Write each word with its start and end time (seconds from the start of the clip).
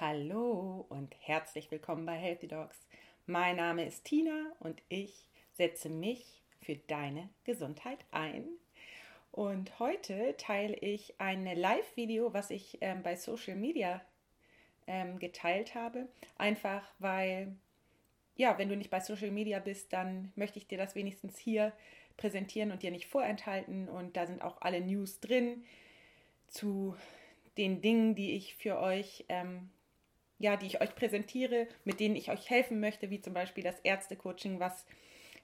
Hallo 0.00 0.86
und 0.88 1.14
herzlich 1.20 1.70
willkommen 1.70 2.06
bei 2.06 2.14
Healthy 2.14 2.48
Dogs. 2.48 2.88
Mein 3.26 3.56
Name 3.56 3.84
ist 3.84 4.02
Tina 4.06 4.50
und 4.58 4.80
ich 4.88 5.26
setze 5.52 5.90
mich 5.90 6.40
für 6.62 6.76
deine 6.76 7.28
Gesundheit 7.44 7.98
ein. 8.10 8.46
Und 9.30 9.78
heute 9.78 10.34
teile 10.38 10.74
ich 10.76 11.20
ein 11.20 11.44
Live-Video, 11.44 12.32
was 12.32 12.48
ich 12.48 12.78
ähm, 12.80 13.02
bei 13.02 13.14
Social 13.14 13.58
Media 13.58 14.00
ähm, 14.86 15.18
geteilt 15.18 15.74
habe. 15.74 16.08
Einfach 16.38 16.90
weil, 16.98 17.54
ja, 18.36 18.56
wenn 18.56 18.70
du 18.70 18.78
nicht 18.78 18.88
bei 18.88 19.00
Social 19.00 19.30
Media 19.30 19.58
bist, 19.58 19.92
dann 19.92 20.32
möchte 20.34 20.58
ich 20.58 20.66
dir 20.66 20.78
das 20.78 20.94
wenigstens 20.94 21.36
hier 21.36 21.74
präsentieren 22.16 22.72
und 22.72 22.82
dir 22.82 22.90
nicht 22.90 23.06
vorenthalten. 23.06 23.86
Und 23.86 24.16
da 24.16 24.26
sind 24.26 24.40
auch 24.40 24.62
alle 24.62 24.80
News 24.80 25.20
drin 25.20 25.62
zu 26.46 26.96
den 27.58 27.82
Dingen, 27.82 28.14
die 28.14 28.30
ich 28.30 28.54
für 28.54 28.78
euch 28.78 29.26
ähm, 29.28 29.68
ja, 30.40 30.56
die 30.56 30.66
ich 30.66 30.80
euch 30.80 30.94
präsentiere, 30.96 31.68
mit 31.84 32.00
denen 32.00 32.16
ich 32.16 32.30
euch 32.30 32.48
helfen 32.50 32.80
möchte, 32.80 33.10
wie 33.10 33.20
zum 33.20 33.34
Beispiel 33.34 33.62
das 33.62 33.78
Ärztecoaching, 33.80 34.58
was 34.58 34.86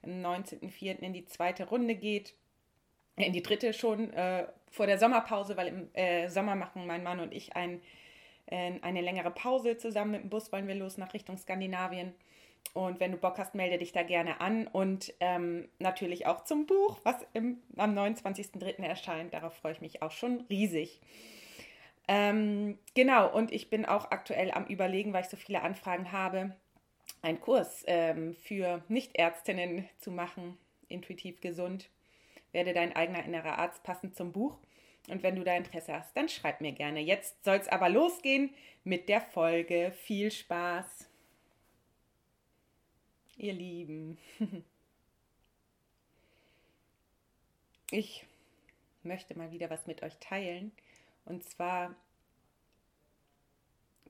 am 0.02 0.10
19.04. 0.10 1.00
in 1.00 1.12
die 1.12 1.26
zweite 1.26 1.68
Runde 1.68 1.94
geht, 1.94 2.34
in 3.16 3.32
die 3.32 3.42
dritte 3.42 3.74
schon 3.74 4.12
äh, 4.14 4.46
vor 4.70 4.86
der 4.86 4.98
Sommerpause, 4.98 5.56
weil 5.56 5.68
im 5.68 5.94
äh, 5.94 6.28
Sommer 6.28 6.54
machen 6.54 6.86
mein 6.86 7.02
Mann 7.02 7.20
und 7.20 7.34
ich 7.34 7.54
ein, 7.54 7.82
äh, 8.46 8.72
eine 8.80 9.02
längere 9.02 9.30
Pause 9.30 9.76
zusammen 9.76 10.12
mit 10.12 10.22
dem 10.22 10.30
Bus, 10.30 10.50
wollen 10.50 10.66
wir 10.66 10.74
los 10.74 10.96
nach 10.96 11.12
Richtung 11.12 11.36
Skandinavien. 11.36 12.14
Und 12.72 12.98
wenn 12.98 13.12
du 13.12 13.18
Bock 13.18 13.38
hast, 13.38 13.54
melde 13.54 13.78
dich 13.78 13.92
da 13.92 14.02
gerne 14.02 14.40
an 14.40 14.66
und 14.66 15.12
ähm, 15.20 15.68
natürlich 15.78 16.26
auch 16.26 16.44
zum 16.44 16.66
Buch, 16.66 17.00
was 17.04 17.16
im, 17.34 17.58
am 17.76 17.96
29.03. 17.96 18.82
erscheint. 18.82 19.34
Darauf 19.34 19.54
freue 19.54 19.72
ich 19.72 19.80
mich 19.82 20.02
auch 20.02 20.10
schon 20.10 20.40
riesig. 20.48 21.00
Ähm, 22.08 22.78
genau, 22.94 23.32
und 23.32 23.52
ich 23.52 23.68
bin 23.68 23.84
auch 23.84 24.10
aktuell 24.10 24.52
am 24.52 24.66
Überlegen, 24.66 25.12
weil 25.12 25.24
ich 25.24 25.28
so 25.28 25.36
viele 25.36 25.62
Anfragen 25.62 26.12
habe, 26.12 26.54
einen 27.22 27.40
Kurs 27.40 27.82
ähm, 27.86 28.34
für 28.34 28.84
Nichtärztinnen 28.88 29.88
zu 29.98 30.10
machen, 30.10 30.56
intuitiv 30.88 31.40
gesund. 31.40 31.88
Werde 32.52 32.72
dein 32.72 32.94
eigener 32.94 33.24
innerer 33.24 33.58
Arzt 33.58 33.82
passend 33.82 34.16
zum 34.16 34.32
Buch. 34.32 34.58
Und 35.08 35.22
wenn 35.22 35.36
du 35.36 35.44
da 35.44 35.56
Interesse 35.56 35.94
hast, 35.94 36.16
dann 36.16 36.28
schreib 36.28 36.60
mir 36.60 36.72
gerne. 36.72 37.00
Jetzt 37.00 37.44
soll 37.44 37.56
es 37.56 37.68
aber 37.68 37.88
losgehen 37.88 38.50
mit 38.84 39.08
der 39.08 39.20
Folge. 39.20 39.92
Viel 40.02 40.30
Spaß. 40.30 41.08
Ihr 43.36 43.52
Lieben. 43.52 44.18
Ich 47.92 48.26
möchte 49.04 49.38
mal 49.38 49.52
wieder 49.52 49.70
was 49.70 49.86
mit 49.86 50.02
euch 50.02 50.16
teilen. 50.18 50.72
Und 51.26 51.44
zwar 51.44 51.94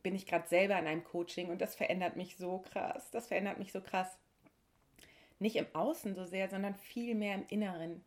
bin 0.03 0.15
ich 0.15 0.27
gerade 0.27 0.47
selber 0.47 0.79
in 0.79 0.87
einem 0.87 1.03
Coaching 1.03 1.51
und 1.51 1.61
das 1.61 1.75
verändert 1.75 2.17
mich 2.17 2.37
so 2.37 2.59
krass. 2.59 3.11
Das 3.11 3.27
verändert 3.27 3.59
mich 3.59 3.73
so 3.73 3.81
krass. 3.81 4.17
Nicht 5.41 5.57
im 5.57 5.67
Außen 5.75 6.15
so 6.15 6.25
sehr, 6.25 6.49
sondern 6.49 6.77
viel 6.77 7.17
mehr 7.17 7.35
im 7.35 7.45
Inneren. 7.49 8.05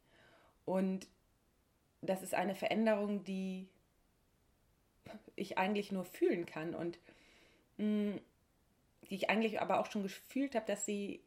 Und 0.64 1.08
das 2.02 2.24
ist 2.24 2.34
eine 2.34 2.56
Veränderung, 2.56 3.24
die 3.26 3.68
ich 5.36 5.58
eigentlich 5.58 5.92
nur 5.92 6.06
fühlen 6.06 6.46
kann 6.46 6.74
und 6.74 7.00
mh, 7.78 8.14
mm, 8.14 8.22
die 9.10 9.16
ich 9.16 9.30
eigentlich 9.30 9.60
aber 9.60 9.80
auch 9.80 9.92
schon 9.92 10.04
gefühlt 10.04 10.56
habe, 10.56 10.68
dass 10.68 10.86
sie 10.86 11.22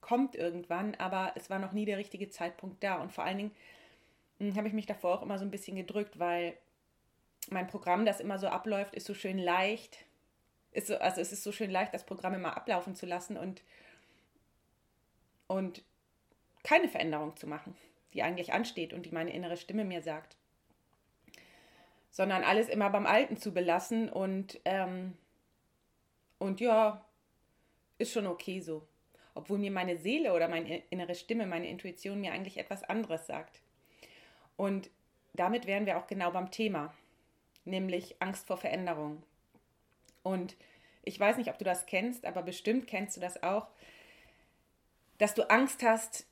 kommt 0.00 0.34
irgendwann, 0.34 0.96
aber 0.96 1.32
es 1.36 1.48
war 1.48 1.58
noch 1.58 1.72
nie 1.72 1.84
der 1.84 1.98
richtige 1.98 2.28
Zeitpunkt 2.28 2.82
da. 2.82 3.00
Und 3.00 3.12
vor 3.12 3.24
allen 3.24 3.38
Dingen 3.38 3.54
mm, 4.38 4.56
habe 4.56 4.68
ich 4.68 4.74
mich 4.74 4.86
davor 4.86 5.14
auch 5.14 5.22
immer 5.22 5.38
so 5.38 5.44
ein 5.44 5.50
bisschen 5.50 5.76
gedrückt, 5.76 6.18
weil 6.18 6.56
mein 7.48 7.66
Programm, 7.66 8.04
das 8.04 8.20
immer 8.20 8.38
so 8.38 8.48
abläuft, 8.48 8.94
ist 8.94 9.06
so 9.06 9.14
schön 9.14 9.38
leicht. 9.38 10.04
Ist 10.72 10.88
so, 10.88 10.96
also 10.98 11.20
es 11.20 11.32
ist 11.32 11.42
so 11.42 11.52
schön 11.52 11.70
leicht, 11.70 11.94
das 11.94 12.04
Programm 12.04 12.34
immer 12.34 12.56
ablaufen 12.56 12.94
zu 12.94 13.06
lassen 13.06 13.36
und, 13.36 13.62
und 15.48 15.82
keine 16.62 16.88
Veränderung 16.88 17.36
zu 17.36 17.46
machen, 17.46 17.76
die 18.12 18.22
eigentlich 18.22 18.52
ansteht 18.52 18.92
und 18.92 19.06
die 19.06 19.10
meine 19.10 19.32
innere 19.32 19.56
Stimme 19.56 19.84
mir 19.84 20.02
sagt. 20.02 20.36
Sondern 22.12 22.44
alles 22.44 22.68
immer 22.68 22.90
beim 22.90 23.06
Alten 23.06 23.36
zu 23.36 23.52
belassen 23.52 24.08
und, 24.08 24.60
ähm, 24.64 25.16
und 26.38 26.60
ja, 26.60 27.04
ist 27.98 28.12
schon 28.12 28.26
okay 28.26 28.60
so. 28.60 28.86
Obwohl 29.34 29.58
mir 29.58 29.70
meine 29.70 29.96
Seele 29.96 30.34
oder 30.34 30.48
meine 30.48 30.82
innere 30.90 31.14
Stimme, 31.14 31.46
meine 31.46 31.68
Intuition 31.68 32.20
mir 32.20 32.32
eigentlich 32.32 32.58
etwas 32.58 32.82
anderes 32.84 33.26
sagt. 33.26 33.60
Und 34.56 34.90
damit 35.34 35.66
wären 35.66 35.86
wir 35.86 35.98
auch 35.98 36.06
genau 36.06 36.30
beim 36.32 36.50
Thema 36.50 36.92
nämlich 37.64 38.16
Angst 38.20 38.46
vor 38.46 38.56
Veränderung. 38.56 39.22
Und 40.22 40.56
ich 41.02 41.18
weiß 41.18 41.36
nicht, 41.36 41.50
ob 41.50 41.58
du 41.58 41.64
das 41.64 41.86
kennst, 41.86 42.24
aber 42.26 42.42
bestimmt 42.42 42.86
kennst 42.86 43.16
du 43.16 43.20
das 43.20 43.42
auch, 43.42 43.68
dass 45.18 45.34
du 45.34 45.48
Angst 45.50 45.82
hast, 45.82 46.26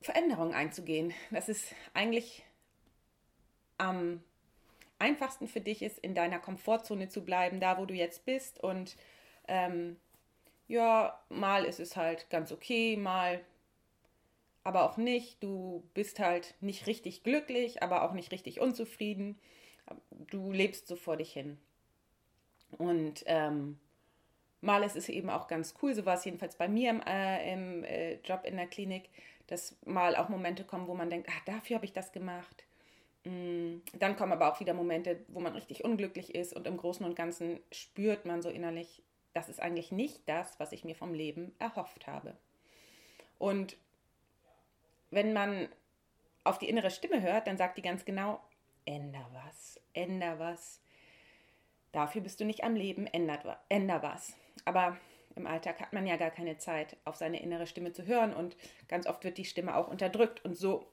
Veränderungen 0.00 0.54
einzugehen. 0.54 1.12
Das 1.30 1.48
ist 1.48 1.74
eigentlich 1.92 2.42
am 3.76 4.22
einfachsten 4.98 5.48
für 5.48 5.60
dich 5.60 5.82
ist, 5.82 5.98
in 5.98 6.14
deiner 6.14 6.38
Komfortzone 6.38 7.08
zu 7.08 7.24
bleiben, 7.24 7.60
da 7.60 7.78
wo 7.78 7.84
du 7.84 7.94
jetzt 7.94 8.24
bist. 8.24 8.58
Und 8.62 8.96
ähm, 9.46 9.96
ja, 10.66 11.18
mal 11.28 11.64
ist 11.64 11.80
es 11.80 11.96
halt 11.96 12.28
ganz 12.30 12.52
okay, 12.52 12.96
mal 12.96 13.40
aber 14.68 14.84
auch 14.84 14.98
nicht. 14.98 15.42
Du 15.42 15.82
bist 15.94 16.20
halt 16.20 16.54
nicht 16.60 16.86
richtig 16.86 17.22
glücklich, 17.22 17.82
aber 17.82 18.02
auch 18.02 18.12
nicht 18.12 18.30
richtig 18.32 18.60
unzufrieden. 18.60 19.38
Du 20.10 20.52
lebst 20.52 20.86
so 20.86 20.94
vor 20.94 21.16
dich 21.16 21.32
hin. 21.32 21.56
Und 22.76 23.24
ähm, 23.24 23.78
mal 24.60 24.82
ist 24.82 24.94
es 24.94 25.08
eben 25.08 25.30
auch 25.30 25.48
ganz 25.48 25.74
cool, 25.80 25.94
so 25.94 26.04
war 26.04 26.14
es 26.14 26.24
jedenfalls 26.26 26.56
bei 26.56 26.68
mir 26.68 26.90
im, 26.90 27.00
äh, 27.00 27.52
im 27.54 27.82
äh, 27.84 28.16
Job 28.16 28.42
in 28.44 28.56
der 28.56 28.66
Klinik, 28.66 29.08
dass 29.46 29.74
mal 29.86 30.14
auch 30.16 30.28
Momente 30.28 30.64
kommen, 30.64 30.86
wo 30.86 30.94
man 30.94 31.08
denkt, 31.08 31.30
ach, 31.32 31.44
dafür 31.46 31.76
habe 31.76 31.86
ich 31.86 31.94
das 31.94 32.12
gemacht. 32.12 32.64
Mm, 33.24 33.78
dann 33.94 34.16
kommen 34.16 34.32
aber 34.32 34.52
auch 34.52 34.60
wieder 34.60 34.74
Momente, 34.74 35.24
wo 35.28 35.40
man 35.40 35.54
richtig 35.54 35.82
unglücklich 35.82 36.34
ist 36.34 36.52
und 36.52 36.66
im 36.66 36.76
Großen 36.76 37.06
und 37.06 37.16
Ganzen 37.16 37.60
spürt 37.72 38.26
man 38.26 38.42
so 38.42 38.50
innerlich, 38.50 39.02
das 39.32 39.48
ist 39.48 39.60
eigentlich 39.60 39.92
nicht 39.92 40.28
das, 40.28 40.60
was 40.60 40.72
ich 40.72 40.84
mir 40.84 40.94
vom 40.94 41.14
Leben 41.14 41.54
erhofft 41.58 42.06
habe. 42.06 42.36
Und 43.38 43.78
wenn 45.10 45.32
man 45.32 45.68
auf 46.44 46.58
die 46.58 46.68
innere 46.68 46.90
Stimme 46.90 47.22
hört, 47.22 47.46
dann 47.46 47.58
sagt 47.58 47.78
die 47.78 47.82
ganz 47.82 48.04
genau, 48.04 48.40
änder 48.84 49.26
was, 49.32 49.80
änder 49.92 50.38
was. 50.38 50.80
Dafür 51.92 52.20
bist 52.20 52.40
du 52.40 52.44
nicht 52.44 52.64
am 52.64 52.74
Leben, 52.74 53.06
änder, 53.06 53.60
änder 53.68 54.02
was. 54.02 54.34
Aber 54.64 54.96
im 55.36 55.46
Alltag 55.46 55.80
hat 55.80 55.92
man 55.92 56.06
ja 56.06 56.16
gar 56.16 56.30
keine 56.30 56.58
Zeit, 56.58 56.96
auf 57.04 57.16
seine 57.16 57.40
innere 57.40 57.66
Stimme 57.66 57.92
zu 57.92 58.06
hören 58.06 58.34
und 58.34 58.56
ganz 58.88 59.06
oft 59.06 59.24
wird 59.24 59.38
die 59.38 59.44
Stimme 59.44 59.76
auch 59.76 59.88
unterdrückt 59.88 60.44
und 60.44 60.56
so 60.56 60.90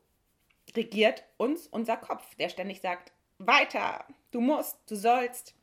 regiert 0.76 1.24
uns 1.38 1.68
unser 1.68 1.98
Kopf, 1.98 2.36
der 2.36 2.50
ständig 2.50 2.82
sagt, 2.82 3.12
weiter, 3.38 4.06
du 4.32 4.42
musst, 4.42 4.80
du 4.90 4.96
sollst, 4.96 5.56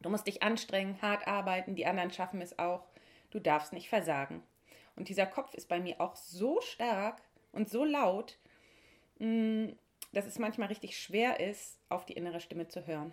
du 0.00 0.10
musst 0.10 0.26
dich 0.26 0.42
anstrengen, 0.42 1.00
hart 1.00 1.26
arbeiten, 1.26 1.74
die 1.74 1.86
anderen 1.86 2.10
schaffen 2.10 2.40
es 2.40 2.58
auch, 2.58 2.84
du 3.30 3.40
darfst 3.40 3.72
nicht 3.72 3.88
versagen. 3.88 4.42
Und 4.96 5.08
dieser 5.08 5.26
Kopf 5.26 5.54
ist 5.54 5.68
bei 5.68 5.80
mir 5.80 6.00
auch 6.00 6.16
so 6.16 6.60
stark, 6.60 7.22
und 7.52 7.68
so 7.70 7.84
laut, 7.84 8.38
mm, 9.18 9.68
dass 10.12 10.26
es 10.26 10.38
manchmal 10.38 10.68
richtig 10.68 10.98
schwer 10.98 11.40
ist, 11.40 11.78
auf 11.88 12.04
die 12.04 12.14
innere 12.14 12.40
Stimme 12.40 12.68
zu 12.68 12.86
hören. 12.86 13.12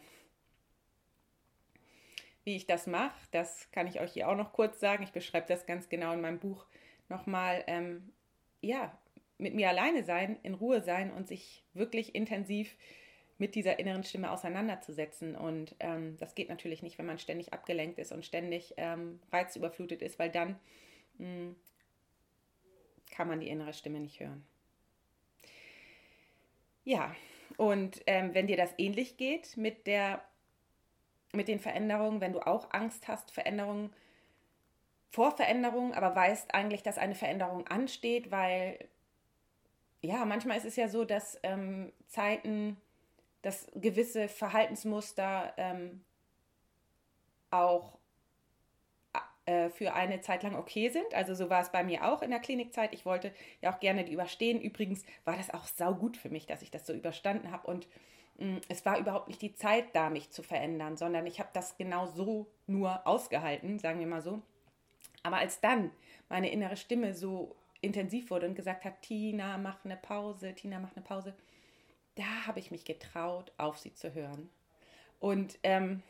Wie 2.43 2.55
ich 2.55 2.65
das 2.65 2.87
mache, 2.87 3.15
das 3.31 3.69
kann 3.71 3.87
ich 3.87 3.99
euch 3.99 4.13
hier 4.13 4.27
auch 4.29 4.35
noch 4.35 4.53
kurz 4.53 4.79
sagen. 4.79 5.03
Ich 5.03 5.11
beschreibe 5.11 5.47
das 5.47 5.65
ganz 5.65 5.89
genau 5.89 6.13
in 6.13 6.21
meinem 6.21 6.39
Buch 6.39 6.65
nochmal. 7.09 7.63
Ähm, 7.67 8.11
ja, 8.61 8.97
mit 9.37 9.53
mir 9.55 9.69
alleine 9.69 10.03
sein, 10.03 10.37
in 10.43 10.53
Ruhe 10.53 10.81
sein 10.81 11.11
und 11.11 11.27
sich 11.27 11.63
wirklich 11.73 12.13
intensiv 12.15 12.75
mit 13.37 13.55
dieser 13.55 13.79
inneren 13.79 14.03
Stimme 14.03 14.31
auseinanderzusetzen. 14.31 15.35
Und 15.35 15.75
ähm, 15.79 16.17
das 16.17 16.35
geht 16.35 16.49
natürlich 16.49 16.83
nicht, 16.83 16.97
wenn 16.97 17.05
man 17.05 17.19
ständig 17.19 17.53
abgelenkt 17.53 17.97
ist 17.97 18.11
und 18.11 18.25
ständig 18.25 18.73
ähm, 18.77 19.19
reizüberflutet 19.31 20.01
ist, 20.01 20.19
weil 20.19 20.29
dann 20.29 20.59
mh, 21.17 21.27
mm, 21.27 21.55
kann 23.19 23.27
man 23.27 23.41
die 23.41 23.49
innere 23.49 23.73
Stimme 23.73 23.99
nicht 23.99 24.21
hören. 24.21 24.45
Ja, 26.85 27.13
und 27.57 28.01
ähm, 28.07 28.33
wenn 28.33 28.47
dir 28.47 28.55
das 28.55 28.73
ähnlich 28.77 29.17
geht 29.17 29.57
mit, 29.57 29.87
der, 29.87 30.23
mit 31.33 31.49
den 31.49 31.59
Veränderungen, 31.59 32.21
wenn 32.21 32.31
du 32.31 32.39
auch 32.39 32.71
Angst 32.71 33.09
hast, 33.09 33.31
Veränderungen 33.31 33.91
vor 35.09 35.35
Veränderungen, 35.35 35.93
aber 35.93 36.15
weißt 36.15 36.53
eigentlich, 36.53 36.81
dass 36.81 36.97
eine 36.97 37.13
Veränderung 37.13 37.67
ansteht, 37.67 38.31
weil 38.31 38.87
ja, 39.99 40.23
manchmal 40.23 40.55
ist 40.55 40.63
es 40.65 40.77
ja 40.77 40.87
so, 40.87 41.03
dass 41.03 41.37
ähm, 41.43 41.91
Zeiten, 42.07 42.77
dass 43.41 43.69
gewisse 43.75 44.29
Verhaltensmuster 44.29 45.53
ähm, 45.57 46.05
auch 47.51 47.98
äh, 49.49 49.71
für 49.71 49.95
eine 49.95 50.21
Zeit 50.21 50.43
lang 50.43 50.55
okay 50.55 50.89
sind. 50.89 51.11
Also 51.15 51.33
so 51.33 51.49
war 51.49 51.61
es 51.61 51.71
bei 51.71 51.83
mir 51.83 52.07
auch 52.07 52.21
in 52.21 52.29
der 52.29 52.39
Klinikzeit. 52.39 52.93
Ich 52.93 53.03
wollte 53.03 53.33
ja 53.61 53.73
auch 53.73 53.79
gerne 53.79 54.03
die 54.03 54.13
überstehen. 54.13 54.61
Übrigens 54.61 55.03
war 55.25 55.35
das 55.35 55.49
auch 55.49 55.65
saugut 55.65 56.17
für 56.17 56.29
mich, 56.29 56.45
dass 56.45 56.61
ich 56.61 56.69
das 56.69 56.85
so 56.85 56.93
überstanden 56.93 57.51
habe 57.51 57.65
und 57.65 57.87
mm, 58.37 58.57
es 58.67 58.85
war 58.85 58.99
überhaupt 58.99 59.27
nicht 59.27 59.41
die 59.41 59.55
Zeit 59.55 59.95
da, 59.95 60.11
mich 60.11 60.29
zu 60.29 60.43
verändern, 60.43 60.97
sondern 60.97 61.25
ich 61.25 61.39
habe 61.39 61.49
das 61.53 61.77
genau 61.77 62.05
so 62.05 62.45
nur 62.67 63.07
ausgehalten, 63.07 63.79
sagen 63.79 63.99
wir 63.99 64.05
mal 64.05 64.21
so. 64.21 64.39
Aber 65.23 65.37
als 65.37 65.59
dann 65.61 65.89
meine 66.29 66.51
innere 66.51 66.77
Stimme 66.77 67.15
so 67.15 67.55
intensiv 67.81 68.29
wurde 68.29 68.45
und 68.45 68.55
gesagt 68.55 68.85
hat, 68.85 69.01
Tina, 69.01 69.57
mach 69.57 69.83
eine 69.83 69.97
Pause, 69.97 70.53
Tina, 70.53 70.79
mach 70.79 70.95
eine 70.95 71.03
Pause, 71.03 71.33
da 72.13 72.45
habe 72.45 72.59
ich 72.59 72.69
mich 72.69 72.85
getraut, 72.85 73.51
auf 73.57 73.79
sie 73.79 73.95
zu 73.95 74.13
hören. 74.13 74.51
Und 75.19 75.57
ähm, 75.63 76.03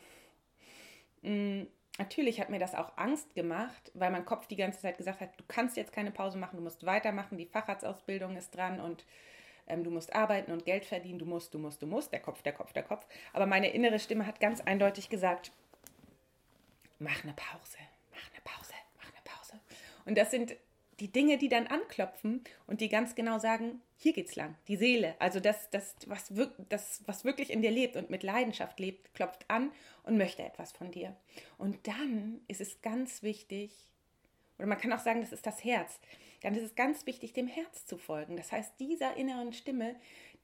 mh, 1.21 1.31
mm, 1.31 1.67
natürlich 1.99 2.39
hat 2.39 2.49
mir 2.49 2.59
das 2.59 2.73
auch 2.73 2.97
Angst 2.97 3.35
gemacht, 3.35 3.91
weil 3.93 4.09
mein 4.09 4.25
Kopf 4.25 4.47
die 4.47 4.55
ganze 4.55 4.79
Zeit 4.79 4.97
gesagt 4.97 5.19
hat, 5.21 5.37
du 5.37 5.43
kannst 5.47 5.77
jetzt 5.77 5.91
keine 5.91 6.11
Pause 6.11 6.37
machen, 6.37 6.57
du 6.57 6.63
musst 6.63 6.85
weitermachen, 6.85 7.37
die 7.37 7.45
Facharztausbildung 7.45 8.37
ist 8.37 8.55
dran 8.55 8.79
und 8.79 9.05
ähm, 9.67 9.83
du 9.83 9.91
musst 9.91 10.15
arbeiten 10.15 10.51
und 10.51 10.65
Geld 10.65 10.85
verdienen, 10.85 11.19
du 11.19 11.25
musst, 11.25 11.53
du 11.53 11.59
musst, 11.59 11.81
du 11.81 11.87
musst, 11.87 12.11
der 12.11 12.21
Kopf, 12.21 12.41
der 12.41 12.53
Kopf, 12.53 12.73
der 12.73 12.83
Kopf. 12.83 13.05
Aber 13.33 13.45
meine 13.45 13.69
innere 13.69 13.99
Stimme 13.99 14.25
hat 14.25 14.39
ganz 14.39 14.61
eindeutig 14.61 15.09
gesagt, 15.09 15.51
mach 16.97 17.23
eine 17.23 17.33
Pause, 17.33 17.77
mach 18.11 18.31
eine 18.31 18.41
Pause, 18.43 18.73
mach 18.97 19.05
eine 19.05 19.21
Pause. 19.23 19.59
Und 20.05 20.17
das 20.17 20.31
sind 20.31 20.55
die 20.99 21.11
Dinge, 21.11 21.37
die 21.37 21.49
dann 21.49 21.67
anklopfen 21.67 22.43
und 22.67 22.81
die 22.81 22.89
ganz 22.89 23.15
genau 23.15 23.39
sagen, 23.39 23.81
hier 23.97 24.13
geht's 24.13 24.35
lang. 24.35 24.55
Die 24.67 24.75
Seele, 24.75 25.15
also 25.19 25.39
das, 25.39 25.69
das, 25.69 25.95
was, 26.07 26.31
das, 26.69 27.03
was 27.05 27.25
wirklich 27.25 27.51
in 27.51 27.61
dir 27.61 27.71
lebt 27.71 27.95
und 27.95 28.09
mit 28.09 28.23
Leidenschaft 28.23 28.79
lebt, 28.79 29.13
klopft 29.13 29.45
an 29.49 29.71
und 30.03 30.17
möchte 30.17 30.43
etwas 30.43 30.71
von 30.71 30.91
dir. 30.91 31.15
Und 31.57 31.87
dann 31.87 32.41
ist 32.47 32.61
es 32.61 32.81
ganz 32.81 33.23
wichtig, 33.23 33.71
oder 34.57 34.67
man 34.67 34.77
kann 34.77 34.93
auch 34.93 34.99
sagen, 34.99 35.21
das 35.21 35.31
ist 35.31 35.45
das 35.45 35.63
Herz. 35.63 35.99
Dann 36.41 36.55
ist 36.55 36.63
es 36.63 36.75
ganz 36.75 37.05
wichtig, 37.05 37.33
dem 37.33 37.47
Herz 37.47 37.85
zu 37.85 37.97
folgen. 37.97 38.37
Das 38.37 38.51
heißt, 38.51 38.73
dieser 38.79 39.17
inneren 39.17 39.53
Stimme, 39.53 39.95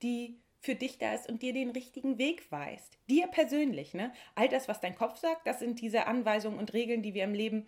die 0.01 0.37
für 0.59 0.75
dich 0.75 0.97
da 0.97 1.13
ist 1.13 1.29
und 1.29 1.41
dir 1.41 1.53
den 1.53 1.69
richtigen 1.69 2.17
Weg 2.17 2.51
weist. 2.51 2.97
Dir 3.07 3.27
persönlich. 3.27 3.93
Ne? 3.93 4.11
All 4.33 4.49
das, 4.49 4.67
was 4.67 4.81
dein 4.81 4.95
Kopf 4.95 5.17
sagt, 5.17 5.45
das 5.45 5.59
sind 5.59 5.79
diese 5.79 6.07
Anweisungen 6.07 6.57
und 6.57 6.73
Regeln, 6.73 7.03
die 7.03 7.13
wir 7.13 7.23
im 7.23 7.35
Leben 7.35 7.67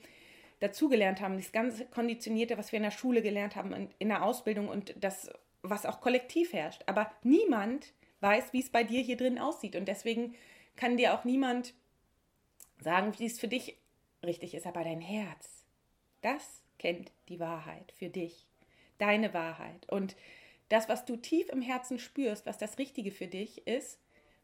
dazugelernt 0.59 1.21
haben. 1.21 1.37
Das 1.37 1.51
ganze 1.51 1.85
Konditionierte, 1.85 2.57
was 2.57 2.71
wir 2.71 2.77
in 2.77 2.83
der 2.83 2.91
Schule 2.91 3.21
gelernt 3.21 3.55
haben, 3.55 3.89
in 3.99 4.09
der 4.09 4.23
Ausbildung 4.23 4.67
und 4.69 4.95
das, 4.99 5.29
was 5.61 5.85
auch 5.85 6.01
kollektiv 6.01 6.53
herrscht. 6.53 6.83
Aber 6.85 7.11
niemand 7.23 7.93
weiß, 8.21 8.53
wie 8.53 8.61
es 8.61 8.69
bei 8.69 8.83
dir 8.83 9.01
hier 9.01 9.17
drin 9.17 9.39
aussieht. 9.39 9.75
Und 9.75 9.87
deswegen 9.87 10.35
kann 10.75 10.97
dir 10.97 11.13
auch 11.13 11.23
niemand 11.23 11.73
sagen, 12.79 13.13
wie 13.17 13.25
es 13.25 13.39
für 13.39 13.47
dich 13.47 13.77
richtig 14.25 14.55
ist. 14.55 14.65
Aber 14.65 14.83
dein 14.83 15.01
Herz, 15.01 15.65
das 16.21 16.63
kennt 16.79 17.11
die 17.29 17.39
Wahrheit 17.39 17.91
für 17.91 18.09
dich. 18.09 18.47
Deine 18.97 19.33
Wahrheit. 19.33 19.87
Und 19.89 20.15
das, 20.69 20.89
was 20.89 21.05
du 21.05 21.15
tief 21.17 21.49
im 21.49 21.61
Herzen 21.61 21.99
spürst, 21.99 22.45
was 22.45 22.57
das 22.57 22.77
Richtige 22.77 23.11
für 23.11 23.27
dich 23.27 23.67
ist, 23.67 23.99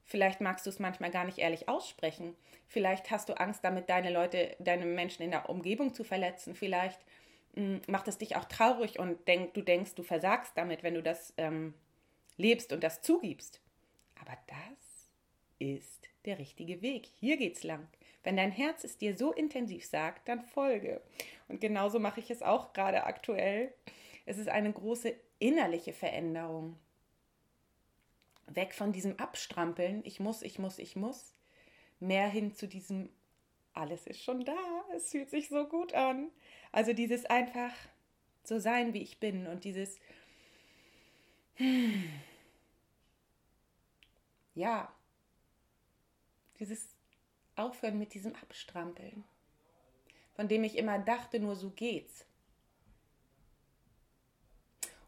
vielleicht 0.05 0.41
magst 0.41 0.65
du 0.65 0.69
es 0.69 0.79
manchmal 0.79 1.11
gar 1.11 1.25
nicht 1.25 1.37
ehrlich 1.37 1.69
aussprechen. 1.69 2.35
Vielleicht 2.67 3.11
hast 3.11 3.29
du 3.29 3.39
Angst 3.39 3.63
damit, 3.63 3.89
deine 3.89 4.11
Leute, 4.11 4.55
deine 4.59 4.85
Menschen 4.85 5.23
in 5.23 5.31
der 5.31 5.49
Umgebung 5.49 5.93
zu 5.93 6.03
verletzen. 6.03 6.55
Vielleicht 6.55 6.99
mh, 7.55 7.63
hm, 7.63 7.81
macht 7.87 8.07
es 8.07 8.17
dich 8.17 8.35
auch 8.35 8.45
traurig 8.45 8.99
und 8.99 9.27
denk, 9.27 9.53
du 9.53 9.61
denkst, 9.61 9.95
du 9.95 10.03
versagst 10.03 10.53
damit, 10.55 10.83
wenn 10.83 10.95
du 10.95 11.03
das 11.03 11.33
ähm, 11.37 11.73
lebst 12.37 12.73
und 12.73 12.83
das 12.83 13.01
zugibst. 13.01 13.61
Aber 14.19 14.37
das 14.47 15.09
ist 15.59 16.09
der 16.25 16.39
richtige 16.39 16.81
Weg. 16.81 17.09
Hier 17.19 17.37
geht's 17.37 17.63
lang. 17.63 17.87
Wenn 18.23 18.37
dein 18.37 18.51
Herz 18.51 18.83
es 18.83 18.97
dir 18.97 19.17
so 19.17 19.33
intensiv 19.33 19.85
sagt, 19.85 20.27
dann 20.27 20.41
folge. 20.41 21.01
Und 21.47 21.59
genauso 21.59 21.99
mache 21.99 22.21
ich 22.21 22.31
es 22.31 22.41
auch 22.41 22.73
gerade 22.73 23.03
aktuell. 23.03 23.73
Es 24.25 24.37
ist 24.37 24.47
eine 24.47 24.71
große 24.71 25.13
innerliche 25.39 25.91
Veränderung. 25.91 26.77
Weg 28.47 28.73
von 28.73 28.91
diesem 28.91 29.19
Abstrampeln, 29.19 30.01
ich 30.05 30.19
muss, 30.19 30.41
ich 30.41 30.59
muss, 30.59 30.79
ich 30.79 30.95
muss, 30.95 31.33
mehr 31.99 32.27
hin 32.27 32.53
zu 32.53 32.67
diesem, 32.67 33.09
alles 33.73 34.05
ist 34.07 34.21
schon 34.21 34.45
da, 34.45 34.57
es 34.95 35.11
fühlt 35.11 35.29
sich 35.29 35.49
so 35.49 35.65
gut 35.65 35.93
an. 35.93 36.29
Also 36.71 36.93
dieses 36.93 37.25
einfach 37.25 37.73
so 38.43 38.59
sein, 38.59 38.93
wie 38.93 39.01
ich 39.01 39.19
bin 39.19 39.47
und 39.47 39.63
dieses, 39.63 39.99
ja, 44.55 44.93
dieses 46.59 46.95
Aufhören 47.55 47.99
mit 47.99 48.13
diesem 48.13 48.35
Abstrampeln, 48.35 49.23
von 50.35 50.47
dem 50.47 50.63
ich 50.63 50.77
immer 50.77 50.99
dachte, 50.99 51.39
nur 51.39 51.55
so 51.55 51.69
geht's. 51.69 52.25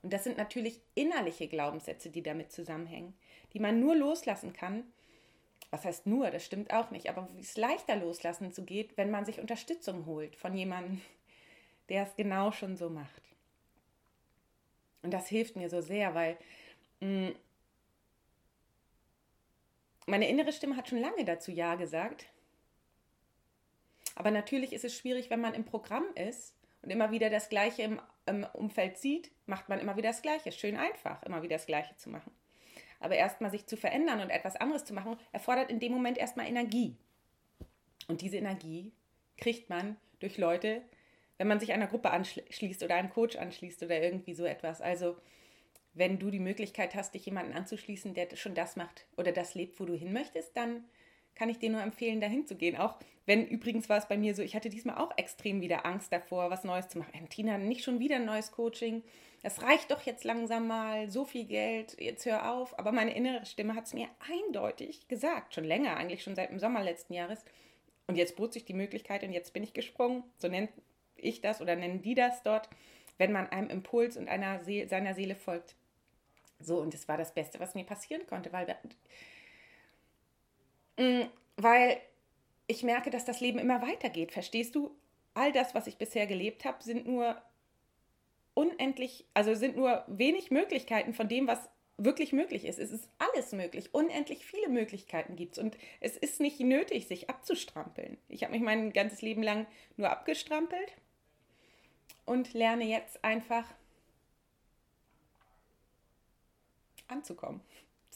Und 0.02 0.14
das 0.14 0.24
sind 0.24 0.38
natürlich 0.38 0.82
innerliche 0.94 1.48
Glaubenssätze, 1.48 2.12
die 2.12 2.22
damit 2.22 2.52
zusammenhängen, 2.52 3.16
die 3.56 3.62
man 3.62 3.80
nur 3.80 3.96
loslassen 3.96 4.54
kann. 4.54 4.84
Was 5.72 5.86
heißt 5.86 6.06
nur, 6.06 6.30
das 6.30 6.46
stimmt 6.46 6.72
auch 6.74 6.92
nicht, 6.92 7.10
aber 7.10 7.28
wie 7.34 7.40
es 7.42 7.56
leichter 7.56 7.96
loslassen 7.96 8.52
zu 8.52 8.64
geht, 8.64 8.98
wenn 8.98 9.10
man 9.10 9.26
sich 9.26 9.40
Unterstützung 9.40 10.06
holt 10.06 10.36
von 10.36 10.56
jemandem, 10.56 11.02
der 11.90 12.04
es 12.04 12.16
genau 12.16 12.52
schon 12.52 12.76
so 12.76 12.90
macht. 12.90 13.22
Und 15.02 15.12
das 15.12 15.28
hilft 15.28 15.56
mir 15.56 15.70
so 15.70 15.82
sehr, 15.82 16.14
weil 16.14 16.38
mm, 17.00 17.30
meine 20.06 20.28
innere 20.28 20.52
Stimme 20.52 20.76
hat 20.76 20.90
schon 20.90 21.00
lange 21.00 21.24
dazu 21.24 21.52
Ja 21.52 21.76
gesagt. 21.76 22.26
Aber 24.16 24.32
natürlich 24.32 24.74
ist 24.74 24.84
es 24.84 24.96
schwierig, 24.96 25.30
wenn 25.30 25.42
man 25.42 25.54
im 25.54 25.64
Programm 25.66 26.06
ist 26.16 26.56
und 26.82 26.90
immer 26.90 27.12
wieder 27.12 27.30
das 27.30 27.50
Gleiche 27.50 27.84
im, 27.84 28.02
im 28.26 28.46
Umfeld 28.54 28.98
sieht, 28.98 29.32
macht 29.46 29.70
man 29.70 29.80
immer 29.80 29.96
wieder 29.96 30.10
das 30.10 30.22
Gleiche. 30.22 30.52
Schön 30.52 30.76
einfach, 30.76 31.24
immer 31.24 31.42
wieder 31.42 31.56
das 31.56 31.66
Gleiche 31.68 31.96
zu 31.98 32.10
machen. 32.10 32.32
Aber 33.06 33.18
erstmal 33.18 33.52
sich 33.52 33.68
zu 33.68 33.78
verändern 33.78 34.20
und 34.20 34.32
etwas 34.32 34.56
anderes 34.56 34.84
zu 34.84 34.92
machen, 34.92 35.16
erfordert 35.32 35.70
in 35.70 35.80
dem 35.80 35.92
Moment 35.92 36.18
erstmal 36.18 36.48
Energie. 36.48 36.98
Und 38.08 38.22
diese 38.22 38.38
Energie 38.38 38.94
kriegt 39.38 39.70
man 39.70 39.96
durch 40.20 40.40
Leute, 40.40 40.82
wenn 41.38 41.48
man 41.48 41.60
sich 41.60 41.72
einer 41.72 41.86
Gruppe 41.86 42.10
anschließt 42.10 42.82
oder 42.82 42.96
einem 42.96 43.12
Coach 43.12 43.36
anschließt 43.36 43.84
oder 43.84 44.02
irgendwie 44.02 44.34
so 44.34 44.44
etwas. 44.44 44.82
Also 44.82 45.18
wenn 45.94 46.18
du 46.18 46.32
die 46.32 46.40
Möglichkeit 46.40 46.96
hast, 46.96 47.14
dich 47.14 47.28
jemanden 47.28 47.54
anzuschließen, 47.54 48.16
der 48.16 48.36
schon 48.36 48.56
das 48.56 48.76
macht 48.76 49.06
oder 49.18 49.32
das 49.32 49.54
lebt, 49.54 49.80
wo 49.80 49.86
du 49.86 49.94
hin 49.94 50.12
möchtest, 50.12 50.58
dann 50.58 50.86
kann 51.36 51.50
ich 51.50 51.60
dir 51.60 51.70
nur 51.70 51.82
empfehlen, 51.82 52.22
dahin 52.22 52.48
zu 52.48 52.56
gehen. 52.56 52.78
Auch 52.78 52.96
wenn 53.26 53.46
übrigens 53.48 53.90
war 53.90 53.98
es 53.98 54.08
bei 54.08 54.18
mir 54.18 54.36
so, 54.36 54.42
ich 54.42 54.56
hatte 54.56 54.70
diesmal 54.70 54.98
auch 54.98 55.18
extrem 55.18 55.62
wieder 55.62 55.86
Angst 55.86 56.12
davor, 56.12 56.50
was 56.50 56.64
Neues 56.64 56.88
zu 56.88 56.98
machen. 56.98 57.30
Tina, 57.30 57.58
nicht 57.58 57.84
schon 57.84 58.00
wieder 58.00 58.18
ein 58.18 58.26
neues 58.26 58.52
Coaching. 58.52 59.04
Es 59.44 59.62
reicht 59.62 59.92
doch 59.92 60.02
jetzt 60.04 60.24
langsam 60.24 60.68
mal, 60.68 61.10
so 61.10 61.26
viel 61.26 61.46
Geld, 61.46 62.00
jetzt 62.00 62.26
hör 62.26 62.52
auf. 62.52 62.78
Aber 62.80 62.92
meine 62.92 63.16
innere 63.16 63.46
Stimme 63.46 63.76
hat 63.76 63.86
es 63.86 63.94
mir 63.94 64.08
eindeutig 64.32 65.08
gesagt, 65.08 65.54
schon 65.54 65.66
länger, 65.66 65.98
eigentlich 65.98 66.24
schon 66.24 66.36
seit 66.36 66.50
dem 66.50 66.60
Sommer 66.60 66.84
letzten 66.84 67.14
Jahres. 67.14 67.44
Und 68.08 68.18
jetzt 68.18 68.36
bot 68.36 68.54
sich 68.54 68.66
die 68.66 68.74
Möglichkeit 68.74 69.24
und 69.24 69.34
jetzt 69.34 69.54
bin 69.54 69.64
ich 69.64 69.74
gesprungen. 69.74 70.24
So 70.38 70.48
nennt 70.48 70.70
ich 71.16 71.42
das 71.42 71.62
oder 71.62 71.76
nennen 71.76 72.02
die 72.02 72.16
das 72.16 72.44
dort, 72.44 72.70
wenn 73.18 73.32
man 73.32 73.48
einem 73.50 73.70
Impuls 73.70 74.18
und 74.18 74.30
einer 74.30 74.64
See 74.64 74.86
seiner 74.86 75.16
Seele 75.16 75.36
folgt. 75.36 75.76
So, 76.60 76.80
und 76.80 76.94
das 76.94 77.08
war 77.08 77.18
das 77.18 77.34
Beste, 77.34 77.60
was 77.60 77.76
mir 77.76 77.84
passieren 77.84 78.26
konnte, 78.28 78.54
weil 78.54 78.66
Mm, 78.66 78.80
weil 80.98 82.02
ich 82.68 82.84
merke, 82.84 83.10
dass 83.10 83.26
das 83.26 83.40
Leben 83.40 83.60
immer 83.60 83.82
weitergeht. 83.82 84.32
Verstehst 84.32 84.76
du? 84.76 84.96
All 85.34 85.52
das, 85.52 85.76
was 85.76 85.88
ich 85.88 85.98
bisher 85.98 86.28
gelebt 86.28 86.64
habe, 86.64 86.82
sind 86.82 87.06
nur 87.06 87.42
unendlich, 88.54 89.26
also 89.34 89.54
sind 89.54 89.76
nur 89.76 90.04
wenig 90.08 90.50
Möglichkeiten 90.50 91.14
von 91.14 91.28
dem, 91.28 91.46
was 91.48 91.70
wirklich 91.98 92.34
möglich 92.34 92.66
ist. 92.66 92.80
Es 92.80 92.92
ist 92.92 93.10
alles 93.20 93.52
möglich. 93.52 93.94
Unendlich 93.94 94.46
viele 94.46 94.70
Möglichkeiten 94.70 95.36
gibt 95.36 95.54
es. 95.54 95.64
Und 95.64 95.78
es 96.00 96.18
ist 96.18 96.40
nicht 96.40 96.60
nötig, 96.60 97.08
sich 97.08 97.30
abzustrampeln. 97.30 98.18
Ich 98.28 98.44
habe 98.44 98.54
mich 98.54 98.62
mein 98.62 98.92
ganzes 98.92 99.22
Leben 99.22 99.44
lang 99.44 99.66
nur 99.98 100.10
abgestrampelt 100.10 100.94
und 102.26 102.54
lerne 102.54 102.86
jetzt 102.86 103.24
einfach 103.24 103.66
anzukommen. 107.08 107.62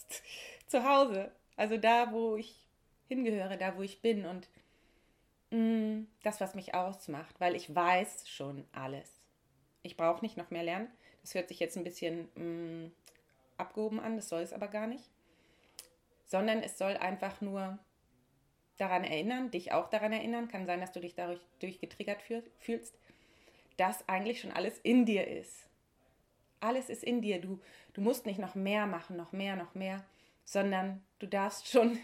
Zu 0.66 0.84
Hause. 0.84 1.32
Also 1.56 1.76
da, 1.76 2.12
wo 2.12 2.36
ich 2.36 2.59
hingehöre, 3.10 3.56
da 3.56 3.76
wo 3.76 3.82
ich 3.82 4.00
bin 4.00 4.24
und 4.24 4.48
mh, 5.50 5.58
mm, 5.58 6.06
das, 6.22 6.40
was 6.40 6.54
mich 6.54 6.74
ausmacht, 6.74 7.40
weil 7.40 7.56
ich 7.56 7.74
weiß 7.74 8.28
schon 8.28 8.64
alles. 8.72 9.20
Ich 9.82 9.96
brauche 9.96 10.24
nicht 10.24 10.36
noch 10.36 10.50
mehr 10.50 10.62
lernen. 10.62 10.88
Das 11.22 11.34
hört 11.34 11.48
sich 11.48 11.58
jetzt 11.58 11.76
ein 11.76 11.84
bisschen 11.84 12.28
mh, 12.34 12.44
mm, 12.44 12.92
abgehoben 13.58 14.00
an, 14.00 14.16
das 14.16 14.28
soll 14.28 14.42
es 14.42 14.52
aber 14.52 14.68
gar 14.68 14.86
nicht. 14.86 15.10
Sondern 16.24 16.62
es 16.62 16.78
soll 16.78 16.96
einfach 16.96 17.40
nur 17.40 17.78
daran 18.76 19.02
erinnern, 19.02 19.50
dich 19.50 19.72
auch 19.72 19.90
daran 19.90 20.12
erinnern, 20.12 20.48
kann 20.48 20.64
sein, 20.64 20.80
dass 20.80 20.92
du 20.92 21.00
dich 21.00 21.14
dadurch 21.14 21.40
durchgetriggert 21.58 22.22
fühlst, 22.58 22.96
dass 23.76 24.08
eigentlich 24.08 24.40
schon 24.40 24.52
alles 24.52 24.78
in 24.78 25.04
dir 25.04 25.26
ist. 25.26 25.68
Alles 26.60 26.88
ist 26.88 27.02
in 27.02 27.22
dir. 27.22 27.40
Du, 27.40 27.60
du 27.92 28.02
musst 28.02 28.24
nicht 28.24 28.38
noch 28.38 28.54
mehr 28.54 28.86
machen, 28.86 29.16
noch 29.16 29.32
mehr, 29.32 29.56
noch 29.56 29.74
mehr, 29.74 30.04
sondern 30.44 31.02
du 31.18 31.26
darfst 31.26 31.68
schon 31.68 31.98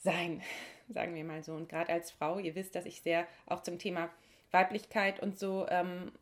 sein, 0.00 0.42
sagen 0.88 1.14
wir 1.14 1.24
mal 1.24 1.42
so. 1.42 1.54
Und 1.54 1.68
gerade 1.68 1.92
als 1.92 2.10
Frau, 2.10 2.38
ihr 2.38 2.54
wisst, 2.54 2.74
dass 2.74 2.86
ich 2.86 3.02
sehr 3.02 3.26
auch 3.46 3.62
zum 3.62 3.78
Thema 3.78 4.10
Weiblichkeit 4.50 5.20
und 5.20 5.38
so 5.38 5.66
ähm, 5.68 6.12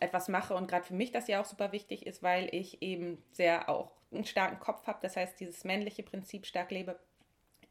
etwas 0.00 0.28
mache 0.28 0.54
und 0.54 0.68
gerade 0.68 0.84
für 0.84 0.94
mich 0.94 1.10
das 1.10 1.26
ja 1.26 1.40
auch 1.40 1.44
super 1.44 1.72
wichtig 1.72 2.06
ist, 2.06 2.22
weil 2.22 2.48
ich 2.54 2.82
eben 2.82 3.22
sehr 3.32 3.68
auch 3.68 3.90
einen 4.12 4.24
starken 4.24 4.60
Kopf 4.60 4.86
habe, 4.86 4.98
das 5.02 5.16
heißt 5.16 5.40
dieses 5.40 5.64
männliche 5.64 6.04
Prinzip 6.04 6.46
stark 6.46 6.70
lebe, 6.70 6.98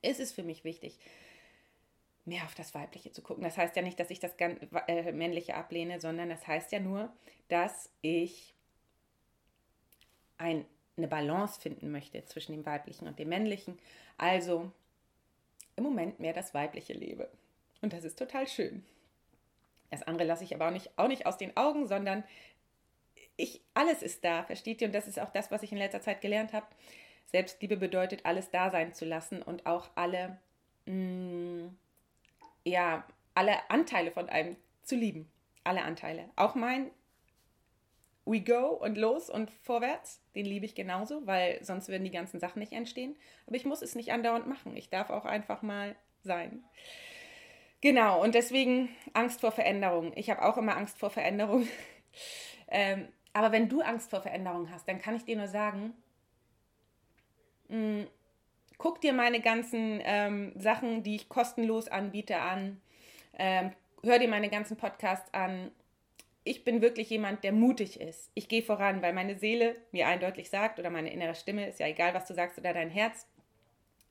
ist 0.02 0.20
es 0.20 0.34
für 0.34 0.44
mich 0.44 0.66
wichtig, 0.66 1.00
mehr 2.26 2.44
auf 2.44 2.56
das 2.56 2.74
Weibliche 2.74 3.12
zu 3.12 3.22
gucken. 3.22 3.44
Das 3.44 3.58
heißt 3.58 3.76
ja 3.76 3.82
nicht, 3.82 4.00
dass 4.00 4.10
ich 4.10 4.20
das 4.20 4.34
äh, 4.38 5.12
Männliche 5.14 5.56
ablehne, 5.56 6.02
sondern 6.02 6.30
das 6.30 6.46
heißt 6.46 6.72
ja 6.72 6.80
nur, 6.80 7.14
dass 7.48 7.90
ich 8.02 8.54
ein, 10.38 10.66
eine 10.98 11.08
Balance 11.08 11.62
finden 11.62 11.92
möchte 11.92 12.26
zwischen 12.26 12.52
dem 12.52 12.66
Weiblichen 12.66 13.08
und 13.08 13.20
dem 13.20 13.30
Männlichen. 13.30 13.80
Also 14.18 14.72
im 15.76 15.84
Moment 15.84 16.20
mehr 16.20 16.34
das 16.34 16.54
Weibliche 16.54 16.94
lebe. 16.94 17.30
Und 17.82 17.94
das 17.94 18.04
ist 18.04 18.18
total 18.18 18.48
schön. 18.48 18.84
Das 19.92 20.04
andere 20.04 20.28
lasse 20.28 20.44
ich 20.44 20.56
aber 20.56 20.68
auch 20.68 20.72
nicht, 20.72 20.98
auch 20.98 21.08
nicht 21.08 21.26
aus 21.26 21.38
den 21.38 21.56
Augen, 21.56 21.88
sondern 21.88 22.24
ich, 23.38 23.62
alles 23.74 24.02
ist 24.02 24.24
da, 24.24 24.44
versteht 24.44 24.82
ihr? 24.82 24.88
Und 24.88 24.94
das 24.94 25.08
ist 25.08 25.20
auch 25.20 25.32
das, 25.32 25.52
was 25.52 25.64
ich 25.64 25.72
in 25.72 25.78
letzter 25.78 26.02
Zeit 26.02 26.22
gelernt 26.22 26.54
habe. 26.54 26.66
Selbstliebe 27.28 27.78
bedeutet, 27.78 28.26
alles 28.26 28.50
da 28.50 28.70
sein 28.70 28.94
zu 28.94 29.06
lassen 29.06 29.42
und 29.42 29.66
auch 29.66 29.90
alle, 29.96 30.38
mh, 30.86 30.94
mm, 30.94 31.78
ja, 32.64 33.06
alle 33.34 33.70
Anteile 33.70 34.12
von 34.12 34.30
einem 34.30 34.56
zu 34.84 34.96
lieben. 34.96 35.30
Alle 35.64 35.84
Anteile. 35.84 36.30
Auch 36.36 36.56
mein 36.56 36.92
We 38.26 38.42
go 38.42 38.70
und 38.70 38.98
los 38.98 39.30
und 39.30 39.52
vorwärts, 39.52 40.20
den 40.34 40.46
liebe 40.46 40.66
ich 40.66 40.74
genauso, 40.74 41.26
weil 41.28 41.64
sonst 41.64 41.90
würden 41.90 42.04
die 42.04 42.12
ganzen 42.12 42.40
Sachen 42.40 42.60
nicht 42.60 42.74
entstehen. 42.74 43.16
Aber 43.46 43.56
ich 43.56 43.66
muss 43.66 43.82
es 43.82 43.96
nicht 43.96 44.12
andauernd 44.12 44.48
machen. 44.48 44.76
Ich 44.76 44.90
darf 44.90 45.12
auch 45.12 45.26
einfach 45.26 45.62
mal 45.62 45.96
sein. 46.24 46.64
Genau, 47.82 48.24
und 48.24 48.34
deswegen 48.34 48.90
Angst 49.14 49.42
vor 49.42 49.52
Veränderung. 49.52 50.12
Ich 50.16 50.32
habe 50.32 50.42
auch 50.44 50.58
immer 50.58 50.76
Angst 50.76 50.98
vor 50.98 51.12
Veränderung. 51.12 51.68
ähm, 52.68 53.08
aber 53.34 53.52
wenn 53.52 53.70
du 53.70 53.82
Angst 53.82 54.10
vor 54.10 54.22
Veränderung 54.22 54.72
hast, 54.72 54.88
dann 54.88 55.00
kann 55.00 55.16
ich 55.16 55.26
dir 55.26 55.36
nur 55.36 55.48
sagen, 55.48 55.94
mh, 57.68 57.78
mm, 57.78 58.08
guck 58.78 59.02
dir 59.02 59.14
meine 59.14 59.40
ganzen 59.40 60.02
ähm, 60.04 60.54
Sachen, 60.56 61.04
die 61.04 61.16
ich 61.16 61.30
kostenlos 61.30 61.88
anbiete, 61.88 62.38
an. 62.38 62.82
Ähm, 63.38 63.72
hör 64.04 64.20
dir 64.20 64.30
meine 64.30 64.50
ganzen 64.50 64.78
Podcasts 64.78 65.34
an. 65.34 65.72
Ich 66.48 66.64
bin 66.64 66.82
wirklich 66.82 67.10
jemand, 67.10 67.44
der 67.44 67.52
mutig 67.52 68.00
ist. 68.00 68.30
Ich 68.36 68.48
gehe 68.48 68.62
voran, 68.62 69.02
weil 69.02 69.14
meine 69.14 69.38
Seele 69.38 69.76
mir 69.92 70.08
eindeutig 70.08 70.52
sagt, 70.52 70.78
oder 70.78 70.92
meine 70.92 71.12
innere 71.12 71.34
Stimme, 71.34 71.68
ist 71.68 71.80
ja 71.80 71.88
egal, 71.88 72.14
was 72.14 72.28
du 72.28 72.36
sagst, 72.36 72.60
oder 72.60 72.72
dein 72.72 72.92
Herz, 72.92 73.28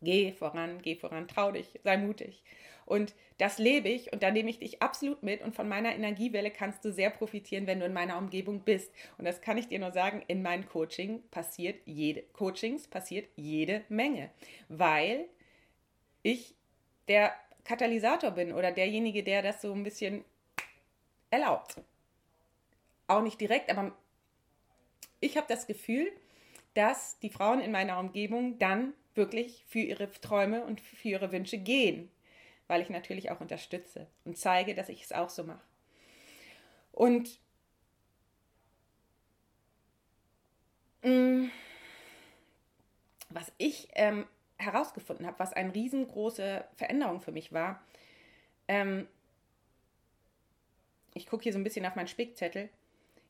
geh 0.02 0.32
voran, 0.32 0.82
geh 0.82 0.96
voran, 0.96 1.28
trau 1.28 1.52
dich, 1.52 1.78
sei 1.84 1.96
mutig. 1.96 2.42
Und 2.86 3.14
das 3.38 3.58
lebe 3.58 3.88
ich 3.88 4.12
und 4.12 4.24
da 4.24 4.32
nehme 4.32 4.50
ich 4.50 4.58
dich 4.58 4.82
absolut 4.82 5.22
mit 5.22 5.42
und 5.42 5.54
von 5.54 5.68
meiner 5.68 5.94
Energiewelle 5.94 6.50
kannst 6.50 6.84
du 6.84 6.92
sehr 6.92 7.10
profitieren, 7.10 7.68
wenn 7.68 7.78
du 7.78 7.86
in 7.86 7.92
meiner 7.92 8.18
Umgebung 8.18 8.60
bist. 8.60 8.92
Und 9.16 9.24
das 9.24 9.40
kann 9.40 9.56
ich 9.56 9.68
dir 9.68 9.78
nur 9.78 9.92
sagen, 9.92 10.22
in 10.26 10.42
meinen 10.42 10.66
Coaching 10.66 11.22
passiert 11.30 11.80
jede, 11.86 12.22
Coachings 12.32 12.88
passiert 12.88 13.28
jede 13.36 13.84
Menge, 13.88 14.30
weil 14.68 15.26
ich 16.24 16.56
der 17.06 17.32
Katalysator 17.64 18.32
bin 18.32 18.52
oder 18.52 18.72
derjenige, 18.72 19.22
der 19.22 19.40
das 19.42 19.62
so 19.62 19.72
ein 19.72 19.84
bisschen 19.84 20.24
erlaubt. 21.30 21.76
Auch 23.06 23.22
nicht 23.22 23.40
direkt, 23.40 23.70
aber 23.70 23.96
ich 25.20 25.36
habe 25.36 25.46
das 25.48 25.66
Gefühl, 25.66 26.10
dass 26.74 27.18
die 27.20 27.30
Frauen 27.30 27.60
in 27.60 27.72
meiner 27.72 27.98
Umgebung 27.98 28.58
dann 28.58 28.94
wirklich 29.14 29.64
für 29.68 29.80
ihre 29.80 30.10
Träume 30.10 30.64
und 30.64 30.80
für 30.80 31.08
ihre 31.08 31.30
Wünsche 31.32 31.58
gehen 31.58 32.10
weil 32.66 32.82
ich 32.82 32.90
natürlich 32.90 33.30
auch 33.30 33.40
unterstütze 33.40 34.06
und 34.24 34.38
zeige, 34.38 34.74
dass 34.74 34.88
ich 34.88 35.02
es 35.02 35.12
auch 35.12 35.28
so 35.28 35.44
mache. 35.44 35.62
Und 36.92 37.38
mm, 41.02 41.46
was 43.28 43.52
ich 43.58 43.88
ähm, 43.94 44.26
herausgefunden 44.56 45.26
habe, 45.26 45.38
was 45.38 45.52
eine 45.52 45.74
riesengroße 45.74 46.64
Veränderung 46.76 47.20
für 47.20 47.32
mich 47.32 47.52
war, 47.52 47.82
ähm, 48.68 49.08
ich 51.12 51.26
gucke 51.26 51.44
hier 51.44 51.52
so 51.52 51.58
ein 51.58 51.64
bisschen 51.64 51.86
auf 51.86 51.96
meinen 51.96 52.08
Spickzettel, 52.08 52.70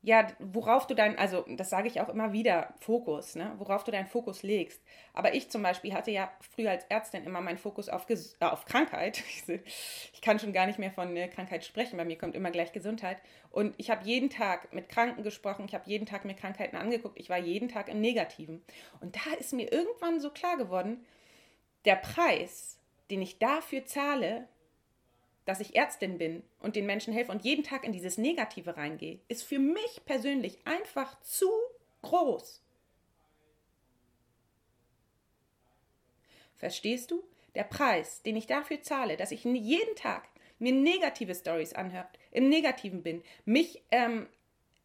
ja, 0.05 0.27
worauf 0.39 0.87
du 0.87 0.95
dein, 0.95 1.17
also 1.17 1.47
das 1.49 1.71
sage 1.71 1.89
ich 1.89 1.99
auch 1.99 2.11
immer 2.11 2.35
wieder, 2.35 2.75
Fokus, 2.79 3.37
ne? 3.37 3.55
worauf 3.57 3.85
du 3.85 3.91
deinen 3.91 4.07
Fokus 4.07 4.43
legst. 4.43 4.83
Aber 5.15 5.35
ich 5.35 5.51
zum 5.51 5.63
Beispiel 5.63 5.95
hatte 5.95 6.11
ja 6.11 6.31
früher 6.55 6.73
als 6.73 6.85
Ärztin 6.91 7.25
immer 7.25 7.41
meinen 7.41 7.57
Fokus 7.57 7.89
auf, 7.89 8.07
äh, 8.11 8.17
auf 8.41 8.67
Krankheit. 8.67 9.23
Ich 10.13 10.21
kann 10.21 10.39
schon 10.39 10.53
gar 10.53 10.67
nicht 10.67 10.79
mehr 10.79 10.91
von 10.91 11.15
äh, 11.17 11.29
Krankheit 11.29 11.65
sprechen, 11.65 11.97
bei 11.97 12.05
mir 12.05 12.17
kommt 12.17 12.35
immer 12.35 12.51
gleich 12.51 12.73
Gesundheit. 12.73 13.19
Und 13.51 13.75
ich 13.79 13.91
habe 13.91 14.05
jeden 14.05 14.31
Tag 14.31 14.73
mit 14.73 14.89
Kranken 14.89 15.23
gesprochen, 15.23 15.65
ich 15.67 15.75
habe 15.75 15.89
jeden 15.89 16.07
Tag 16.07 16.25
mir 16.25 16.35
Krankheiten 16.35 16.77
angeguckt, 16.77 17.19
ich 17.19 17.31
war 17.31 17.39
jeden 17.39 17.69
Tag 17.69 17.89
im 17.89 18.01
Negativen. 18.01 18.63
Und 19.01 19.17
da 19.17 19.35
ist 19.39 19.53
mir 19.53 19.73
irgendwann 19.73 20.21
so 20.21 20.31
klar 20.31 20.57
geworden, 20.57 21.05
der 21.85 21.97
Preis, 21.97 22.79
den 23.11 23.23
ich 23.23 23.39
dafür 23.39 23.87
zahle, 23.87 24.49
dass 25.45 25.61
ich 25.61 25.77
Ärztin 25.77 26.19
bin 26.19 26.43
und 26.61 26.77
den 26.77 26.87
Menschen 26.87 27.13
helfe 27.13 27.33
und 27.33 27.45
jeden 27.45 27.65
Tag 27.65 27.85
in 27.85 27.93
dieses 27.93 28.19
Negative 28.19 28.77
reingehe, 28.77 29.21
ist 29.29 29.43
für 29.45 29.59
mich 29.59 30.01
persönlich 30.05 30.59
einfach 30.67 31.21
zu 31.21 31.51
groß. 32.03 32.63
Verstehst 36.55 37.11
du? 37.11 37.23
Der 37.55 37.65
Preis, 37.65 38.23
den 38.23 38.37
ich 38.37 38.47
dafür 38.47 38.83
zahle, 38.83 39.17
dass 39.17 39.31
ich 39.31 39.45
jeden 39.45 39.95
Tag 39.97 40.29
mir 40.59 40.73
negative 40.73 41.35
Stories 41.35 41.73
anhört, 41.73 42.19
im 42.31 42.49
Negativen 42.49 43.03
bin, 43.03 43.23
mich 43.45 43.83
ähm, 43.91 44.29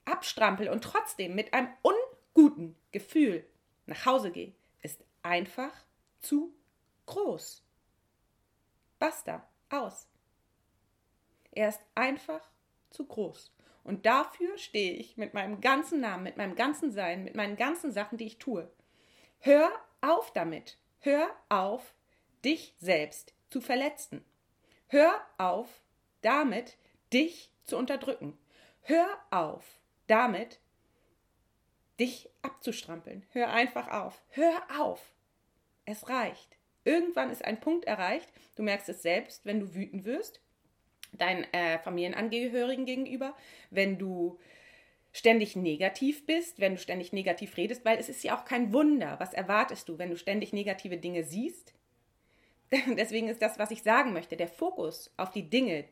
abstrampel 0.05 0.69
und 0.69 0.83
trotzdem 0.83 1.35
mit 1.35 1.53
einem 1.53 1.69
unguten 1.81 2.75
Gefühl 2.91 3.45
nach 3.85 4.05
Hause 4.05 4.31
gehe, 4.31 4.53
ist 4.81 5.03
einfach 5.23 5.73
zu 6.19 6.53
groß. 7.05 7.63
Basta, 8.99 9.47
aus. 9.69 10.08
Er 11.59 11.67
ist 11.67 11.81
einfach 11.93 12.39
zu 12.89 13.05
groß. 13.05 13.53
Und 13.83 14.05
dafür 14.05 14.57
stehe 14.57 14.93
ich 14.93 15.17
mit 15.17 15.33
meinem 15.33 15.59
ganzen 15.59 15.99
Namen, 15.99 16.23
mit 16.23 16.37
meinem 16.37 16.55
ganzen 16.55 16.89
Sein, 16.89 17.25
mit 17.25 17.35
meinen 17.35 17.57
ganzen 17.57 17.91
Sachen, 17.91 18.17
die 18.17 18.27
ich 18.27 18.37
tue. 18.37 18.71
Hör 19.39 19.69
auf 19.99 20.31
damit. 20.31 20.77
Hör 20.99 21.29
auf, 21.49 21.93
dich 22.45 22.75
selbst 22.79 23.33
zu 23.49 23.59
verletzen. 23.59 24.23
Hör 24.87 25.13
auf, 25.37 25.67
damit 26.21 26.77
dich 27.11 27.51
zu 27.65 27.75
unterdrücken. 27.75 28.39
Hör 28.83 29.09
auf, 29.29 29.81
damit 30.07 30.61
dich 31.99 32.29
abzustrampeln. 32.41 33.25
Hör 33.31 33.49
einfach 33.49 33.89
auf. 33.89 34.23
Hör 34.29 34.61
auf. 34.79 35.13
Es 35.83 36.07
reicht. 36.07 36.57
Irgendwann 36.85 37.29
ist 37.29 37.43
ein 37.43 37.59
Punkt 37.59 37.83
erreicht, 37.83 38.31
du 38.55 38.63
merkst 38.63 38.87
es 38.87 39.01
selbst, 39.01 39.45
wenn 39.45 39.59
du 39.59 39.75
wütend 39.75 40.05
wirst, 40.05 40.39
deinen 41.11 41.43
äh, 41.53 41.79
Familienangehörigen 41.79 42.85
gegenüber, 42.85 43.35
wenn 43.69 43.97
du 43.97 44.39
ständig 45.11 45.55
negativ 45.55 46.25
bist, 46.25 46.59
wenn 46.59 46.75
du 46.75 46.81
ständig 46.81 47.13
negativ 47.13 47.57
redest, 47.57 47.83
weil 47.83 47.97
es 47.97 48.09
ist 48.09 48.23
ja 48.23 48.37
auch 48.37 48.45
kein 48.45 48.73
Wunder. 48.73 49.19
Was 49.19 49.33
erwartest 49.33 49.89
du, 49.89 49.97
wenn 49.97 50.09
du 50.09 50.17
ständig 50.17 50.53
negative 50.53 50.97
Dinge 50.97 51.23
siehst? 51.23 51.73
Deswegen 52.71 53.27
ist 53.27 53.41
das, 53.41 53.57
was 53.57 53.71
ich 53.71 53.81
sagen 53.81 54.13
möchte, 54.13 54.37
der 54.37 54.47
Fokus 54.47 55.11
auf 55.17 55.31
die 55.31 55.49
Dinge 55.49 55.85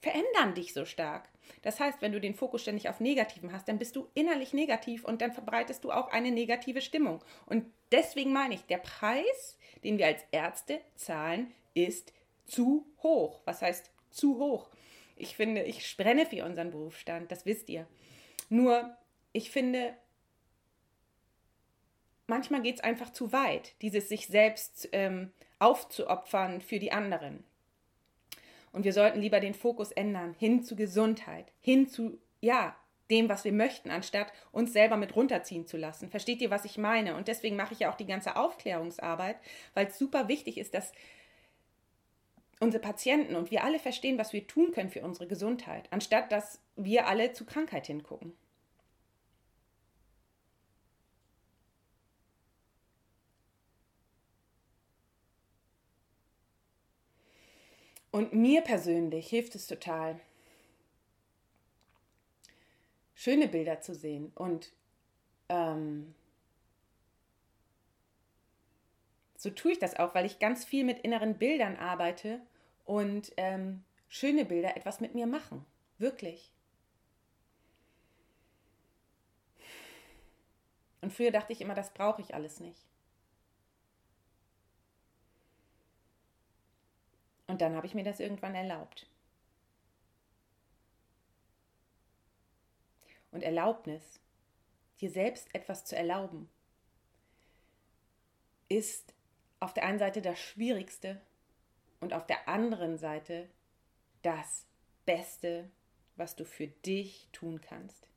verändern 0.00 0.54
dich 0.54 0.72
so 0.72 0.84
stark. 0.86 1.28
Das 1.62 1.78
heißt, 1.78 2.00
wenn 2.00 2.12
du 2.12 2.20
den 2.20 2.34
Fokus 2.34 2.62
ständig 2.62 2.88
auf 2.88 3.00
Negativen 3.00 3.52
hast, 3.52 3.68
dann 3.68 3.78
bist 3.78 3.96
du 3.96 4.08
innerlich 4.14 4.54
negativ 4.54 5.04
und 5.04 5.20
dann 5.20 5.32
verbreitest 5.32 5.84
du 5.84 5.92
auch 5.92 6.08
eine 6.08 6.30
negative 6.30 6.80
Stimmung. 6.80 7.22
Und 7.46 7.66
deswegen 7.92 8.32
meine 8.32 8.54
ich, 8.54 8.64
der 8.64 8.78
Preis, 8.78 9.58
den 9.84 9.98
wir 9.98 10.06
als 10.06 10.24
Ärzte 10.30 10.80
zahlen, 10.94 11.52
ist 11.74 12.14
zu 12.46 12.86
hoch. 13.02 13.40
Was 13.44 13.60
heißt 13.60 13.90
zu 14.10 14.38
hoch. 14.38 14.68
Ich 15.16 15.36
finde, 15.36 15.62
ich 15.62 15.96
brenne 15.96 16.26
für 16.26 16.44
unseren 16.44 16.70
Berufsstand, 16.70 17.30
das 17.30 17.46
wisst 17.46 17.68
ihr. 17.68 17.86
Nur, 18.48 18.96
ich 19.32 19.50
finde, 19.50 19.94
manchmal 22.26 22.62
geht 22.62 22.76
es 22.76 22.80
einfach 22.80 23.12
zu 23.12 23.32
weit, 23.32 23.74
dieses 23.82 24.08
sich 24.08 24.26
selbst 24.26 24.88
ähm, 24.92 25.32
aufzuopfern 25.58 26.60
für 26.60 26.78
die 26.78 26.92
anderen. 26.92 27.44
Und 28.72 28.84
wir 28.84 28.92
sollten 28.92 29.20
lieber 29.20 29.40
den 29.40 29.54
Fokus 29.54 29.92
ändern, 29.92 30.34
hin 30.38 30.62
zu 30.62 30.76
Gesundheit, 30.76 31.52
hin 31.60 31.88
zu, 31.88 32.18
ja, 32.40 32.76
dem, 33.10 33.28
was 33.28 33.44
wir 33.44 33.52
möchten, 33.52 33.90
anstatt 33.90 34.32
uns 34.52 34.72
selber 34.72 34.96
mit 34.96 35.16
runterziehen 35.16 35.66
zu 35.66 35.76
lassen. 35.76 36.08
Versteht 36.08 36.40
ihr, 36.40 36.50
was 36.50 36.64
ich 36.64 36.78
meine? 36.78 37.16
Und 37.16 37.28
deswegen 37.28 37.56
mache 37.56 37.74
ich 37.74 37.80
ja 37.80 37.90
auch 37.90 37.96
die 37.96 38.06
ganze 38.06 38.36
Aufklärungsarbeit, 38.36 39.36
weil 39.74 39.88
es 39.88 39.98
super 39.98 40.28
wichtig 40.28 40.58
ist, 40.58 40.74
dass 40.74 40.92
unsere 42.60 42.82
Patienten 42.82 43.34
und 43.36 43.50
wir 43.50 43.64
alle 43.64 43.78
verstehen, 43.78 44.18
was 44.18 44.32
wir 44.32 44.46
tun 44.46 44.70
können 44.72 44.90
für 44.90 45.02
unsere 45.02 45.26
Gesundheit, 45.26 45.88
anstatt 45.90 46.30
dass 46.30 46.60
wir 46.76 47.06
alle 47.08 47.32
zu 47.32 47.44
Krankheit 47.46 47.86
hingucken. 47.86 48.34
Und 58.12 58.34
mir 58.34 58.60
persönlich 58.60 59.28
hilft 59.28 59.54
es 59.54 59.66
total, 59.66 60.20
schöne 63.14 63.48
Bilder 63.48 63.80
zu 63.80 63.94
sehen. 63.94 64.32
Und 64.34 64.72
ähm, 65.48 66.14
so 69.36 69.48
tue 69.50 69.72
ich 69.72 69.78
das 69.78 69.96
auch, 69.96 70.14
weil 70.14 70.26
ich 70.26 70.40
ganz 70.40 70.64
viel 70.64 70.84
mit 70.84 70.98
inneren 70.98 71.38
Bildern 71.38 71.76
arbeite 71.76 72.40
und 72.90 73.32
ähm, 73.36 73.84
schöne 74.08 74.44
Bilder 74.44 74.76
etwas 74.76 74.98
mit 74.98 75.14
mir 75.14 75.28
machen. 75.28 75.64
Wirklich. 75.98 76.50
Und 81.00 81.12
früher 81.12 81.30
dachte 81.30 81.52
ich 81.52 81.60
immer, 81.60 81.76
das 81.76 81.94
brauche 81.94 82.20
ich 82.20 82.34
alles 82.34 82.58
nicht. 82.58 82.84
Und 87.46 87.60
dann 87.60 87.76
habe 87.76 87.86
ich 87.86 87.94
mir 87.94 88.02
das 88.02 88.18
irgendwann 88.18 88.56
erlaubt. 88.56 89.06
Und 93.30 93.44
Erlaubnis, 93.44 94.18
dir 95.00 95.12
selbst 95.12 95.54
etwas 95.54 95.84
zu 95.84 95.94
erlauben, 95.94 96.50
ist 98.68 99.14
auf 99.60 99.74
der 99.74 99.84
einen 99.84 100.00
Seite 100.00 100.20
das 100.20 100.40
Schwierigste 100.40 101.20
und 102.00 102.12
auf 102.12 102.26
der 102.26 102.48
anderen 102.48 102.98
Seite 102.98 103.48
das 104.22 104.66
Beste, 105.06 105.70
was 106.16 106.36
du 106.36 106.44
für 106.44 106.66
dich 106.66 107.28
tun 107.32 107.60
kannst. 107.60 108.10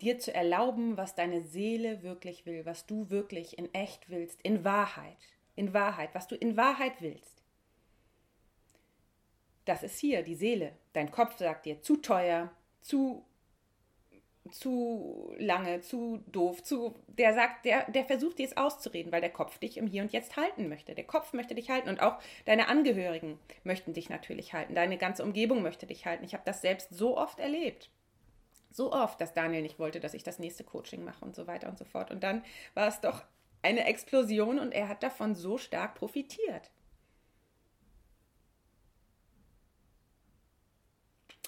dir 0.00 0.18
zu 0.18 0.32
erlauben, 0.32 0.96
was 0.96 1.14
deine 1.14 1.42
Seele 1.42 2.02
wirklich 2.02 2.46
will, 2.46 2.64
was 2.64 2.86
du 2.86 3.10
wirklich 3.10 3.58
in 3.58 3.72
echt 3.74 4.10
willst, 4.10 4.40
in 4.42 4.64
Wahrheit, 4.64 5.16
in 5.56 5.74
Wahrheit, 5.74 6.14
was 6.14 6.28
du 6.28 6.36
in 6.36 6.56
Wahrheit 6.56 7.00
willst. 7.00 7.42
Das 9.64 9.82
ist 9.82 9.98
hier 9.98 10.22
die 10.22 10.36
Seele. 10.36 10.72
Dein 10.92 11.10
Kopf 11.10 11.36
sagt 11.36 11.66
dir 11.66 11.82
zu 11.82 11.96
teuer, 11.96 12.50
zu 12.80 13.24
zu 14.50 15.34
lange, 15.38 15.80
zu 15.80 16.22
doof, 16.26 16.62
zu 16.62 16.94
der 17.06 17.34
sagt, 17.34 17.64
der 17.64 17.90
der 17.90 18.04
versucht 18.04 18.38
dir 18.38 18.46
es 18.46 18.56
auszureden, 18.56 19.12
weil 19.12 19.20
der 19.20 19.32
Kopf 19.32 19.58
dich 19.58 19.76
im 19.76 19.86
Hier 19.86 20.02
und 20.02 20.12
Jetzt 20.12 20.36
halten 20.36 20.68
möchte. 20.68 20.94
Der 20.94 21.04
Kopf 21.04 21.32
möchte 21.32 21.54
dich 21.54 21.70
halten 21.70 21.88
und 21.88 22.00
auch 22.02 22.18
deine 22.44 22.68
Angehörigen 22.68 23.38
möchten 23.64 23.92
dich 23.92 24.08
natürlich 24.08 24.52
halten. 24.52 24.74
Deine 24.74 24.98
ganze 24.98 25.22
Umgebung 25.22 25.62
möchte 25.62 25.86
dich 25.86 26.06
halten. 26.06 26.24
Ich 26.24 26.34
habe 26.34 26.44
das 26.44 26.60
selbst 26.60 26.88
so 26.90 27.16
oft 27.16 27.38
erlebt 27.38 27.90
so 28.70 28.92
oft, 28.92 29.20
dass 29.20 29.34
Daniel 29.34 29.62
nicht 29.62 29.78
wollte, 29.78 30.00
dass 30.00 30.14
ich 30.14 30.22
das 30.22 30.38
nächste 30.38 30.64
Coaching 30.64 31.04
mache 31.04 31.24
und 31.24 31.34
so 31.34 31.46
weiter 31.46 31.68
und 31.68 31.78
so 31.78 31.84
fort. 31.84 32.10
Und 32.10 32.22
dann 32.22 32.44
war 32.74 32.88
es 32.88 33.00
doch 33.00 33.24
eine 33.62 33.84
Explosion 33.84 34.58
und 34.58 34.72
er 34.72 34.88
hat 34.88 35.02
davon 35.02 35.34
so 35.34 35.58
stark 35.58 35.94
profitiert. 35.96 36.70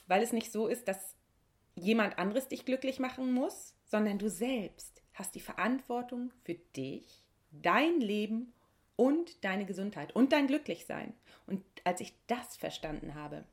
Weil 0.06 0.22
es 0.22 0.32
nicht 0.32 0.50
so 0.50 0.66
ist, 0.66 0.88
dass 0.88 1.14
jemand 1.80 2.18
anderes 2.18 2.48
dich 2.48 2.64
glücklich 2.64 2.98
machen 2.98 3.32
muss, 3.32 3.74
sondern 3.84 4.18
du 4.18 4.28
selbst 4.28 5.02
hast 5.14 5.34
die 5.34 5.40
Verantwortung 5.40 6.30
für 6.44 6.54
dich, 6.54 7.24
dein 7.50 8.00
Leben 8.00 8.52
und 8.96 9.44
deine 9.44 9.64
Gesundheit 9.64 10.14
und 10.14 10.32
dein 10.32 10.46
Glücklichsein. 10.46 11.14
Und 11.46 11.64
als 11.84 12.00
ich 12.00 12.14
das 12.26 12.56
verstanden 12.56 13.14
habe, 13.14 13.44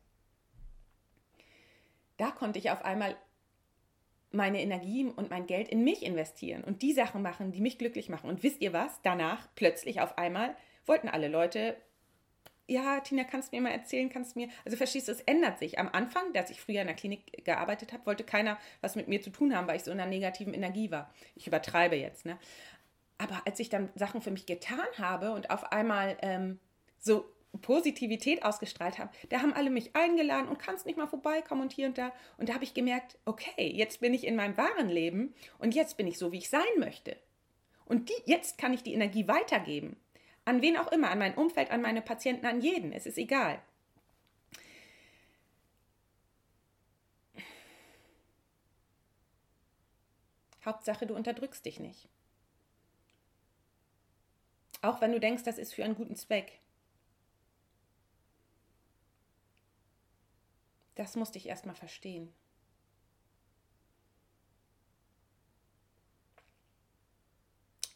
da 2.18 2.32
konnte 2.32 2.60
ich 2.60 2.72
auf 2.72 2.84
einmal 2.84 3.16
meine 4.32 4.62
Energie 4.62 5.06
und 5.06 5.30
mein 5.30 5.48
Geld 5.48 5.70
in 5.70 5.84
mich 5.84 6.04
investieren 6.04 6.64
und 6.64 6.82
die 6.82 6.94
Sachen 6.94 7.22
machen, 7.22 7.52
die 7.52 7.62
mich 7.62 7.78
glücklich 7.78 8.10
machen. 8.10 8.30
Und 8.30 8.44
wisst 8.44 8.62
ihr 8.62 8.74
was? 8.74 9.02
Danach, 9.04 9.48
plötzlich 9.56 10.02
auf 10.02 10.18
einmal, 10.18 10.56
wollten 10.86 11.08
alle 11.08 11.28
Leute, 11.28 11.78
ja, 12.68 13.00
Tina, 13.00 13.24
kannst 13.24 13.52
du 13.52 13.56
mir 13.56 13.62
mal 13.62 13.72
erzählen, 13.72 14.10
kannst 14.10 14.36
du 14.36 14.40
mir, 14.40 14.50
also 14.66 14.78
verstehst 14.78 15.08
du, 15.08 15.14
es 15.14 15.22
ändert 15.22 15.58
sich. 15.58 15.80
Am 15.80 15.90
Anfang, 15.92 16.36
als 16.36 16.50
ich 16.50 16.60
früher 16.60 16.82
in 16.82 16.88
der 16.88 16.96
Klinik 16.96 17.46
gearbeitet 17.46 17.94
habe, 17.94 18.06
wollte 18.06 18.24
keiner 18.24 18.58
was 18.82 18.96
mit 18.96 19.08
mir 19.08 19.22
zu 19.22 19.30
tun 19.30 19.56
haben, 19.56 19.68
weil 19.68 19.78
ich 19.78 19.84
so 19.84 19.92
in 19.92 20.00
einer 20.00 20.10
negativen 20.10 20.54
Energie 20.54 20.92
war. 20.92 21.14
Ich 21.36 21.48
übertreibe 21.48 21.96
jetzt, 21.96 22.26
ne? 22.26 22.38
Aber 23.18 23.42
als 23.46 23.60
ich 23.60 23.70
dann 23.70 23.90
Sachen 23.96 24.22
für 24.22 24.32
mich 24.32 24.46
getan 24.46 24.86
habe 25.00 25.32
und 25.32 25.50
auf 25.50 25.72
einmal 25.72 26.18
ähm, 26.22 26.60
so 27.00 27.26
Positivität 27.62 28.44
ausgestrahlt 28.44 29.00
haben, 29.00 29.10
da 29.30 29.42
haben 29.42 29.54
alle 29.54 29.72
mich 29.72 29.96
eingeladen 29.96 30.48
und 30.48 30.60
kannst 30.60 30.86
nicht 30.86 30.98
mal 30.98 31.08
vorbeikommen 31.08 31.62
und 31.62 31.74
hier 31.74 31.88
und 31.88 31.98
da. 31.98 32.12
Und 32.38 32.50
da 32.50 32.54
habe 32.54 32.64
ich 32.64 32.74
gemerkt, 32.74 33.18
okay, 33.26 33.72
jetzt 33.74 34.02
bin 34.02 34.14
ich 34.14 34.28
in 34.28 34.36
meinem 34.36 34.58
wahren 34.58 34.90
Leben 34.90 35.34
und 35.58 35.74
jetzt 35.74 35.98
bin 35.98 36.06
ich 36.06 36.20
so, 36.20 36.32
wie 36.32 36.38
ich 36.38 36.50
sein 36.50 36.62
möchte. 36.78 37.18
Und 37.86 38.10
die, 38.10 38.22
jetzt 38.26 38.58
kann 38.58 38.74
ich 38.74 38.84
die 38.84 38.94
Energie 38.94 39.28
weitergeben. 39.28 39.96
An 40.48 40.62
wen 40.62 40.78
auch 40.78 40.90
immer, 40.94 41.12
an 41.12 41.20
mein 41.20 41.36
Umfeld, 41.36 41.72
an 41.72 41.82
meine 41.82 42.02
Patienten, 42.02 42.46
an 42.46 42.62
jeden. 42.62 42.94
Es 42.94 43.06
ist 43.06 43.18
egal. 43.18 43.62
Hauptsache, 50.64 51.06
du 51.06 51.14
unterdrückst 51.14 51.66
dich 51.66 51.82
nicht. 51.82 52.08
Auch 54.82 55.02
wenn 55.02 55.12
du 55.12 55.20
denkst, 55.20 55.44
das 55.44 55.58
ist 55.58 55.74
für 55.74 55.84
einen 55.84 55.96
guten 55.96 56.16
Zweck. 56.16 56.62
Das 60.96 61.18
musste 61.18 61.40
ich 61.40 61.48
erstmal 61.48 61.76
verstehen. 61.76 62.34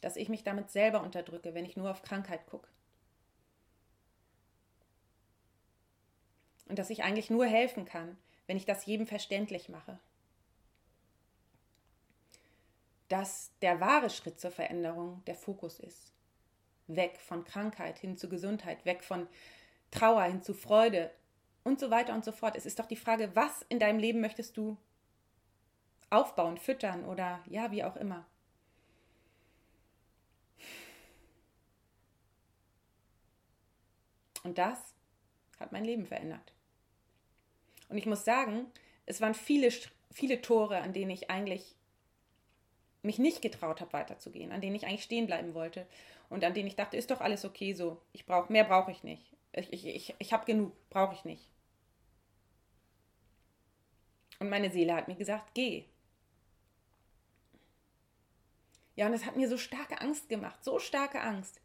Dass 0.02 0.16
ich 0.16 0.28
mich 0.28 0.44
damit 0.44 0.70
selber 0.70 1.02
unterdrücke, 1.02 1.54
wenn 1.54 1.64
ich 1.64 1.76
nur 1.76 1.90
auf 1.90 2.02
Krankheit 2.02 2.46
gucke. 2.46 2.68
Und 6.68 6.78
dass 6.78 6.90
ich 6.90 7.02
eigentlich 7.02 7.30
nur 7.30 7.46
helfen 7.46 7.86
kann, 7.86 8.18
wenn 8.46 8.58
ich 8.58 8.66
das 8.66 8.84
jedem 8.84 9.06
verständlich 9.06 9.70
mache. 9.70 9.98
Dass 13.08 13.50
der 13.62 13.80
wahre 13.80 14.10
Schritt 14.10 14.38
zur 14.38 14.50
Veränderung 14.50 15.24
der 15.26 15.34
Fokus 15.34 15.80
ist. 15.80 16.12
Weg 16.86 17.18
von 17.18 17.44
Krankheit 17.44 17.98
hin 17.98 18.18
zu 18.18 18.28
Gesundheit, 18.28 18.84
weg 18.84 19.02
von 19.02 19.26
Trauer 19.90 20.24
hin 20.24 20.42
zu 20.42 20.52
Freude, 20.52 21.10
und 21.64 21.80
so 21.80 21.90
weiter 21.90 22.14
und 22.14 22.24
so 22.24 22.32
fort. 22.32 22.56
Es 22.56 22.66
ist 22.66 22.78
doch 22.78 22.86
die 22.86 22.96
Frage, 22.96 23.34
was 23.34 23.62
in 23.68 23.78
deinem 23.78 23.98
Leben 23.98 24.20
möchtest 24.20 24.56
du 24.56 24.76
aufbauen, 26.10 26.58
füttern 26.58 27.04
oder 27.04 27.40
ja, 27.46 27.70
wie 27.70 27.84
auch 27.84 27.96
immer. 27.96 28.26
Und 34.42 34.58
das 34.58 34.78
hat 35.58 35.72
mein 35.72 35.84
Leben 35.84 36.06
verändert. 36.06 36.52
Und 37.88 37.98
ich 37.98 38.06
muss 38.06 38.24
sagen, 38.24 38.66
es 39.06 39.20
waren 39.20 39.34
viele, 39.34 39.70
viele 40.10 40.40
Tore, 40.40 40.80
an 40.80 40.92
denen 40.92 41.10
ich 41.10 41.30
eigentlich 41.30 41.76
mich 43.02 43.18
nicht 43.18 43.42
getraut 43.42 43.80
habe, 43.80 43.92
weiterzugehen, 43.92 44.52
an 44.52 44.60
denen 44.60 44.76
ich 44.76 44.86
eigentlich 44.86 45.02
stehen 45.02 45.26
bleiben 45.26 45.54
wollte 45.54 45.86
und 46.30 46.44
an 46.44 46.54
denen 46.54 46.68
ich 46.68 46.76
dachte, 46.76 46.96
ist 46.96 47.10
doch 47.10 47.20
alles 47.20 47.44
okay 47.44 47.74
so. 47.74 48.00
Ich 48.12 48.24
brauche 48.26 48.52
mehr 48.52 48.64
brauche 48.64 48.90
ich 48.90 49.02
nicht. 49.02 49.22
Ich, 49.52 49.72
ich, 49.72 49.86
ich, 49.86 50.14
ich 50.18 50.32
habe 50.32 50.46
genug, 50.46 50.72
brauche 50.88 51.14
ich 51.14 51.24
nicht. 51.24 51.46
Und 54.38 54.48
meine 54.48 54.70
Seele 54.70 54.94
hat 54.94 55.08
mir 55.08 55.14
gesagt, 55.14 55.54
geh. 55.54 55.84
Ja, 58.96 59.06
und 59.06 59.14
es 59.14 59.24
hat 59.24 59.36
mir 59.36 59.48
so 59.48 59.56
starke 59.56 60.00
Angst 60.00 60.28
gemacht, 60.28 60.64
so 60.64 60.78
starke 60.78 61.20
Angst. 61.20 61.60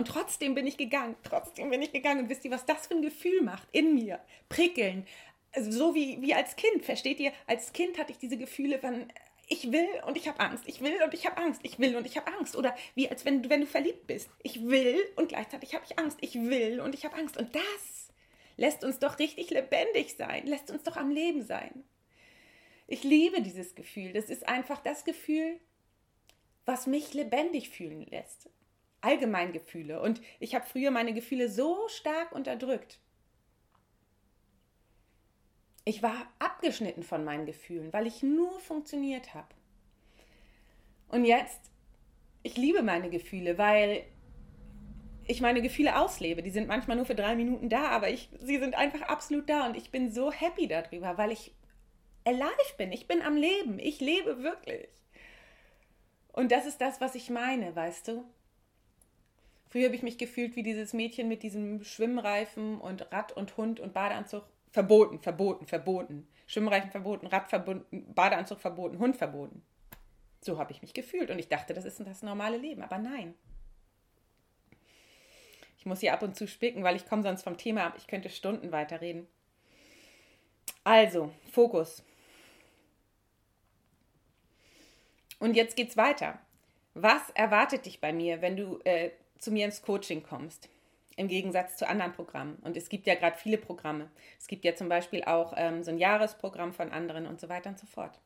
Und 0.00 0.08
trotzdem 0.08 0.54
bin 0.54 0.66
ich 0.66 0.78
gegangen, 0.78 1.14
trotzdem 1.22 1.68
bin 1.68 1.82
ich 1.82 1.92
gegangen. 1.92 2.20
Und 2.20 2.30
wisst 2.30 2.46
ihr, 2.46 2.50
was 2.50 2.64
das 2.64 2.86
für 2.86 2.94
ein 2.94 3.02
Gefühl 3.02 3.42
macht 3.42 3.68
in 3.70 3.94
mir? 3.94 4.18
Prickeln. 4.48 5.06
Also 5.52 5.70
so 5.70 5.94
wie, 5.94 6.22
wie 6.22 6.32
als 6.32 6.56
Kind, 6.56 6.86
versteht 6.86 7.20
ihr? 7.20 7.32
Als 7.46 7.74
Kind 7.74 7.98
hatte 7.98 8.10
ich 8.10 8.16
diese 8.16 8.38
Gefühle 8.38 8.78
von, 8.78 9.12
ich 9.46 9.70
will 9.70 9.86
und 10.06 10.16
ich 10.16 10.26
habe 10.26 10.40
Angst, 10.40 10.64
ich 10.66 10.80
will 10.80 11.02
und 11.04 11.12
ich 11.12 11.26
habe 11.26 11.36
Angst, 11.36 11.60
ich 11.64 11.78
will 11.78 11.96
und 11.96 12.06
ich 12.06 12.16
habe 12.16 12.32
Angst. 12.32 12.56
Oder 12.56 12.74
wie 12.94 13.10
als 13.10 13.26
wenn, 13.26 13.50
wenn 13.50 13.60
du 13.60 13.66
verliebt 13.66 14.06
bist. 14.06 14.30
Ich 14.42 14.66
will 14.66 14.96
und 15.16 15.28
gleichzeitig 15.28 15.74
habe 15.74 15.84
ich 15.86 15.98
Angst, 15.98 16.16
ich 16.22 16.34
will 16.34 16.80
und 16.80 16.94
ich 16.94 17.04
habe 17.04 17.16
Angst. 17.16 17.36
Und 17.36 17.54
das 17.54 18.10
lässt 18.56 18.82
uns 18.82 19.00
doch 19.00 19.18
richtig 19.18 19.50
lebendig 19.50 20.14
sein, 20.16 20.46
lässt 20.46 20.70
uns 20.70 20.82
doch 20.82 20.96
am 20.96 21.10
Leben 21.10 21.42
sein. 21.42 21.84
Ich 22.86 23.04
liebe 23.04 23.42
dieses 23.42 23.74
Gefühl. 23.74 24.14
Das 24.14 24.30
ist 24.30 24.48
einfach 24.48 24.80
das 24.80 25.04
Gefühl, 25.04 25.60
was 26.64 26.86
mich 26.86 27.12
lebendig 27.12 27.68
fühlen 27.68 28.06
lässt. 28.06 28.48
Allgemeingefühle. 29.00 30.00
Und 30.00 30.20
ich 30.38 30.54
habe 30.54 30.66
früher 30.66 30.90
meine 30.90 31.14
Gefühle 31.14 31.48
so 31.48 31.88
stark 31.88 32.32
unterdrückt. 32.32 32.98
Ich 35.84 36.02
war 36.02 36.30
abgeschnitten 36.38 37.02
von 37.02 37.24
meinen 37.24 37.46
Gefühlen, 37.46 37.92
weil 37.92 38.06
ich 38.06 38.22
nur 38.22 38.60
funktioniert 38.60 39.34
habe. 39.34 39.48
Und 41.08 41.24
jetzt, 41.24 41.70
ich 42.42 42.56
liebe 42.56 42.82
meine 42.82 43.10
Gefühle, 43.10 43.58
weil 43.58 44.04
ich 45.26 45.40
meine 45.40 45.62
Gefühle 45.62 45.98
auslebe. 45.98 46.42
Die 46.42 46.50
sind 46.50 46.68
manchmal 46.68 46.96
nur 46.96 47.06
für 47.06 47.14
drei 47.14 47.34
Minuten 47.34 47.68
da, 47.68 47.88
aber 47.88 48.10
ich, 48.10 48.28
sie 48.38 48.58
sind 48.58 48.74
einfach 48.74 49.02
absolut 49.02 49.48
da 49.48 49.66
und 49.66 49.76
ich 49.76 49.90
bin 49.90 50.10
so 50.10 50.30
happy 50.30 50.66
darüber, 50.68 51.16
weil 51.18 51.32
ich 51.32 51.54
alive 52.24 52.76
bin. 52.76 52.92
Ich 52.92 53.08
bin 53.08 53.22
am 53.22 53.36
Leben. 53.36 53.78
Ich 53.78 54.00
lebe 54.00 54.42
wirklich. 54.42 54.88
Und 56.32 56.52
das 56.52 56.66
ist 56.66 56.80
das, 56.80 57.00
was 57.00 57.14
ich 57.14 57.30
meine, 57.30 57.74
weißt 57.74 58.08
du? 58.08 58.24
Früher 59.70 59.86
habe 59.86 59.94
ich 59.94 60.02
mich 60.02 60.18
gefühlt 60.18 60.56
wie 60.56 60.64
dieses 60.64 60.92
Mädchen 60.92 61.28
mit 61.28 61.44
diesem 61.44 61.84
Schwimmreifen 61.84 62.80
und 62.80 63.12
Rad 63.12 63.32
und 63.32 63.56
Hund 63.56 63.78
und 63.78 63.94
Badeanzug. 63.94 64.42
Verboten, 64.72 65.20
verboten, 65.20 65.66
verboten. 65.66 66.26
Schwimmreifen 66.48 66.90
verboten, 66.90 67.28
Rad 67.28 67.48
verboten, 67.48 68.12
Badeanzug 68.12 68.60
verboten, 68.60 68.98
Hund 68.98 69.16
verboten. 69.16 69.62
So 70.40 70.58
habe 70.58 70.72
ich 70.72 70.82
mich 70.82 70.92
gefühlt 70.92 71.30
und 71.30 71.38
ich 71.38 71.48
dachte, 71.48 71.72
das 71.72 71.84
ist 71.84 72.00
das 72.00 72.22
normale 72.22 72.56
Leben. 72.56 72.82
Aber 72.82 72.98
nein. 72.98 73.34
Ich 75.78 75.86
muss 75.86 76.00
hier 76.00 76.12
ab 76.12 76.22
und 76.22 76.34
zu 76.34 76.48
spicken, 76.48 76.82
weil 76.82 76.96
ich 76.96 77.06
komme 77.06 77.22
sonst 77.22 77.42
vom 77.42 77.56
Thema 77.56 77.86
ab. 77.86 77.94
Ich 77.96 78.08
könnte 78.08 78.28
Stunden 78.28 78.72
weiterreden. 78.72 79.28
Also, 80.82 81.32
Fokus. 81.52 82.02
Und 85.38 85.54
jetzt 85.54 85.76
geht's 85.76 85.96
weiter. 85.96 86.40
Was 86.94 87.30
erwartet 87.30 87.86
dich 87.86 88.00
bei 88.00 88.12
mir, 88.12 88.42
wenn 88.42 88.56
du 88.56 88.80
äh, 88.84 89.10
zu 89.40 89.50
mir 89.50 89.64
ins 89.64 89.82
Coaching 89.82 90.22
kommst? 90.22 90.68
Im 91.16 91.28
Gegensatz 91.28 91.76
zu 91.76 91.88
anderen 91.88 92.12
Programmen. 92.12 92.56
Und 92.62 92.76
es 92.76 92.88
gibt 92.88 93.06
ja 93.06 93.14
gerade 93.14 93.36
viele 93.36 93.58
Programme. 93.58 94.10
Es 94.38 94.46
gibt 94.46 94.64
ja 94.64 94.74
zum 94.74 94.88
Beispiel 94.88 95.24
auch 95.24 95.52
ähm, 95.56 95.82
so 95.82 95.90
ein 95.90 95.98
Jahresprogramm 95.98 96.72
von 96.72 96.92
anderen 96.92 97.26
und 97.26 97.40
so 97.40 97.48
weiter 97.48 97.70
und 97.70 97.78
so 97.78 97.86
fort. 97.86 98.18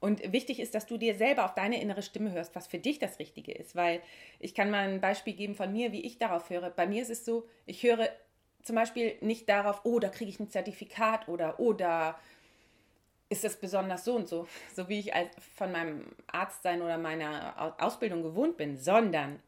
Und 0.00 0.32
wichtig 0.32 0.58
ist, 0.58 0.74
dass 0.74 0.86
du 0.86 0.98
dir 0.98 1.14
selber 1.14 1.44
auf 1.44 1.54
deine 1.54 1.80
innere 1.80 2.02
Stimme 2.02 2.32
hörst, 2.32 2.56
was 2.56 2.66
für 2.66 2.78
dich 2.78 2.98
das 2.98 3.20
Richtige 3.20 3.52
ist. 3.52 3.76
Weil 3.76 4.02
ich 4.40 4.52
kann 4.52 4.68
mal 4.68 4.88
ein 4.88 5.00
Beispiel 5.00 5.34
geben 5.34 5.54
von 5.54 5.72
mir, 5.72 5.92
wie 5.92 6.00
ich 6.00 6.18
darauf 6.18 6.50
höre. 6.50 6.70
Bei 6.70 6.88
mir 6.88 7.02
ist 7.02 7.10
es 7.10 7.24
so, 7.24 7.46
ich 7.66 7.84
höre 7.84 8.08
zum 8.64 8.74
Beispiel 8.76 9.14
nicht 9.20 9.48
darauf, 9.48 9.82
oh, 9.84 10.00
da 10.00 10.08
kriege 10.08 10.28
ich 10.28 10.40
ein 10.40 10.50
Zertifikat 10.50 11.28
oder 11.28 11.60
oh, 11.60 11.72
da 11.72 12.18
ist 13.32 13.44
es 13.44 13.56
besonders 13.56 14.04
so 14.04 14.14
und 14.14 14.28
so, 14.28 14.46
so 14.74 14.88
wie 14.88 15.00
ich 15.00 15.12
von 15.56 15.72
meinem 15.72 16.04
Arztsein 16.26 16.82
oder 16.82 16.98
meiner 16.98 17.74
Ausbildung 17.82 18.22
gewohnt 18.22 18.58
bin, 18.58 18.76
sondern 18.76 19.40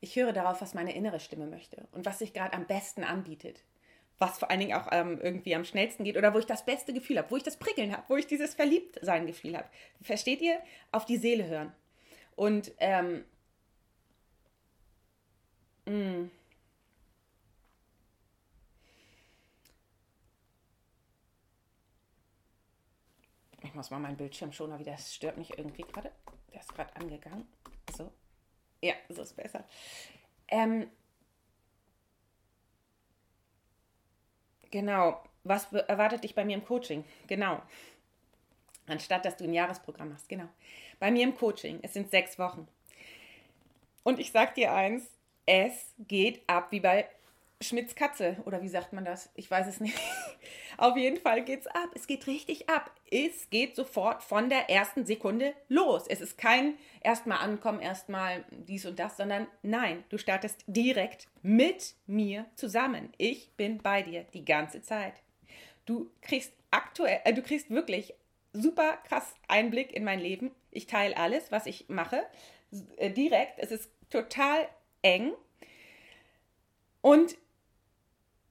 ich 0.00 0.16
höre 0.16 0.32
darauf, 0.32 0.60
was 0.60 0.74
meine 0.74 0.94
innere 0.94 1.20
Stimme 1.20 1.46
möchte 1.46 1.86
und 1.92 2.04
was 2.04 2.18
sich 2.18 2.34
gerade 2.34 2.52
am 2.52 2.66
besten 2.66 3.04
anbietet. 3.04 3.62
Was 4.18 4.38
vor 4.38 4.50
allen 4.50 4.60
Dingen 4.60 4.74
auch 4.76 4.88
ähm, 4.92 5.20
irgendwie 5.22 5.54
am 5.54 5.64
schnellsten 5.64 6.02
geht 6.02 6.16
oder 6.16 6.34
wo 6.34 6.38
ich 6.38 6.46
das 6.46 6.64
beste 6.64 6.92
Gefühl 6.92 7.18
habe, 7.18 7.30
wo 7.30 7.36
ich 7.36 7.42
das 7.42 7.58
Prickeln 7.58 7.92
habe, 7.92 8.02
wo 8.08 8.16
ich 8.16 8.26
dieses 8.26 8.54
Verliebtsein-Gefühl 8.54 9.56
habe. 9.56 9.68
Versteht 10.02 10.40
ihr? 10.40 10.58
Auf 10.90 11.04
die 11.04 11.18
Seele 11.18 11.46
hören. 11.46 11.72
Und 12.34 12.72
ähm, 12.78 13.24
mh, 15.84 16.30
muss 23.76 23.90
mal 23.90 24.00
meinen 24.00 24.16
Bildschirm 24.16 24.52
schon 24.52 24.76
wieder. 24.78 24.92
Das 24.92 25.14
stört 25.14 25.36
mich 25.36 25.56
irgendwie 25.56 25.82
gerade. 25.82 26.10
Der 26.52 26.60
ist 26.60 26.74
gerade 26.74 26.94
angegangen. 26.96 27.46
So. 27.96 28.10
Ja, 28.80 28.94
so 29.08 29.22
ist 29.22 29.36
besser. 29.36 29.64
Ähm, 30.48 30.90
genau. 34.70 35.22
Was 35.44 35.72
erwartet 35.72 36.24
dich 36.24 36.34
bei 36.34 36.44
mir 36.44 36.56
im 36.56 36.64
Coaching? 36.64 37.04
Genau. 37.28 37.62
Anstatt 38.86 39.24
dass 39.24 39.36
du 39.36 39.44
ein 39.44 39.52
Jahresprogramm 39.52 40.10
machst. 40.10 40.28
Genau. 40.28 40.48
Bei 40.98 41.10
mir 41.10 41.24
im 41.24 41.36
Coaching. 41.36 41.78
Es 41.82 41.92
sind 41.92 42.10
sechs 42.10 42.38
Wochen. 42.38 42.66
Und 44.02 44.18
ich 44.18 44.32
sag 44.32 44.54
dir 44.54 44.72
eins: 44.72 45.08
Es 45.44 45.94
geht 45.98 46.48
ab 46.48 46.72
wie 46.72 46.80
bei 46.80 47.08
Schmitz 47.62 47.94
Katze. 47.94 48.36
Oder 48.44 48.62
wie 48.62 48.68
sagt 48.68 48.92
man 48.92 49.04
das? 49.04 49.30
Ich 49.34 49.50
weiß 49.50 49.66
es 49.66 49.80
nicht. 49.80 49.98
Auf 50.76 50.96
jeden 50.96 51.16
Fall 51.16 51.42
geht's 51.42 51.66
ab. 51.66 51.88
Es 51.94 52.06
geht 52.06 52.26
richtig 52.26 52.68
ab. 52.68 52.90
Es 53.10 53.48
geht 53.48 53.74
sofort 53.74 54.22
von 54.22 54.50
der 54.50 54.68
ersten 54.68 55.06
Sekunde 55.06 55.54
los. 55.68 56.06
Es 56.06 56.20
ist 56.20 56.36
kein 56.36 56.74
erstmal 57.02 57.38
ankommen, 57.38 57.80
erstmal 57.80 58.44
dies 58.50 58.84
und 58.84 58.98
das, 58.98 59.16
sondern 59.16 59.46
nein, 59.62 60.04
du 60.10 60.18
startest 60.18 60.64
direkt 60.66 61.28
mit 61.42 61.94
mir 62.06 62.44
zusammen. 62.56 63.12
Ich 63.16 63.50
bin 63.52 63.78
bei 63.78 64.02
dir 64.02 64.24
die 64.34 64.44
ganze 64.44 64.82
Zeit. 64.82 65.14
Du 65.86 66.10
kriegst 66.20 66.52
aktuell, 66.70 67.20
äh, 67.24 67.32
du 67.32 67.42
kriegst 67.42 67.70
wirklich 67.70 68.12
super 68.52 68.98
krass 69.08 69.34
Einblick 69.48 69.92
in 69.92 70.04
mein 70.04 70.20
Leben. 70.20 70.50
Ich 70.70 70.86
teile 70.86 71.16
alles, 71.16 71.50
was 71.52 71.64
ich 71.66 71.88
mache, 71.88 72.22
äh, 72.96 73.10
direkt. 73.10 73.58
Es 73.58 73.70
ist 73.70 73.90
total 74.10 74.68
eng. 75.00 75.32
Und 77.00 77.36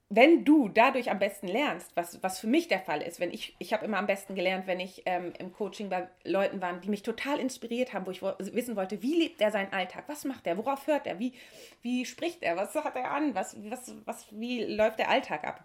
wenn 0.08 0.44
du 0.44 0.68
dadurch 0.68 1.10
am 1.10 1.18
besten 1.18 1.48
lernst, 1.48 1.96
was, 1.96 2.22
was 2.22 2.38
für 2.38 2.46
mich 2.46 2.68
der 2.68 2.78
Fall 2.78 3.02
ist, 3.02 3.18
wenn 3.18 3.32
ich, 3.32 3.56
ich 3.58 3.72
habe 3.72 3.84
immer 3.84 3.98
am 3.98 4.06
besten 4.06 4.36
gelernt, 4.36 4.68
wenn 4.68 4.78
ich 4.78 5.02
ähm, 5.04 5.32
im 5.38 5.52
Coaching 5.52 5.88
bei 5.88 6.08
Leuten 6.22 6.62
war, 6.62 6.74
die 6.74 6.88
mich 6.88 7.02
total 7.02 7.40
inspiriert 7.40 7.92
haben, 7.92 8.06
wo 8.06 8.12
ich 8.12 8.22
wissen 8.22 8.76
wollte, 8.76 9.02
wie 9.02 9.18
lebt 9.18 9.40
er 9.40 9.50
seinen 9.50 9.72
Alltag, 9.72 10.04
was 10.06 10.24
macht 10.24 10.46
er, 10.46 10.58
worauf 10.58 10.86
hört 10.86 11.08
er, 11.08 11.18
wie, 11.18 11.34
wie 11.82 12.06
spricht 12.06 12.44
er, 12.44 12.56
was 12.56 12.74
hat 12.76 12.94
er 12.94 13.10
an, 13.10 13.34
was, 13.34 13.56
was, 13.68 13.94
was, 14.04 14.26
wie 14.30 14.64
läuft 14.64 15.00
der 15.00 15.10
Alltag 15.10 15.44
ab. 15.44 15.64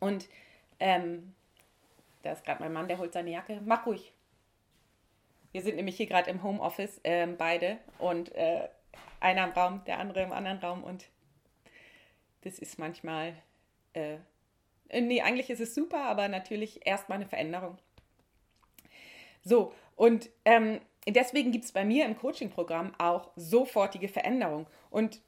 Und 0.00 0.28
ähm, 0.80 1.34
da 2.22 2.32
ist 2.32 2.44
gerade 2.44 2.62
mein 2.62 2.72
Mann, 2.72 2.88
der 2.88 2.98
holt 2.98 3.12
seine 3.12 3.32
Jacke, 3.32 3.60
mach 3.64 3.84
ruhig. 3.84 4.14
Wir 5.52 5.60
sind 5.60 5.76
nämlich 5.76 5.98
hier 5.98 6.06
gerade 6.06 6.30
im 6.30 6.42
Homeoffice, 6.42 7.00
äh, 7.02 7.26
beide, 7.26 7.76
und 7.98 8.34
äh, 8.34 8.68
einer 9.20 9.44
im 9.44 9.50
Raum, 9.50 9.84
der 9.86 9.98
andere 9.98 10.22
im 10.22 10.32
anderen 10.32 10.58
Raum. 10.58 10.82
Und 10.82 11.06
das 12.42 12.58
ist 12.58 12.78
manchmal, 12.78 13.34
äh, 13.94 14.18
nee, 14.92 15.22
eigentlich 15.22 15.50
ist 15.50 15.60
es 15.60 15.74
super, 15.74 16.04
aber 16.04 16.28
natürlich 16.28 16.86
erstmal 16.86 17.16
eine 17.16 17.28
Veränderung. 17.28 17.78
So, 19.44 19.72
und 19.96 20.30
ähm, 20.44 20.80
deswegen 21.06 21.52
gibt 21.52 21.64
es 21.64 21.72
bei 21.72 21.84
mir 21.84 22.04
im 22.04 22.16
Coaching-Programm 22.16 22.94
auch 22.98 23.30
sofortige 23.36 24.08
Veränderung. 24.08 24.66
Und 24.90 25.20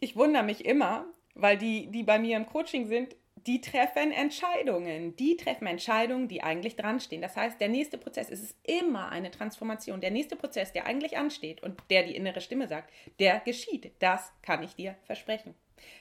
ich 0.00 0.16
wundere 0.16 0.42
mich 0.42 0.64
immer, 0.64 1.06
weil 1.34 1.56
die, 1.56 1.86
die 1.86 2.02
bei 2.02 2.18
mir 2.18 2.36
im 2.36 2.46
Coaching 2.46 2.86
sind, 2.86 3.16
die 3.46 3.60
treffen 3.60 4.12
Entscheidungen. 4.12 5.16
Die 5.16 5.36
treffen 5.36 5.66
Entscheidungen, 5.66 6.28
die 6.28 6.42
eigentlich 6.42 6.76
dran 6.76 7.00
stehen. 7.00 7.22
Das 7.22 7.36
heißt, 7.36 7.60
der 7.60 7.68
nächste 7.68 7.96
Prozess 7.96 8.28
es 8.30 8.42
ist 8.42 8.56
immer 8.64 9.08
eine 9.10 9.30
Transformation. 9.30 10.00
Der 10.00 10.10
nächste 10.10 10.36
Prozess, 10.36 10.72
der 10.72 10.86
eigentlich 10.86 11.16
ansteht 11.16 11.62
und 11.62 11.80
der 11.88 12.02
die 12.02 12.16
innere 12.16 12.40
Stimme 12.40 12.68
sagt, 12.68 12.92
der 13.18 13.40
geschieht. 13.40 13.92
Das 14.00 14.32
kann 14.42 14.62
ich 14.62 14.74
dir 14.74 14.96
versprechen. 15.04 15.54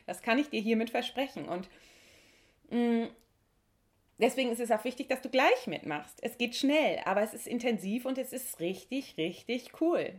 Das 0.05 0.21
kann 0.21 0.39
ich 0.39 0.49
dir 0.49 0.61
hiermit 0.61 0.89
versprechen. 0.89 1.47
Und 1.47 1.69
mm, 2.69 3.07
deswegen 4.17 4.51
ist 4.51 4.59
es 4.59 4.71
auch 4.71 4.83
wichtig, 4.83 5.07
dass 5.07 5.21
du 5.21 5.29
gleich 5.29 5.67
mitmachst. 5.67 6.19
Es 6.21 6.37
geht 6.37 6.55
schnell, 6.55 6.99
aber 7.05 7.21
es 7.21 7.33
ist 7.33 7.47
intensiv 7.47 8.05
und 8.05 8.17
es 8.17 8.33
ist 8.33 8.59
richtig, 8.59 9.17
richtig 9.17 9.81
cool. 9.81 10.13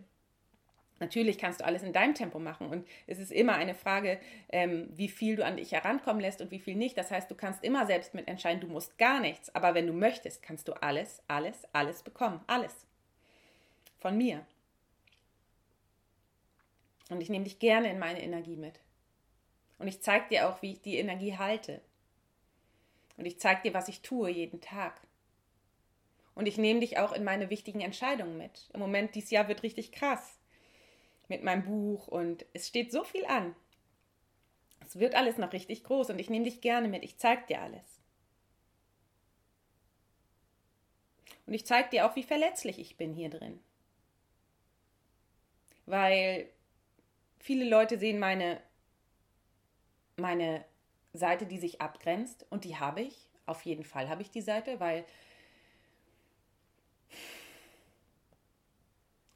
Natürlich 1.00 1.38
kannst 1.38 1.60
du 1.60 1.64
alles 1.64 1.82
in 1.82 1.94
deinem 1.94 2.14
Tempo 2.14 2.38
machen 2.38 2.68
und 2.68 2.86
es 3.06 3.18
ist 3.18 3.32
immer 3.32 3.54
eine 3.54 3.74
Frage, 3.74 4.20
ähm, 4.50 4.86
wie 4.90 5.08
viel 5.08 5.36
du 5.36 5.44
an 5.44 5.56
dich 5.56 5.72
herankommen 5.72 6.20
lässt 6.20 6.42
und 6.42 6.50
wie 6.50 6.58
viel 6.58 6.74
nicht. 6.76 6.98
Das 6.98 7.10
heißt, 7.10 7.30
du 7.30 7.34
kannst 7.34 7.64
immer 7.64 7.86
selbst 7.86 8.12
mitentscheiden, 8.12 8.60
du 8.60 8.66
musst 8.66 8.98
gar 8.98 9.18
nichts. 9.18 9.52
Aber 9.54 9.74
wenn 9.74 9.86
du 9.86 9.94
möchtest, 9.94 10.42
kannst 10.42 10.68
du 10.68 10.74
alles, 10.74 11.22
alles, 11.26 11.66
alles 11.72 12.02
bekommen. 12.02 12.40
Alles. 12.46 12.86
Von 13.98 14.18
mir. 14.18 14.44
Und 17.08 17.22
ich 17.22 17.30
nehme 17.30 17.44
dich 17.44 17.58
gerne 17.58 17.90
in 17.90 17.98
meine 17.98 18.22
Energie 18.22 18.56
mit. 18.56 18.78
Und 19.80 19.88
ich 19.88 20.02
zeige 20.02 20.28
dir 20.28 20.48
auch, 20.48 20.60
wie 20.60 20.72
ich 20.72 20.82
die 20.82 20.98
Energie 20.98 21.38
halte. 21.38 21.80
Und 23.16 23.24
ich 23.24 23.40
zeige 23.40 23.62
dir, 23.62 23.74
was 23.74 23.88
ich 23.88 24.02
tue 24.02 24.28
jeden 24.28 24.60
Tag. 24.60 25.00
Und 26.34 26.46
ich 26.46 26.58
nehme 26.58 26.80
dich 26.80 26.98
auch 26.98 27.12
in 27.12 27.24
meine 27.24 27.48
wichtigen 27.48 27.80
Entscheidungen 27.80 28.36
mit. 28.36 28.68
Im 28.74 28.80
Moment, 28.80 29.14
dieses 29.14 29.30
Jahr 29.30 29.48
wird 29.48 29.62
richtig 29.62 29.90
krass 29.90 30.38
mit 31.28 31.42
meinem 31.42 31.64
Buch 31.64 32.08
und 32.08 32.44
es 32.52 32.68
steht 32.68 32.92
so 32.92 33.04
viel 33.04 33.24
an. 33.24 33.56
Es 34.86 34.98
wird 34.98 35.14
alles 35.14 35.38
noch 35.38 35.54
richtig 35.54 35.82
groß 35.82 36.10
und 36.10 36.18
ich 36.18 36.28
nehme 36.28 36.44
dich 36.44 36.60
gerne 36.60 36.88
mit. 36.88 37.02
Ich 37.02 37.16
zeige 37.16 37.46
dir 37.46 37.62
alles. 37.62 38.00
Und 41.46 41.54
ich 41.54 41.64
zeige 41.64 41.88
dir 41.88 42.06
auch, 42.06 42.16
wie 42.16 42.22
verletzlich 42.22 42.78
ich 42.78 42.98
bin 42.98 43.14
hier 43.14 43.30
drin. 43.30 43.60
Weil 45.86 46.50
viele 47.38 47.66
Leute 47.66 47.98
sehen 47.98 48.18
meine 48.18 48.60
meine 50.20 50.64
Seite, 51.12 51.46
die 51.46 51.58
sich 51.58 51.80
abgrenzt 51.80 52.46
und 52.50 52.64
die 52.64 52.76
habe 52.76 53.02
ich. 53.02 53.30
Auf 53.46 53.62
jeden 53.62 53.84
Fall 53.84 54.08
habe 54.08 54.22
ich 54.22 54.30
die 54.30 54.42
Seite, 54.42 54.78
weil 54.78 55.04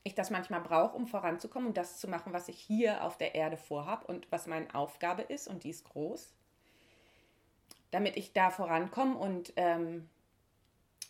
ich 0.04 0.14
das 0.14 0.30
manchmal 0.30 0.60
brauche, 0.60 0.96
um 0.96 1.06
voranzukommen 1.06 1.68
und 1.68 1.76
das 1.76 1.98
zu 1.98 2.08
machen, 2.08 2.32
was 2.32 2.48
ich 2.48 2.58
hier 2.58 3.02
auf 3.02 3.16
der 3.16 3.34
Erde 3.34 3.56
vorhabe 3.56 4.06
und 4.06 4.30
was 4.30 4.46
meine 4.46 4.72
Aufgabe 4.74 5.22
ist 5.22 5.48
und 5.48 5.64
die 5.64 5.70
ist 5.70 5.84
groß, 5.84 6.32
damit 7.90 8.16
ich 8.16 8.32
da 8.32 8.50
vorankomme 8.50 9.16
und 9.16 9.54
ähm, 9.56 10.08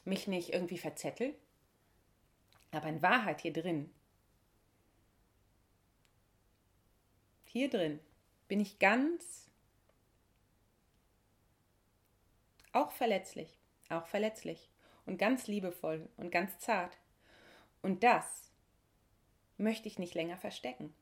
mich 0.05 0.29
nicht 0.29 0.53
irgendwie 0.53 0.79
verzettel. 0.79 1.35
Aber 2.71 2.89
in 2.89 3.03
Wahrheit 3.03 3.41
hier 3.41 3.53
drin, 3.53 3.93
hier 7.45 7.69
drin 7.69 8.01
bin 8.49 8.61
ich 8.61 8.79
ganz 8.79 9.51
Auch 12.75 12.91
verletzlich, 12.91 13.57
auch 13.89 14.05
verletzlich 14.09 14.69
und 15.07 15.17
ganz 15.17 15.47
liebevoll 15.47 16.09
und 16.17 16.33
ganz 16.33 16.59
zart. 16.59 16.99
Und 17.83 18.03
das 18.03 18.51
möchte 19.59 19.87
ich 19.87 20.01
nicht 20.01 20.15
länger 20.15 20.37
verstecken. 20.37 20.93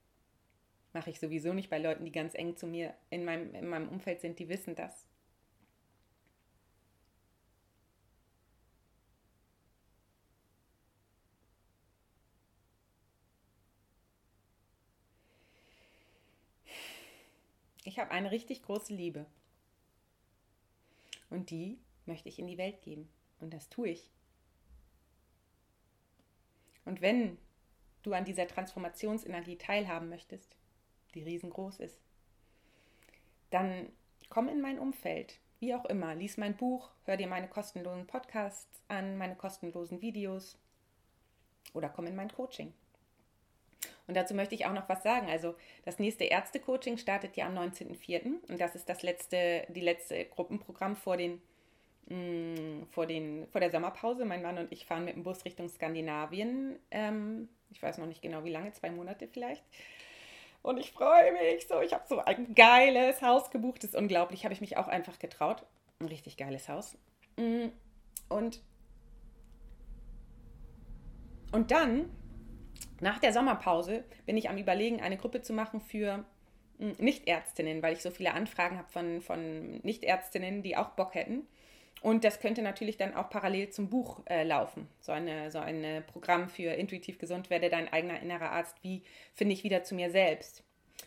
Mache 0.92 1.08
ich 1.08 1.18
sowieso 1.18 1.54
nicht 1.54 1.70
bei 1.70 1.78
Leuten, 1.78 2.04
die 2.04 2.12
ganz 2.12 2.34
eng 2.34 2.58
zu 2.58 2.66
mir 2.66 2.94
in 3.08 3.24
meinem, 3.24 3.54
in 3.54 3.66
meinem 3.66 3.88
Umfeld 3.88 4.20
sind, 4.20 4.38
die 4.38 4.50
wissen 4.50 4.74
das. 4.74 5.06
Ich 17.84 17.98
habe 17.98 18.10
eine 18.10 18.30
richtig 18.30 18.62
große 18.62 18.92
Liebe. 18.92 19.24
Und 21.32 21.50
die 21.50 21.78
möchte 22.04 22.28
ich 22.28 22.38
in 22.38 22.46
die 22.46 22.58
Welt 22.58 22.82
geben. 22.82 23.08
Und 23.40 23.54
das 23.54 23.70
tue 23.70 23.88
ich. 23.88 24.10
Und 26.84 27.00
wenn 27.00 27.38
du 28.02 28.12
an 28.12 28.26
dieser 28.26 28.46
Transformationsenergie 28.46 29.56
teilhaben 29.56 30.10
möchtest, 30.10 30.56
die 31.14 31.22
riesengroß 31.22 31.80
ist, 31.80 31.98
dann 33.50 33.90
komm 34.28 34.48
in 34.48 34.60
mein 34.60 34.78
Umfeld, 34.78 35.38
wie 35.58 35.74
auch 35.74 35.86
immer. 35.86 36.14
Lies 36.14 36.36
mein 36.36 36.56
Buch, 36.56 36.90
hör 37.04 37.16
dir 37.16 37.28
meine 37.28 37.48
kostenlosen 37.48 38.06
Podcasts 38.06 38.82
an, 38.88 39.16
meine 39.16 39.36
kostenlosen 39.36 40.02
Videos 40.02 40.58
oder 41.72 41.88
komm 41.88 42.08
in 42.08 42.16
mein 42.16 42.30
Coaching. 42.30 42.74
Und 44.12 44.16
dazu 44.16 44.34
möchte 44.34 44.54
ich 44.54 44.66
auch 44.66 44.74
noch 44.74 44.90
was 44.90 45.02
sagen. 45.02 45.30
Also 45.30 45.54
das 45.86 45.98
nächste 45.98 46.24
Ärzte-Coaching 46.24 46.98
startet 46.98 47.34
ja 47.38 47.46
am 47.46 47.56
19.04. 47.56 48.46
und 48.46 48.60
das 48.60 48.74
ist 48.74 48.86
das 48.86 49.02
letzte, 49.02 49.66
die 49.70 49.80
letzte 49.80 50.26
Gruppenprogramm 50.26 50.96
vor 50.96 51.16
den 51.16 51.40
mm, 52.10 52.88
vor, 52.90 53.06
den, 53.06 53.46
vor 53.48 53.62
der 53.62 53.70
Sommerpause. 53.70 54.26
Mein 54.26 54.42
Mann 54.42 54.58
und 54.58 54.70
ich 54.70 54.84
fahren 54.84 55.06
mit 55.06 55.16
dem 55.16 55.22
Bus 55.22 55.46
Richtung 55.46 55.70
Skandinavien. 55.70 56.78
Ähm, 56.90 57.48
ich 57.70 57.82
weiß 57.82 57.96
noch 57.96 58.06
nicht 58.06 58.20
genau 58.20 58.44
wie 58.44 58.50
lange, 58.50 58.70
zwei 58.74 58.90
Monate 58.90 59.28
vielleicht. 59.28 59.64
Und 60.60 60.76
ich 60.76 60.92
freue 60.92 61.32
mich 61.32 61.66
so. 61.66 61.80
Ich 61.80 61.94
habe 61.94 62.04
so 62.06 62.18
ein 62.18 62.54
geiles 62.54 63.22
Haus 63.22 63.50
gebucht. 63.50 63.82
Das 63.82 63.92
ist 63.92 63.96
unglaublich. 63.96 64.44
Habe 64.44 64.52
ich 64.52 64.60
mich 64.60 64.76
auch 64.76 64.88
einfach 64.88 65.18
getraut. 65.20 65.64
Ein 66.00 66.08
richtig 66.08 66.36
geiles 66.36 66.68
Haus. 66.68 66.98
Mm, 67.38 67.68
und, 68.28 68.60
und 71.50 71.70
dann 71.70 72.10
nach 73.02 73.18
der 73.18 73.32
Sommerpause 73.32 74.04
bin 74.26 74.36
ich 74.36 74.48
am 74.48 74.56
Überlegen, 74.56 75.02
eine 75.02 75.16
Gruppe 75.16 75.42
zu 75.42 75.52
machen 75.52 75.80
für 75.80 76.24
hm, 76.78 76.94
Nichtärztinnen, 76.98 77.82
weil 77.82 77.94
ich 77.94 78.00
so 78.00 78.10
viele 78.10 78.32
Anfragen 78.32 78.78
habe 78.78 78.88
von, 78.90 79.20
von 79.20 79.80
Nichtärztinnen, 79.82 80.62
die 80.62 80.76
auch 80.76 80.90
Bock 80.90 81.14
hätten. 81.14 81.46
Und 82.00 82.24
das 82.24 82.40
könnte 82.40 82.62
natürlich 82.62 82.96
dann 82.96 83.14
auch 83.14 83.28
parallel 83.28 83.70
zum 83.70 83.90
Buch 83.90 84.20
äh, 84.26 84.44
laufen. 84.44 84.88
So, 85.00 85.12
eine, 85.12 85.50
so 85.50 85.58
ein 85.58 85.84
äh, 85.84 86.00
Programm 86.00 86.48
für 86.48 86.72
intuitiv 86.72 87.18
gesund, 87.18 87.50
werde 87.50 87.68
dein 87.68 87.92
eigener 87.92 88.20
innerer 88.20 88.50
Arzt. 88.50 88.76
Wie 88.82 89.02
finde 89.34 89.54
ich 89.54 89.64
wieder 89.64 89.82
zu 89.82 89.94
mir 89.94 90.10
selbst? 90.10 90.64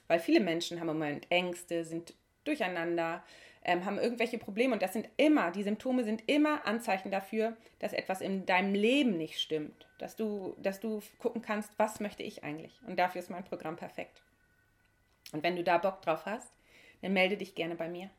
Weil 0.08 0.20
viele 0.20 0.42
Menschen 0.42 0.80
haben 0.80 0.90
im 0.90 0.98
Moment 0.98 1.32
Ängste, 1.32 1.86
sind 1.86 2.14
durcheinander, 2.44 3.24
ähm, 3.66 3.84
haben 3.84 3.98
irgendwelche 3.98 4.38
Probleme 4.38 4.74
und 4.74 4.82
das 4.82 4.94
sind 4.94 5.10
immer, 5.18 5.52
die 5.52 5.64
Symptome 5.64 6.04
sind 6.04 6.24
immer 6.30 6.66
Anzeichen 6.66 7.10
dafür, 7.10 7.58
dass 7.80 7.94
etwas 7.94 8.22
in 8.22 8.46
deinem 8.46 8.76
Leben 8.76 9.18
nicht 9.18 9.40
stimmt, 9.42 9.88
dass 9.98 10.16
du, 10.16 10.56
dass 10.60 10.80
du 10.80 11.02
gucken 11.18 11.42
kannst, 11.42 11.78
was 11.78 12.00
möchte 12.00 12.22
ich 12.22 12.44
eigentlich 12.44 12.80
und 12.88 12.98
dafür 12.98 13.20
ist 13.20 13.32
mein 13.32 13.44
Programm 13.44 13.76
perfekt. 13.76 14.22
Und 15.34 15.42
wenn 15.42 15.56
du 15.56 15.64
da 15.64 15.80
Bock 15.80 16.04
drauf 16.04 16.26
hast, 16.26 16.54
dann 17.02 17.14
melde 17.14 17.38
dich 17.38 17.56
gerne 17.56 17.76
bei 17.76 17.90
mir. 17.90 18.12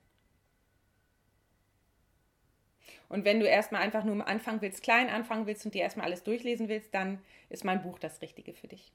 Und 3.09 3.25
wenn 3.25 3.39
du 3.39 3.47
erstmal 3.47 3.83
einfach 3.83 4.03
nur 4.03 4.27
anfangen 4.27 4.61
willst, 4.63 4.83
klein 4.83 5.09
anfangen 5.09 5.47
willst 5.47 5.65
und 5.65 5.75
dir 5.75 5.83
erstmal 5.83 6.07
alles 6.07 6.25
durchlesen 6.25 6.69
willst, 6.69 6.93
dann 6.93 7.23
ist 7.51 7.65
mein 7.65 7.83
Buch 7.83 8.01
das 8.01 8.21
Richtige 8.21 8.53
für 8.53 8.67
dich. 8.67 8.93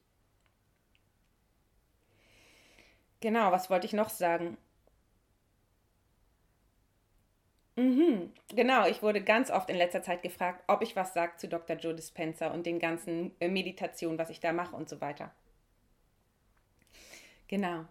Genau, 3.22 3.54
was 3.54 3.70
wollte 3.70 3.86
ich 3.86 3.94
noch 3.94 4.10
sagen? 4.10 4.58
Mhm, 7.76 8.34
genau, 8.50 8.86
ich 8.88 9.02
wurde 9.02 9.24
ganz 9.24 9.50
oft 9.50 9.70
in 9.70 9.78
letzter 9.78 10.02
Zeit 10.04 10.24
gefragt, 10.24 10.64
ob 10.68 10.82
ich 10.82 10.96
was 10.96 11.14
sage 11.14 11.38
zu 11.38 11.48
Dr. 11.48 11.78
Joe 11.78 11.96
Dispenza 11.96 12.48
und 12.48 12.66
den 12.66 12.80
ganzen 12.80 13.32
äh, 13.40 13.48
Meditationen, 13.48 14.18
was 14.18 14.30
ich 14.30 14.42
da 14.42 14.52
mache 14.52 14.76
und 14.76 14.90
so 14.90 15.00
weiter. 15.00 15.32
Genau. 17.48 17.86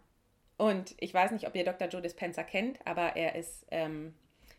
Und 0.58 0.94
ich 0.98 1.14
weiß 1.14 1.30
nicht, 1.30 1.46
ob 1.46 1.54
ihr 1.54 1.64
Dr. 1.64 1.88
Joe 1.88 2.02
Dispenza 2.02 2.42
kennt, 2.42 2.78
aber 2.86 3.16
er 3.16 3.34
ist 3.34 3.66
ähm, 3.70 4.14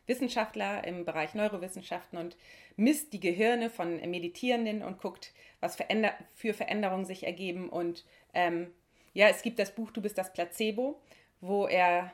Wissenschaftler 0.07 0.83
im 0.85 1.05
Bereich 1.05 1.35
Neurowissenschaften 1.35 2.17
und 2.17 2.35
misst 2.75 3.13
die 3.13 3.19
Gehirne 3.19 3.69
von 3.69 3.97
Meditierenden 4.09 4.81
und 4.81 4.99
guckt, 4.99 5.33
was 5.59 5.75
veränder 5.75 6.13
für 6.33 6.55
Veränderungen 6.55 7.05
sich 7.05 7.23
ergeben. 7.23 7.69
Und 7.69 8.05
ähm, 8.33 8.73
ja, 9.13 9.27
es 9.27 9.43
gibt 9.43 9.59
das 9.59 9.75
Buch 9.75 9.91
Du 9.91 10.01
bist 10.01 10.17
das 10.17 10.33
Placebo, 10.33 10.99
wo 11.39 11.67
er 11.67 12.11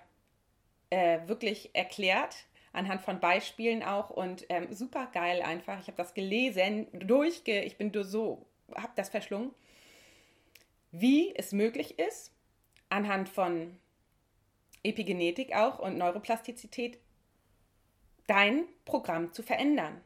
äh, 0.90 1.20
wirklich 1.28 1.70
erklärt, 1.74 2.36
anhand 2.74 3.02
von 3.02 3.20
Beispielen 3.20 3.84
auch 3.84 4.10
und 4.10 4.46
ähm, 4.50 4.74
super 4.74 5.08
geil 5.14 5.42
einfach. 5.42 5.80
Ich 5.80 5.88
habe 5.88 5.98
das 5.98 6.14
gelesen, 6.14 6.88
durchge, 6.94 7.64
ich 7.64 7.78
bin 7.78 7.92
so, 8.04 8.46
habe 8.76 8.94
das 8.96 9.10
verschlungen, 9.10 9.52
wie 10.92 11.36
es 11.36 11.52
möglich 11.52 12.00
ist, 12.00 12.32
anhand 12.90 13.30
von 13.30 13.78
Epigenetik 14.84 15.56
auch 15.56 15.80
und 15.80 15.98
Neuroplastizität 15.98 17.00
dein 18.28 18.66
Programm 18.86 19.34
zu 19.34 19.44
verändern 19.44 20.02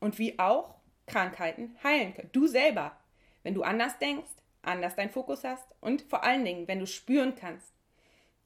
und 0.00 0.18
wie 0.18 0.38
auch 0.38 0.76
Krankheiten 1.06 1.76
heilen 1.82 2.14
können. 2.14 2.30
Du 2.32 2.46
selber, 2.46 2.96
wenn 3.42 3.54
du 3.54 3.62
anders 3.62 3.98
denkst, 3.98 4.30
anders 4.62 4.94
deinen 4.94 5.10
Fokus 5.10 5.44
hast 5.44 5.66
und 5.80 6.02
vor 6.02 6.22
allen 6.22 6.44
Dingen, 6.44 6.68
wenn 6.68 6.78
du 6.78 6.86
spüren 6.86 7.34
kannst, 7.34 7.72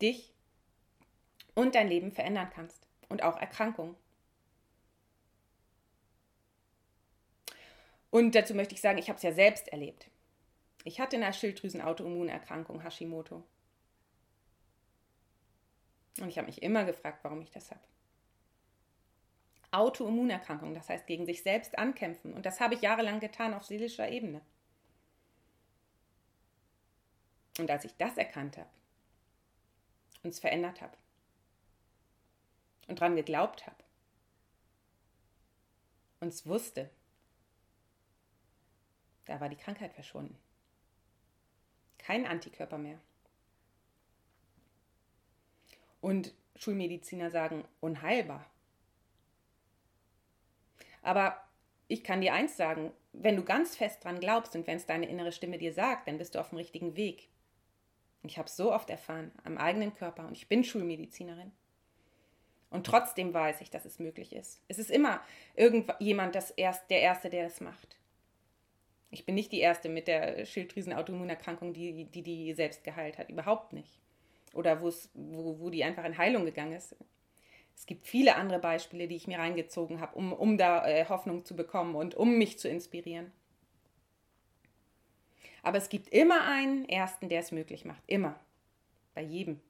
dich 0.01 0.33
und 1.55 1.75
dein 1.75 1.89
Leben 1.89 2.13
verändern 2.13 2.51
kannst 2.55 2.86
und 3.09 3.23
auch 3.23 3.37
Erkrankungen. 3.39 3.97
Und 8.11 8.35
dazu 8.35 8.55
möchte 8.55 8.75
ich 8.75 8.81
sagen, 8.81 8.99
ich 8.99 9.09
habe 9.09 9.17
es 9.17 9.23
ja 9.23 9.33
selbst 9.33 9.69
erlebt. 9.69 10.09
Ich 10.85 11.01
hatte 11.01 11.17
eine 11.17 11.33
Schilddrüsenautoimmunerkrankung 11.33 12.83
Hashimoto. 12.83 13.43
Und 16.21 16.29
ich 16.29 16.39
habe 16.39 16.47
mich 16.47 16.63
immer 16.63 16.85
gefragt, 16.85 17.19
warum 17.25 17.43
ich 17.43 17.51
das 17.51 17.71
habe. 17.71 17.81
Autoimmunerkrankung, 19.71 20.75
das 20.75 20.89
heißt 20.89 21.07
gegen 21.07 21.27
sich 21.27 21.43
selbst 21.43 21.77
ankämpfen. 21.79 22.33
Und 22.33 22.47
das 22.47 22.61
habe 22.61 22.75
ich 22.75 22.81
jahrelang 22.81 23.21
getan 23.21 23.53
auf 23.53 23.65
seelischer 23.65 24.09
Ebene. 24.09 24.41
Und 27.59 27.71
als 27.71 27.85
ich 27.85 27.95
das 27.97 28.17
erkannt 28.17 28.57
habe 28.57 28.71
und 30.23 30.31
es 30.31 30.41
verändert 30.41 30.81
habe, 30.81 30.97
und 32.87 33.01
dran 33.01 33.17
geglaubt 33.17 33.67
habe 33.67 33.87
und 36.21 36.29
es 36.29 36.47
wusste, 36.47 36.91
da 39.27 39.41
war 39.41 39.49
die 39.49 39.57
Krankheit 39.57 39.93
verschwunden. 39.93 40.37
Kein 41.99 42.27
Antikörper 42.27 42.79
mehr. 42.79 43.01
Und 46.01 46.35
Schulmediziner 46.55 47.31
sagen 47.31 47.65
unheilbar. 47.81 48.49
Aber 51.03 51.41
ich 51.89 52.03
kann 52.03 52.21
dir 52.21 52.33
eins 52.33 52.57
sagen, 52.57 52.93
wenn 53.13 53.37
du 53.37 53.45
ganz 53.45 53.77
fest 53.77 54.05
dran 54.05 54.21
glaubst 54.21 54.55
und 54.57 54.67
wenn 54.67 54.77
es 54.77 54.87
deine 54.87 55.09
innere 55.09 55.33
Stimme 55.33 55.59
dir 55.59 55.73
sagt, 55.73 56.09
dann 56.09 56.19
bist 56.19 56.35
du 56.35 56.41
auf 56.41 56.51
dem 56.51 56.59
richtigen 56.59 56.97
Weg. 56.97 57.29
Ich 58.23 58.39
habe 58.39 58.49
es 58.49 58.57
so 58.57 58.73
oft 58.73 58.91
erfahren, 58.91 59.33
am 59.45 59.59
eigenen 59.59 59.95
Körper 59.95 60.27
und 60.27 60.37
ich 60.37 60.49
bin 60.49 60.65
Schulmedizinerin. 60.65 61.53
Und 62.71 62.85
trotzdem 62.85 63.33
weiß 63.33 63.61
ich, 63.61 63.71
dass 63.71 63.85
es 63.85 63.99
möglich 63.99 64.35
ist. 64.35 64.61
Es 64.69 64.79
ist 64.79 64.91
immer 64.91 65.21
irgendjemand 65.55 66.35
das 66.35 66.51
erst, 66.51 66.91
der 66.91 67.01
Erste, 67.01 67.31
der 67.31 67.47
es 67.47 67.61
macht. 67.61 67.97
Ich 69.11 69.25
bin 69.25 69.35
nicht 69.35 69.53
die 69.53 69.61
Erste 69.61 69.89
mit 69.89 70.09
der 70.09 70.45
Schilddrüsenautoimmunerkrankung, 70.45 71.73
die, 71.73 72.05
die 72.05 72.23
die 72.23 72.53
selbst 72.55 72.85
geheilt 72.85 73.19
hat. 73.19 73.31
Überhaupt 73.31 73.73
nicht. 73.73 74.01
Oder 74.53 74.83
wo, 74.83 74.91
wo 75.15 75.71
die 75.71 75.85
einfach 75.85 76.05
in 76.05 76.19
Heilung 76.19 76.45
gegangen 76.45 76.73
ist. 76.73 76.97
Es 77.77 77.87
gibt 77.87 78.07
viele 78.07 78.37
andere 78.37 78.59
Beispiele, 78.59 79.07
die 79.07 79.17
ich 79.17 79.27
mir 79.27 79.39
reingezogen 79.39 80.01
habe, 80.01 80.17
um, 80.17 80.33
um 80.33 80.59
da 80.59 80.87
äh, 80.87 81.07
Hoffnung 81.09 81.45
zu 81.45 81.55
bekommen 81.55 81.95
und 81.95 82.15
um 82.15 82.39
mich 82.39 82.59
zu 82.59 82.69
inspirieren. 82.69 83.33
Aber 85.63 85.79
es 85.79 85.89
gibt 85.89 86.09
immer 86.09 86.47
einen 86.47 86.89
Ersten, 86.89 87.29
der 87.29 87.41
es 87.41 87.53
möglich 87.53 87.85
macht. 87.85 88.03
Immer. 88.07 88.39
Bei 89.15 89.21
jedem 89.21 89.61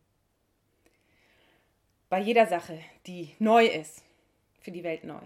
bei 2.09 2.21
jeder 2.21 2.47
Sache, 2.47 2.79
die 3.07 3.35
neu 3.39 3.67
ist, 3.67 4.03
für 4.61 4.71
die 4.71 4.85
Welt 4.85 5.05
neu. 5.05 5.21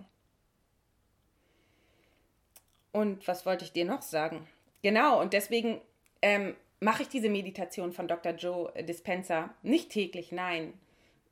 Und 2.92 3.26
was 3.28 3.46
wollte 3.46 3.64
ich 3.64 3.72
dir 3.72 3.84
noch 3.84 4.02
sagen? 4.02 4.46
Genau, 4.82 5.20
und 5.20 5.32
deswegen 5.32 5.80
ähm, 6.22 6.56
mache 6.80 7.02
ich 7.02 7.08
diese 7.08 7.28
Meditation 7.28 7.92
von 7.92 8.08
Dr. 8.08 8.32
Joe 8.32 8.72
Dispenza 8.82 9.54
nicht 9.62 9.90
täglich, 9.90 10.32
nein. 10.32 10.72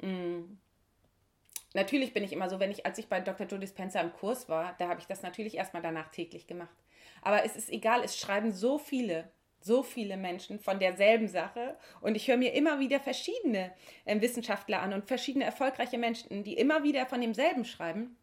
Mhm. 0.01 0.59
Natürlich 1.75 2.15
bin 2.15 2.25
ich 2.25 2.33
immer 2.33 2.49
so, 2.49 2.61
wenn 2.61 2.71
ich, 2.71 2.87
als 2.87 2.99
ich 2.99 3.09
bei 3.09 3.21
Dr. 3.21 3.47
Joe 3.47 3.59
Dispenza 3.59 4.01
im 4.01 4.13
Kurs 4.13 4.49
war, 4.49 4.75
da 4.79 4.89
habe 4.89 5.01
ich 5.01 5.07
das 5.07 5.23
natürlich 5.23 5.57
erstmal 5.57 5.83
danach 5.83 6.09
täglich 6.11 6.47
gemacht. 6.47 6.75
Aber 7.23 7.45
es 7.45 7.57
ist 7.57 7.71
egal, 7.71 8.03
es 8.05 8.19
schreiben 8.19 8.53
so 8.53 8.79
viele 8.79 9.29
so 9.61 9.83
viele 9.83 10.17
Menschen 10.17 10.59
von 10.59 10.79
derselben 10.79 11.29
Sache 11.29 11.77
und 12.01 12.15
ich 12.15 12.29
höre 12.29 12.37
mir 12.37 12.53
immer 12.55 12.79
wieder 12.79 13.01
verschiedene 13.01 13.73
äh, 14.05 14.21
Wissenschaftler 14.21 14.81
an 14.81 14.93
und 14.93 15.07
verschiedene 15.07 15.45
erfolgreiche 15.45 15.99
Menschen, 15.99 16.45
die 16.45 16.55
immer 16.55 16.83
wieder 16.85 17.07
von 17.07 17.21
demselben 17.21 17.65
schreiben. 17.65 18.17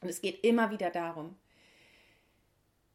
Und 0.00 0.08
es 0.08 0.20
geht 0.20 0.44
immer 0.44 0.70
wieder 0.70 0.90
darum, 0.90 1.36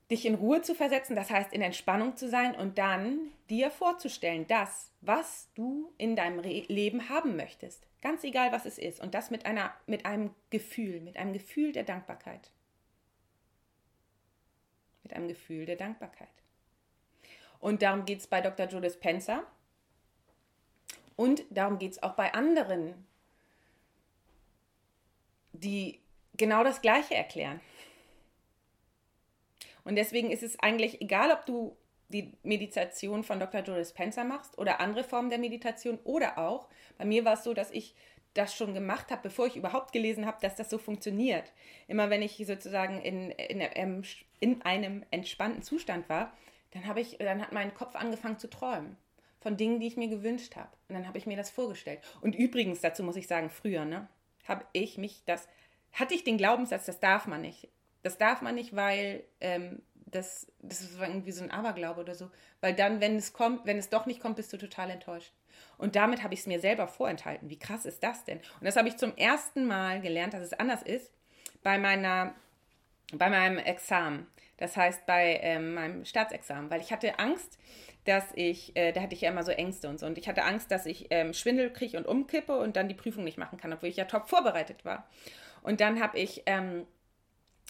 dich 0.10 0.26
in 0.26 0.36
Ruhe 0.36 0.62
zu 0.62 0.76
versetzen, 0.76 1.15
das 1.15 1.30
heißt 1.30 1.54
in 1.54 1.62
Entspannung 1.62 2.15
zu 2.15 2.30
sein 2.30 2.56
und 2.56 2.78
dann 2.78 3.32
dir 3.50 3.72
vorzustellen, 3.72 4.48
das, 4.48 4.91
was 5.02 5.50
du 5.56 5.93
in 5.98 6.15
deinem 6.15 6.39
Re 6.39 6.63
Leben 6.67 7.10
haben 7.10 7.36
möchtest. 7.36 7.86
Ganz 8.02 8.24
egal, 8.24 8.52
was 8.52 8.65
es 8.65 8.78
ist. 8.78 9.02
Und 9.02 9.13
das 9.13 9.32
mit, 9.32 9.46
einer, 9.46 9.74
mit 9.88 10.06
einem 10.06 10.32
Gefühl, 10.50 11.00
mit 11.02 11.17
einem 11.17 11.34
Gefühl 11.34 11.72
der 11.72 11.84
Dankbarkeit. 11.84 12.52
Mit 15.04 15.13
einem 15.13 15.28
Gefühl 15.28 15.65
der 15.65 15.78
Dankbarkeit. 15.78 16.42
Und 17.63 17.82
darum 17.82 18.04
geht 18.04 18.19
es 18.19 18.28
bei 18.28 18.41
Dr. 18.41 18.65
Joe 18.67 18.82
Dispenza. 18.82 19.43
Und 21.15 21.45
darum 21.49 21.80
geht 21.80 21.93
es 21.93 22.04
auch 22.04 22.12
bei 22.12 22.34
anderen, 22.34 22.93
die 25.54 26.02
genau 26.36 26.65
das 26.65 26.82
Gleiche 26.82 27.15
erklären. 27.15 27.62
Und 29.86 29.95
deswegen 29.95 30.30
ist 30.30 30.43
es 30.43 30.60
eigentlich 30.60 30.99
egal, 30.99 31.32
ob 31.32 31.45
du 31.45 31.78
die 32.10 32.34
Meditation 32.43 33.23
von 33.23 33.39
Dr. 33.39 33.62
Joe 33.62 33.78
Dispenza 33.78 34.26
machst 34.26 34.58
oder 34.58 34.82
andere 34.82 35.06
Formen 35.06 35.30
der 35.30 35.39
Meditation 35.39 35.99
oder 36.04 36.38
auch, 36.38 36.67
bei 36.97 37.06
mir 37.06 37.23
war 37.23 37.36
es 37.36 37.45
so, 37.45 37.54
dass 37.54 37.71
ich 37.71 37.95
das 38.34 38.54
schon 38.54 38.73
gemacht 38.73 39.10
habe, 39.10 39.21
bevor 39.21 39.47
ich 39.47 39.56
überhaupt 39.56 39.93
gelesen 39.93 40.26
habe, 40.26 40.39
dass 40.41 40.58
das 40.58 40.69
so 40.69 40.78
funktioniert. 40.78 41.54
Immer 41.88 42.10
wenn 42.10 42.23
ich 42.23 42.36
sozusagen 42.45 42.99
in, 43.02 43.32
in, 43.32 44.04
in 44.41 44.62
einem 44.63 45.06
entspannten 45.12 45.62
Zustand 45.62 46.10
war, 46.10 46.34
dann, 46.74 46.88
habe 46.88 47.02
ich, 47.02 47.18
dann 47.20 47.42
hat 47.42 47.52
mein 47.52 47.74
Kopf 47.74 47.96
angefangen 47.96 48.40
zu 48.40 48.50
träumen 48.50 48.98
von 49.40 49.58
Dingen, 49.58 49.80
die 49.80 49.88
ich 49.88 49.98
mir 49.98 50.08
gewünscht 50.08 50.56
habe. 50.56 50.70
Und 50.88 50.96
dann 50.96 51.08
habe 51.08 51.18
ich 51.18 51.26
mir 51.26 51.38
das 51.38 51.50
vorgestellt. 51.50 52.00
Und 52.22 52.34
übrigens, 52.34 52.82
dazu 52.82 53.04
muss 53.04 53.18
ich 53.18 53.28
sagen, 53.28 53.50
früher, 53.50 53.86
ne, 53.86 54.08
habe 54.48 54.66
ich 54.72 54.98
mich 54.98 55.24
das, 55.26 55.48
hatte 55.92 56.14
ich 56.14 56.24
den 56.24 56.38
Glaubenssatz, 56.38 56.86
das 56.86 57.00
darf 57.00 57.28
man 57.28 57.42
nicht. 57.42 57.68
Das 58.02 58.18
darf 58.18 58.42
man 58.42 58.56
nicht, 58.56 58.76
weil 58.76 59.24
ähm, 59.42 59.82
das, 60.14 60.48
das 60.60 60.82
ist 60.82 61.00
irgendwie 61.00 61.32
so 61.32 61.44
ein 61.44 61.52
Aberglaube 61.52 62.02
oder 62.02 62.16
so. 62.16 62.30
Weil 62.62 62.74
dann, 62.74 63.02
wenn 63.02 63.18
es 63.18 63.34
kommt, 63.34 63.66
wenn 63.66 63.78
es 63.78 63.90
doch 63.90 64.06
nicht 64.06 64.22
kommt, 64.22 64.38
bist 64.38 64.52
du 64.54 64.58
total 64.58 64.90
enttäuscht. 64.90 65.34
Und 65.78 65.96
damit 65.96 66.24
habe 66.24 66.34
ich 66.34 66.42
es 66.42 66.48
mir 66.48 66.60
selber 66.60 66.88
vorenthalten. 66.88 67.50
Wie 67.50 67.60
krass 67.60 67.86
ist 67.86 68.04
das 68.04 68.24
denn? 68.24 68.40
Und 68.60 68.66
das 68.66 68.76
habe 68.76 68.88
ich 68.88 68.98
zum 68.98 69.16
ersten 69.18 69.66
Mal 69.66 70.02
gelernt, 70.02 70.34
dass 70.34 70.42
es 70.42 70.54
anders 70.54 70.84
ist, 70.84 71.12
bei 71.64 71.78
meiner, 71.78 72.34
bei 73.17 73.30
meinem 73.30 73.58
Examen. 73.58 74.28
Das 74.58 74.78
heißt, 74.78 75.06
bei 75.06 75.39
ähm, 75.41 75.73
meinem 75.73 76.06
Staatsexamen. 76.06 76.69
Weil 76.69 76.82
ich 76.82 76.91
hatte 76.91 77.19
Angst, 77.19 77.58
dass 78.06 78.26
ich, 78.36 78.76
äh, 78.76 78.91
da 78.91 79.02
hatte 79.02 79.15
ich 79.15 79.21
ja 79.21 79.30
immer 79.30 79.43
so 79.43 79.52
Ängste 79.52 79.89
und 79.89 79.99
so. 79.99 80.06
Und 80.06 80.17
ich 80.17 80.28
hatte 80.28 80.43
Angst, 80.43 80.71
dass 80.71 80.86
ich 80.86 81.08
ähm, 81.10 81.34
Schwindel 81.34 81.71
kriege 81.71 81.97
und 81.97 82.06
umkippe 82.06 82.58
und 82.58 82.76
dann 82.76 82.88
die 82.88 82.95
Prüfung 82.95 83.23
nicht 83.23 83.38
machen 83.38 83.58
kann, 83.58 83.73
obwohl 83.73 83.89
ich 83.89 83.97
ja 83.97 84.06
top 84.06 84.30
vorbereitet 84.30 84.86
war. 84.86 85.08
Und 85.62 85.82
dann 85.82 86.02
habe 86.02 86.19
ich 86.19 86.43
ähm, 86.45 86.86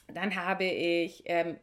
dann 0.08 0.36
habe 0.36 0.66
ich, 0.66 1.24
ähm, 1.26 1.58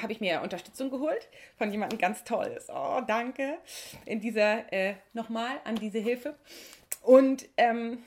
habe 0.00 0.12
ich 0.12 0.20
mir 0.20 0.40
Unterstützung 0.42 0.90
geholt 0.90 1.28
von 1.56 1.70
jemandem 1.70 1.98
ganz 1.98 2.24
Tolles. 2.24 2.68
Oh, 2.68 3.00
danke. 3.06 3.58
In 4.04 4.20
dieser, 4.20 4.72
äh, 4.72 4.94
nochmal 5.12 5.60
an 5.64 5.76
diese 5.76 5.98
Hilfe. 5.98 6.36
Und 7.02 7.48
ähm, 7.56 7.98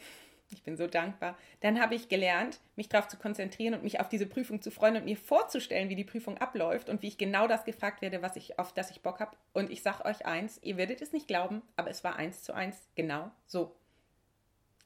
ich 0.54 0.64
bin 0.64 0.78
so 0.78 0.88
dankbar. 0.88 1.38
Dann 1.62 1.82
habe 1.82 1.96
ich 1.96 2.10
gelernt, 2.10 2.60
mich 2.76 2.90
darauf 2.90 3.08
zu 3.08 3.18
konzentrieren 3.18 3.74
und 3.74 3.84
mich 3.84 4.00
auf 4.00 4.10
diese 4.10 4.26
Prüfung 4.26 4.62
zu 4.62 4.72
freuen 4.72 4.96
und 4.96 5.06
mir 5.06 5.18
vorzustellen, 5.18 5.90
wie 5.90 5.96
die 5.96 6.04
Prüfung 6.04 6.38
abläuft 6.38 6.90
und 6.90 7.02
wie 7.02 7.08
ich 7.08 7.18
genau 7.18 7.48
das 7.48 7.66
gefragt 7.66 8.02
werde, 8.02 8.22
was 8.22 8.36
ich, 8.36 8.60
auf 8.60 8.74
das 8.74 8.92
ich 8.92 9.02
Bock 9.02 9.20
habe. 9.20 9.36
Und 9.54 9.72
ich 9.72 9.82
sage 9.82 10.06
euch 10.06 10.26
eins, 10.26 10.60
ihr 10.62 10.78
werdet 10.78 11.02
es 11.02 11.12
nicht 11.12 11.28
glauben, 11.28 11.62
aber 11.76 11.90
es 11.90 12.04
war 12.04 12.16
eins 12.16 12.44
zu 12.44 12.54
eins 12.54 12.88
genau 12.96 13.32
so. 13.46 13.76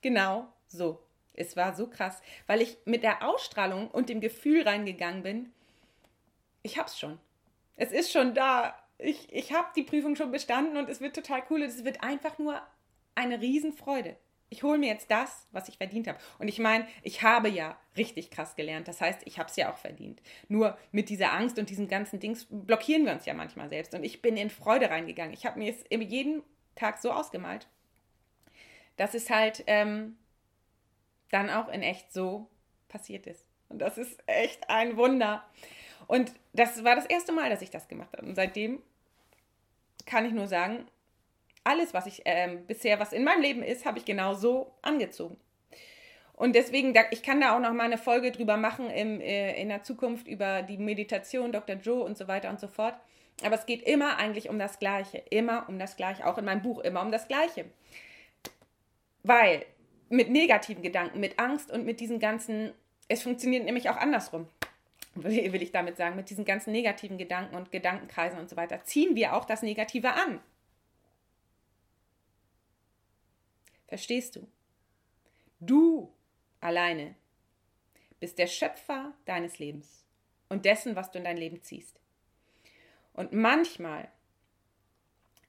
Genau 0.02 0.48
so. 0.68 1.04
Es 1.34 1.56
war 1.56 1.76
so 1.76 1.88
krass, 1.88 2.22
weil 2.48 2.62
ich 2.62 2.78
mit 2.86 3.04
der 3.04 3.28
Ausstrahlung 3.28 3.92
und 3.92 4.10
dem 4.10 4.22
Gefühl 4.22 4.64
reingegangen 4.64 5.22
bin, 5.22 5.54
ich 6.64 6.78
hab's 6.78 7.00
schon. 7.00 7.20
Es 7.76 7.92
ist 7.92 8.12
schon 8.12 8.34
da. 8.34 8.76
Ich, 8.98 9.32
ich 9.32 9.54
habe 9.54 9.68
die 9.76 9.84
Prüfung 9.84 10.16
schon 10.16 10.32
bestanden 10.32 10.78
und 10.78 10.90
es 10.90 11.00
wird 11.00 11.16
total 11.16 11.44
cool. 11.50 11.62
Es 11.62 11.86
wird 11.86 12.04
einfach 12.04 12.40
nur 12.40 12.60
eine 13.14 13.40
Riesenfreude. 13.40 14.18
Ich 14.50 14.64
hole 14.64 14.78
mir 14.78 14.88
jetzt 14.88 15.12
das, 15.12 15.48
was 15.52 15.68
ich 15.68 15.78
verdient 15.78 16.08
habe. 16.08 16.20
Und 16.40 16.48
ich 16.48 16.60
meine, 16.60 16.88
ich 17.04 17.22
habe 17.22 17.50
ja 17.50 17.78
richtig 17.98 18.32
krass 18.32 18.56
gelernt. 18.56 18.88
Das 18.88 19.02
heißt, 19.02 19.22
ich 19.26 19.40
habe 19.40 19.50
es 19.50 19.56
ja 19.58 19.72
auch 19.72 19.78
verdient. 19.78 20.22
Nur 20.48 20.78
mit 20.92 21.10
dieser 21.10 21.34
Angst 21.34 21.60
und 21.60 21.70
diesen 21.70 21.88
ganzen 21.88 22.20
Dings 22.20 22.48
blockieren 22.50 23.06
wir 23.06 23.12
uns 23.12 23.26
ja 23.26 23.34
manchmal 23.34 23.70
selbst. 23.70 23.94
Und 23.94 24.04
ich 24.04 24.22
bin 24.22 24.38
in 24.38 24.50
Freude 24.50 24.90
reingegangen. 24.90 25.34
Ich 25.34 25.46
habe 25.46 25.60
mir 25.60 25.74
es 25.74 25.84
jeden 25.90 26.44
Tag 26.76 27.00
so 27.00 27.12
ausgemalt, 27.12 27.68
dass 28.96 29.14
es 29.14 29.30
halt 29.30 29.64
ähm, 29.68 30.18
dann 31.30 31.50
auch 31.50 31.68
in 31.68 31.82
echt 31.82 32.14
so 32.14 32.48
passiert 32.88 33.28
ist. 33.28 33.46
Und 33.70 33.80
das 33.80 33.98
ist 33.98 34.18
echt 34.28 34.70
ein 34.70 34.96
Wunder. 34.96 35.44
Und 36.08 36.32
das 36.54 36.84
war 36.84 36.96
das 36.96 37.06
erste 37.06 37.34
Mal, 37.34 37.50
dass 37.50 37.62
ich 37.62 37.70
das 37.70 37.88
gemacht 37.88 38.14
habe. 38.16 38.26
Und 38.26 38.36
seitdem 38.36 38.82
kann 40.06 40.26
ich 40.26 40.32
nur 40.32 40.48
sagen, 40.48 40.86
alles, 41.68 41.94
was 41.94 42.08
ich 42.08 42.26
äh, 42.26 42.58
bisher, 42.68 43.00
was 43.00 43.14
in 43.14 43.24
meinem 43.24 43.42
Leben 43.42 43.64
ist, 43.64 43.86
habe 43.86 44.00
ich 44.00 44.06
genau 44.06 44.34
so 44.34 44.74
angezogen. 44.82 45.38
Und 46.34 46.56
deswegen, 46.56 46.94
ich 47.12 47.24
kann 47.24 47.42
da 47.42 47.56
auch 47.56 47.60
noch 47.60 47.74
mal 47.74 47.84
eine 47.84 47.98
Folge 47.98 48.32
drüber 48.32 48.58
machen 48.58 48.90
im, 48.92 49.20
äh, 49.20 49.60
in 49.60 49.70
der 49.70 49.84
Zukunft 49.84 50.28
über 50.28 50.62
die 50.62 50.78
Meditation, 50.78 51.52
Dr. 51.52 51.78
Joe 51.78 52.04
und 52.04 52.18
so 52.18 52.28
weiter 52.28 52.50
und 52.50 52.60
so 52.60 52.68
fort. 52.68 52.94
Aber 53.44 53.56
es 53.56 53.66
geht 53.66 53.84
immer 53.84 54.18
eigentlich 54.18 54.50
um 54.50 54.60
das 54.60 54.80
Gleiche. 54.80 55.18
Immer 55.30 55.68
um 55.68 55.80
das 55.80 55.96
Gleiche. 55.96 56.26
Auch 56.26 56.38
in 56.38 56.46
meinem 56.46 56.62
Buch 56.62 56.80
immer 56.80 57.02
um 57.02 57.12
das 57.12 57.28
Gleiche. 57.28 57.66
Weil 59.24 59.66
mit 60.10 60.30
negativen 60.30 60.84
Gedanken, 60.84 61.20
mit 61.20 61.40
Angst 61.40 61.72
und 61.72 61.86
mit 61.86 62.00
diesen 62.00 62.20
ganzen, 62.20 62.72
es 63.08 63.24
funktioniert 63.24 63.66
nämlich 63.66 63.90
auch 63.90 63.98
andersrum, 63.98 64.48
will 65.16 65.62
ich 65.62 65.72
damit 65.72 65.98
sagen, 65.98 66.16
mit 66.16 66.30
diesen 66.30 66.46
ganzen 66.46 66.72
negativen 66.72 67.18
Gedanken 67.18 67.56
und 67.56 67.72
Gedankenkreisen 67.72 68.40
und 68.40 68.50
so 68.50 68.56
weiter, 68.56 68.84
ziehen 68.84 69.16
wir 69.16 69.36
auch 69.36 69.46
das 69.46 69.64
Negative 69.64 70.14
an. 70.14 70.40
Verstehst 73.88 74.36
du? 74.36 74.48
Du 75.60 76.14
alleine 76.60 77.16
bist 78.20 78.38
der 78.38 78.48
Schöpfer 78.48 79.14
deines 79.26 79.60
Lebens 79.60 80.06
und 80.50 80.66
dessen, 80.66 80.96
was 80.96 81.12
du 81.12 81.18
in 81.18 81.24
dein 81.24 81.38
Leben 81.38 81.62
ziehst. 81.62 82.00
Und 83.14 83.34
manchmal 83.34 84.10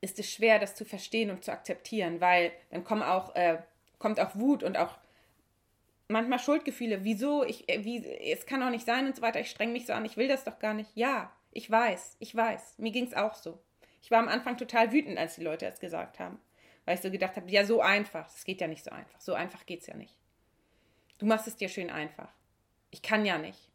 ist 0.01 0.19
es 0.19 0.31
schwer, 0.31 0.59
das 0.59 0.75
zu 0.75 0.85
verstehen 0.85 1.31
und 1.31 1.45
zu 1.45 1.53
akzeptieren, 1.53 2.21
weil 2.21 2.53
dann 2.71 2.85
kommen 2.85 3.03
auch 3.03 3.35
äh, 3.35 3.59
kommt 3.99 4.21
auch 4.21 4.37
Wut 4.37 4.63
und 4.63 4.77
auch 4.77 4.97
manchmal 6.09 6.39
Schuldgefühle. 6.39 7.05
Wieso? 7.05 7.45
Ich, 7.45 7.69
äh, 7.69 7.85
wie, 7.85 8.05
es 8.07 8.47
kann 8.47 8.61
doch 8.61 8.71
nicht 8.71 8.87
sein 8.87 9.07
und 9.07 9.17
so 9.17 9.23
weiter. 9.23 9.41
Ich 9.41 9.51
streng 9.51 9.73
mich 9.73 9.87
so 9.87 9.93
an. 9.93 10.05
Ich 10.05 10.17
will 10.17 10.29
das 10.29 10.45
doch 10.45 10.59
gar 10.59 10.75
nicht. 10.75 10.91
Ja, 10.95 11.33
ich 11.53 11.71
weiß, 11.71 12.17
ich 12.21 12.35
weiß. 12.35 12.79
Mir 12.79 12.93
ging 12.93 13.07
es 13.07 13.15
auch 13.15 13.35
so. 13.35 13.59
Ich 14.03 14.11
war 14.11 14.21
am 14.21 14.29
Anfang 14.29 14.57
total 14.57 14.93
wütend, 14.93 15.19
als 15.19 15.35
die 15.35 15.43
Leute 15.43 15.67
es 15.67 15.81
gesagt 15.81 16.19
haben. 16.19 16.41
Weil 16.89 16.95
ich 16.95 17.03
so 17.03 17.11
gedacht 17.11 17.37
habe, 17.37 17.51
ja, 17.51 17.67
so 17.67 17.83
einfach. 17.83 18.35
Es 18.35 18.45
geht 18.45 18.63
ja 18.63 18.67
nicht 18.67 18.83
so 18.83 18.91
einfach. 18.91 19.21
So 19.21 19.35
einfach 19.35 19.67
geht 19.67 19.83
es 19.83 19.89
ja 19.89 19.95
nicht. 19.95 20.17
Du 21.19 21.27
machst 21.27 21.47
es 21.47 21.55
dir 21.55 21.69
schön 21.69 21.91
einfach. 21.91 22.33
Ich 22.91 23.03
kann 23.03 23.27
ja 23.27 23.37
nicht. 23.37 23.69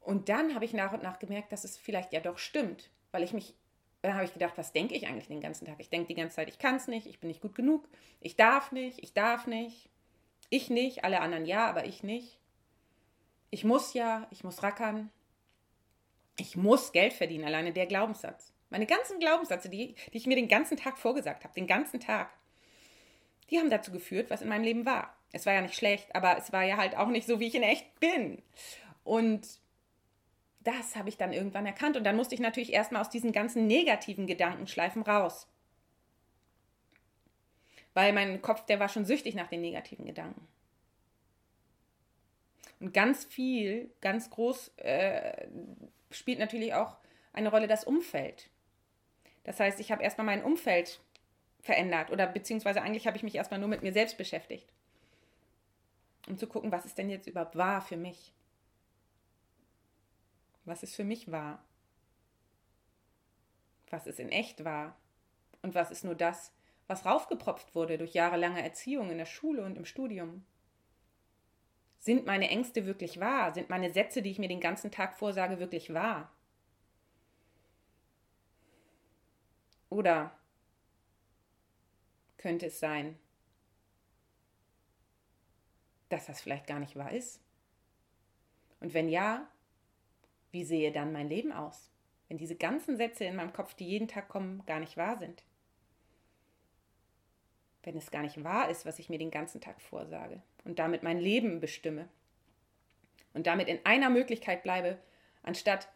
Und 0.00 0.30
dann 0.30 0.54
habe 0.54 0.64
ich 0.64 0.72
nach 0.72 0.94
und 0.94 1.02
nach 1.02 1.18
gemerkt, 1.18 1.52
dass 1.52 1.64
es 1.64 1.76
vielleicht 1.76 2.14
ja 2.14 2.20
doch 2.20 2.38
stimmt, 2.38 2.88
weil 3.10 3.22
ich 3.22 3.34
mich 3.34 3.54
dann 4.00 4.14
habe 4.14 4.24
ich 4.24 4.32
gedacht, 4.32 4.54
was 4.56 4.72
denke 4.72 4.94
ich 4.94 5.06
eigentlich 5.06 5.28
den 5.28 5.42
ganzen 5.42 5.66
Tag? 5.66 5.76
Ich 5.80 5.90
denke 5.90 6.08
die 6.08 6.14
ganze 6.14 6.36
Zeit, 6.36 6.48
ich 6.48 6.58
kann 6.58 6.76
es 6.76 6.88
nicht, 6.88 7.06
ich 7.06 7.20
bin 7.20 7.28
nicht 7.28 7.42
gut 7.42 7.54
genug, 7.54 7.86
ich 8.20 8.36
darf 8.36 8.72
nicht, 8.72 8.98
ich 9.02 9.12
darf 9.12 9.46
nicht, 9.46 9.90
ich 10.48 10.70
nicht, 10.70 11.04
alle 11.04 11.20
anderen 11.20 11.44
ja, 11.44 11.68
aber 11.68 11.84
ich 11.84 12.02
nicht. 12.02 12.38
Ich 13.50 13.64
muss 13.64 13.92
ja, 13.92 14.26
ich 14.30 14.44
muss 14.44 14.62
rackern, 14.62 15.10
ich 16.38 16.56
muss 16.56 16.92
Geld 16.92 17.12
verdienen, 17.12 17.44
alleine 17.44 17.74
der 17.74 17.84
Glaubenssatz. 17.84 18.51
Meine 18.72 18.86
ganzen 18.86 19.20
Glaubenssätze, 19.20 19.68
die, 19.68 19.94
die 20.12 20.16
ich 20.16 20.26
mir 20.26 20.34
den 20.34 20.48
ganzen 20.48 20.78
Tag 20.78 20.98
vorgesagt 20.98 21.44
habe, 21.44 21.52
den 21.52 21.66
ganzen 21.66 22.00
Tag, 22.00 22.30
die 23.50 23.58
haben 23.58 23.68
dazu 23.68 23.92
geführt, 23.92 24.30
was 24.30 24.40
in 24.40 24.48
meinem 24.48 24.64
Leben 24.64 24.86
war. 24.86 25.14
Es 25.30 25.44
war 25.44 25.52
ja 25.52 25.60
nicht 25.60 25.74
schlecht, 25.74 26.14
aber 26.14 26.38
es 26.38 26.54
war 26.54 26.64
ja 26.64 26.78
halt 26.78 26.96
auch 26.96 27.08
nicht 27.08 27.26
so, 27.26 27.38
wie 27.38 27.48
ich 27.48 27.54
in 27.54 27.62
echt 27.62 28.00
bin. 28.00 28.42
Und 29.04 29.46
das 30.60 30.96
habe 30.96 31.10
ich 31.10 31.18
dann 31.18 31.34
irgendwann 31.34 31.66
erkannt 31.66 31.98
und 31.98 32.04
dann 32.04 32.16
musste 32.16 32.34
ich 32.34 32.40
natürlich 32.40 32.72
erstmal 32.72 33.02
aus 33.02 33.10
diesen 33.10 33.32
ganzen 33.32 33.66
negativen 33.66 34.26
Gedankenschleifen 34.26 35.02
raus. 35.02 35.46
Weil 37.92 38.14
mein 38.14 38.40
Kopf, 38.40 38.64
der 38.64 38.80
war 38.80 38.88
schon 38.88 39.04
süchtig 39.04 39.34
nach 39.34 39.48
den 39.48 39.60
negativen 39.60 40.06
Gedanken. 40.06 40.48
Und 42.80 42.94
ganz 42.94 43.26
viel, 43.26 43.90
ganz 44.00 44.30
groß 44.30 44.68
äh, 44.78 45.46
spielt 46.10 46.38
natürlich 46.38 46.72
auch 46.72 46.96
eine 47.34 47.50
Rolle 47.50 47.66
das 47.66 47.84
Umfeld. 47.84 48.48
Das 49.44 49.60
heißt, 49.60 49.80
ich 49.80 49.90
habe 49.90 50.02
erstmal 50.02 50.26
mein 50.26 50.44
Umfeld 50.44 51.00
verändert 51.60 52.10
oder 52.10 52.26
beziehungsweise 52.26 52.82
eigentlich 52.82 53.06
habe 53.06 53.16
ich 53.16 53.22
mich 53.22 53.34
erstmal 53.34 53.60
nur 53.60 53.68
mit 53.68 53.82
mir 53.82 53.92
selbst 53.92 54.18
beschäftigt. 54.18 54.68
Um 56.28 56.38
zu 56.38 56.46
gucken, 56.46 56.72
was 56.72 56.84
ist 56.84 56.98
denn 56.98 57.10
jetzt 57.10 57.26
überhaupt 57.26 57.56
wahr 57.56 57.80
für 57.80 57.96
mich 57.96 58.32
was 60.64 60.82
ist 60.82 60.94
für 60.94 61.04
mich 61.04 61.30
wahr. 61.30 61.64
was 63.90 64.06
ist 64.06 64.20
in 64.20 64.30
echt 64.30 64.64
wahr 64.64 64.96
und 65.60 65.74
was 65.74 65.90
ist 65.90 66.02
nur 66.02 66.14
das, 66.14 66.50
was 66.86 67.04
raufgepropft 67.04 67.74
wurde 67.74 67.98
durch 67.98 68.14
jahrelange 68.14 68.62
Erziehung 68.62 69.10
in 69.10 69.18
der 69.18 69.26
Schule 69.26 69.62
und 69.66 69.76
im 69.76 69.84
Studium. 69.84 70.46
Sind 71.98 72.24
meine 72.24 72.48
Ängste 72.48 72.86
wirklich 72.86 73.20
wahr? 73.20 73.52
Sind 73.52 73.68
meine 73.68 73.92
Sätze, 73.92 74.22
die 74.22 74.30
ich 74.30 74.38
mir 74.38 74.48
den 74.48 74.60
ganzen 74.60 74.90
Tag 74.90 75.14
vorsage, 75.14 75.58
wirklich 75.58 75.92
wahr? 75.92 76.32
Oder 79.92 80.34
könnte 82.38 82.68
es 82.68 82.80
sein, 82.80 83.18
dass 86.08 86.24
das 86.24 86.40
vielleicht 86.40 86.66
gar 86.66 86.78
nicht 86.78 86.96
wahr 86.96 87.12
ist? 87.12 87.42
Und 88.80 88.94
wenn 88.94 89.10
ja, 89.10 89.46
wie 90.50 90.64
sehe 90.64 90.92
dann 90.92 91.12
mein 91.12 91.28
Leben 91.28 91.52
aus, 91.52 91.90
wenn 92.28 92.38
diese 92.38 92.56
ganzen 92.56 92.96
Sätze 92.96 93.24
in 93.24 93.36
meinem 93.36 93.52
Kopf, 93.52 93.74
die 93.74 93.86
jeden 93.86 94.08
Tag 94.08 94.30
kommen, 94.30 94.64
gar 94.64 94.80
nicht 94.80 94.96
wahr 94.96 95.18
sind? 95.18 95.44
Wenn 97.82 97.98
es 97.98 98.10
gar 98.10 98.22
nicht 98.22 98.42
wahr 98.42 98.70
ist, 98.70 98.86
was 98.86 98.98
ich 98.98 99.10
mir 99.10 99.18
den 99.18 99.30
ganzen 99.30 99.60
Tag 99.60 99.78
vorsage 99.82 100.42
und 100.64 100.78
damit 100.78 101.02
mein 101.02 101.18
Leben 101.18 101.60
bestimme 101.60 102.08
und 103.34 103.46
damit 103.46 103.68
in 103.68 103.84
einer 103.84 104.08
Möglichkeit 104.08 104.62
bleibe, 104.62 104.98
anstatt 105.42 105.86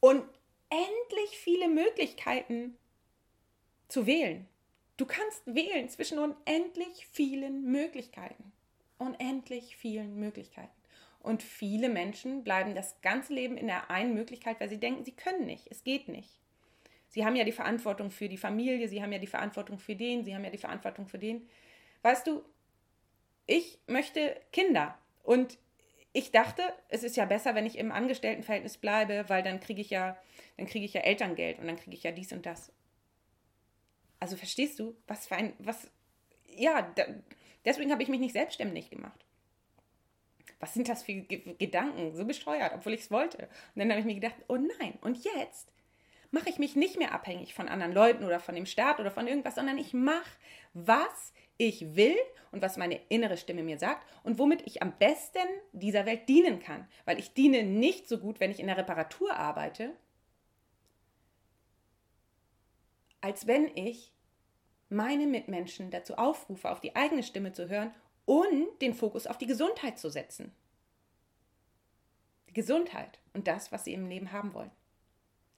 unendlich 0.00 1.38
viele 1.38 1.68
Möglichkeiten 1.68 2.76
zu 3.88 4.06
wählen. 4.06 4.46
Du 4.96 5.06
kannst 5.06 5.42
wählen 5.46 5.88
zwischen 5.88 6.18
unendlich 6.18 7.06
vielen 7.10 7.64
Möglichkeiten. 7.70 8.52
Unendlich 8.98 9.76
vielen 9.76 10.18
Möglichkeiten. 10.18 10.70
Und 11.20 11.42
viele 11.42 11.88
Menschen 11.88 12.44
bleiben 12.44 12.74
das 12.74 13.00
ganze 13.00 13.34
Leben 13.34 13.56
in 13.56 13.66
der 13.66 13.90
einen 13.90 14.14
Möglichkeit, 14.14 14.60
weil 14.60 14.68
sie 14.68 14.80
denken, 14.80 15.04
sie 15.04 15.12
können 15.12 15.46
nicht, 15.46 15.66
es 15.70 15.84
geht 15.84 16.08
nicht. 16.08 16.38
Sie 17.08 17.24
haben 17.24 17.36
ja 17.36 17.44
die 17.44 17.52
Verantwortung 17.52 18.10
für 18.10 18.28
die 18.28 18.36
Familie, 18.36 18.88
sie 18.88 19.02
haben 19.02 19.12
ja 19.12 19.18
die 19.18 19.26
Verantwortung 19.26 19.78
für 19.78 19.96
den, 19.96 20.24
sie 20.24 20.34
haben 20.34 20.44
ja 20.44 20.50
die 20.50 20.58
Verantwortung 20.58 21.06
für 21.06 21.18
den. 21.18 21.48
Weißt 22.02 22.26
du, 22.26 22.44
ich 23.46 23.78
möchte 23.86 24.40
Kinder 24.52 24.96
und 25.22 25.58
ich 26.12 26.30
dachte, 26.30 26.62
es 26.88 27.02
ist 27.02 27.16
ja 27.16 27.24
besser, 27.24 27.54
wenn 27.54 27.66
ich 27.66 27.78
im 27.78 27.92
Angestelltenverhältnis 27.92 28.78
bleibe, 28.78 29.24
weil 29.28 29.42
dann 29.42 29.60
kriege 29.60 29.80
ich 29.80 29.90
ja, 29.90 30.16
dann 30.56 30.66
kriege 30.66 30.84
ich 30.84 30.94
ja 30.94 31.00
Elterngeld 31.00 31.58
und 31.58 31.66
dann 31.66 31.76
kriege 31.76 31.96
ich 31.96 32.02
ja 32.02 32.12
dies 32.12 32.32
und 32.32 32.46
das. 32.46 32.72
Also 34.20 34.36
verstehst 34.36 34.78
du, 34.78 34.96
was 35.06 35.26
für 35.26 35.36
ein, 35.36 35.52
was, 35.58 35.88
ja, 36.56 36.82
da, 36.94 37.04
deswegen 37.64 37.92
habe 37.92 38.02
ich 38.02 38.08
mich 38.08 38.20
nicht 38.20 38.32
selbstständig 38.32 38.90
gemacht. 38.90 39.24
Was 40.60 40.74
sind 40.74 40.88
das 40.88 41.04
für 41.04 41.12
G 41.12 41.54
Gedanken? 41.58 42.16
So 42.16 42.24
bescheuert, 42.24 42.72
obwohl 42.74 42.94
ich 42.94 43.02
es 43.02 43.10
wollte. 43.10 43.48
Und 43.74 43.80
dann 43.80 43.90
habe 43.90 44.00
ich 44.00 44.06
mir 44.06 44.14
gedacht, 44.14 44.34
oh 44.48 44.56
nein, 44.56 44.98
und 45.02 45.22
jetzt 45.24 45.72
mache 46.30 46.50
ich 46.50 46.58
mich 46.58 46.76
nicht 46.76 46.98
mehr 46.98 47.12
abhängig 47.12 47.54
von 47.54 47.68
anderen 47.68 47.92
Leuten 47.92 48.24
oder 48.24 48.40
von 48.40 48.54
dem 48.54 48.66
Staat 48.66 49.00
oder 49.00 49.10
von 49.10 49.26
irgendwas, 49.26 49.54
sondern 49.54 49.78
ich 49.78 49.94
mache, 49.94 50.30
was 50.74 51.32
ich 51.56 51.96
will 51.96 52.16
und 52.50 52.60
was 52.62 52.76
meine 52.76 53.00
innere 53.08 53.36
Stimme 53.36 53.62
mir 53.62 53.78
sagt 53.78 54.06
und 54.24 54.38
womit 54.38 54.66
ich 54.66 54.82
am 54.82 54.92
besten 54.98 55.46
dieser 55.72 56.06
Welt 56.06 56.28
dienen 56.28 56.60
kann. 56.60 56.86
Weil 57.04 57.18
ich 57.18 57.34
diene 57.34 57.62
nicht 57.62 58.08
so 58.08 58.18
gut, 58.18 58.40
wenn 58.40 58.50
ich 58.50 58.60
in 58.60 58.66
der 58.66 58.76
Reparatur 58.76 59.34
arbeite, 59.34 59.94
als 63.20 63.46
wenn 63.46 63.76
ich 63.76 64.12
meine 64.88 65.26
Mitmenschen 65.26 65.90
dazu 65.90 66.16
aufrufe, 66.16 66.70
auf 66.70 66.80
die 66.80 66.96
eigene 66.96 67.22
Stimme 67.22 67.52
zu 67.52 67.68
hören 67.68 67.94
und 68.24 68.80
den 68.80 68.94
Fokus 68.94 69.26
auf 69.26 69.38
die 69.38 69.46
Gesundheit 69.46 69.98
zu 69.98 70.10
setzen. 70.10 70.52
Die 72.48 72.54
Gesundheit 72.54 73.18
und 73.34 73.46
das, 73.46 73.72
was 73.72 73.84
sie 73.84 73.92
im 73.92 74.08
Leben 74.08 74.32
haben 74.32 74.54
wollen. 74.54 74.70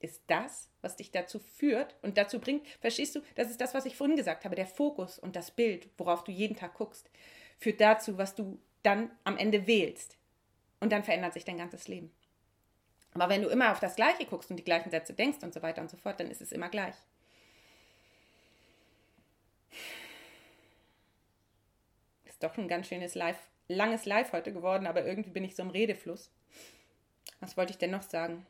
Ist 0.01 0.23
das, 0.29 0.71
was 0.81 0.97
dich 0.97 1.11
dazu 1.11 1.39
führt 1.39 1.95
und 2.03 2.17
dazu 2.17 2.41
bringt, 2.41 2.67
verstehst 2.81 3.15
du, 3.15 3.21
das 3.35 3.51
ist 3.51 3.61
das, 3.61 3.75
was 3.75 3.85
ich 3.85 3.97
vorhin 3.97 4.17
gesagt 4.17 4.45
habe, 4.45 4.57
der 4.57 4.67
Fokus 4.67 5.19
und 5.19 5.37
das 5.37 5.51
Bild, 5.51 5.91
worauf 5.99 6.25
du 6.25 6.33
jeden 6.33 6.57
Tag 6.57 6.75
guckst, 6.75 7.11
führt 7.59 7.81
dazu, 7.81 8.17
was 8.17 8.35
du 8.35 8.59
dann 8.83 9.11
am 9.25 9.37
Ende 9.37 9.67
wählst. 9.67 10.17
Und 10.81 10.91
dann 10.93 11.05
verändert 11.05 11.35
sich 11.35 11.45
dein 11.45 11.59
ganzes 11.59 11.89
Leben. 11.89 12.11
Aber 13.13 13.29
wenn 13.29 13.43
du 13.43 13.49
immer 13.49 13.73
auf 13.73 13.81
das 13.81 13.97
Gleiche 13.97 14.25
guckst 14.25 14.51
und 14.51 14.57
die 14.57 14.65
gleichen 14.65 14.91
Sätze 14.91 15.13
denkst 15.13 15.43
und 15.43 15.53
so 15.53 15.61
weiter 15.61 15.83
und 15.83 15.91
so 15.91 15.99
fort, 15.99 16.19
dann 16.19 16.31
ist 16.31 16.41
es 16.41 16.53
immer 16.53 16.71
gleich. 16.71 16.95
Doch 22.41 22.57
ein 22.59 22.69
ganz 22.69 22.89
schönes 22.89 23.15
Live, 23.15 23.39
langes 23.69 24.07
Live 24.07 24.33
heute 24.33 24.53
geworden, 24.53 24.87
aber 24.87 25.05
irgendwie 25.05 25.31
bin 25.31 25.45
ich 25.45 25.55
so 25.55 25.63
im 25.63 25.71
Redefluss. 25.71 26.31
Was 27.39 27.57
wollte 27.57 27.73
ich 27.73 27.79
denn 27.79 27.91
noch 27.91 28.03
sagen? 28.03 28.47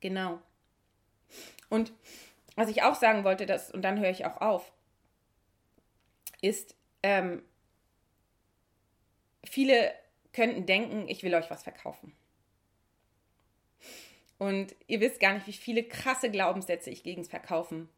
Genau. 0.00 0.40
Und 1.68 1.92
was 2.54 2.68
ich 2.68 2.82
auch 2.82 2.94
sagen 2.94 3.24
wollte, 3.24 3.46
das, 3.46 3.70
und 3.70 3.82
dann 3.82 4.00
höre 4.00 4.10
ich 4.10 4.24
auch 4.24 4.40
auf, 4.40 4.72
ist, 6.40 6.74
ähm, 7.02 7.42
viele 9.44 9.92
könnten 10.32 10.66
denken, 10.66 11.08
ich 11.08 11.22
will 11.22 11.34
euch 11.34 11.50
was 11.50 11.62
verkaufen. 11.62 12.14
Und 14.38 14.74
ihr 14.86 15.00
wisst 15.00 15.20
gar 15.20 15.32
nicht, 15.32 15.46
wie 15.46 15.52
viele 15.52 15.82
krasse 15.82 16.30
Glaubenssätze 16.30 16.90
ich 16.90 17.02
gegen 17.02 17.22
das 17.22 17.30
Verkaufen 17.30 17.88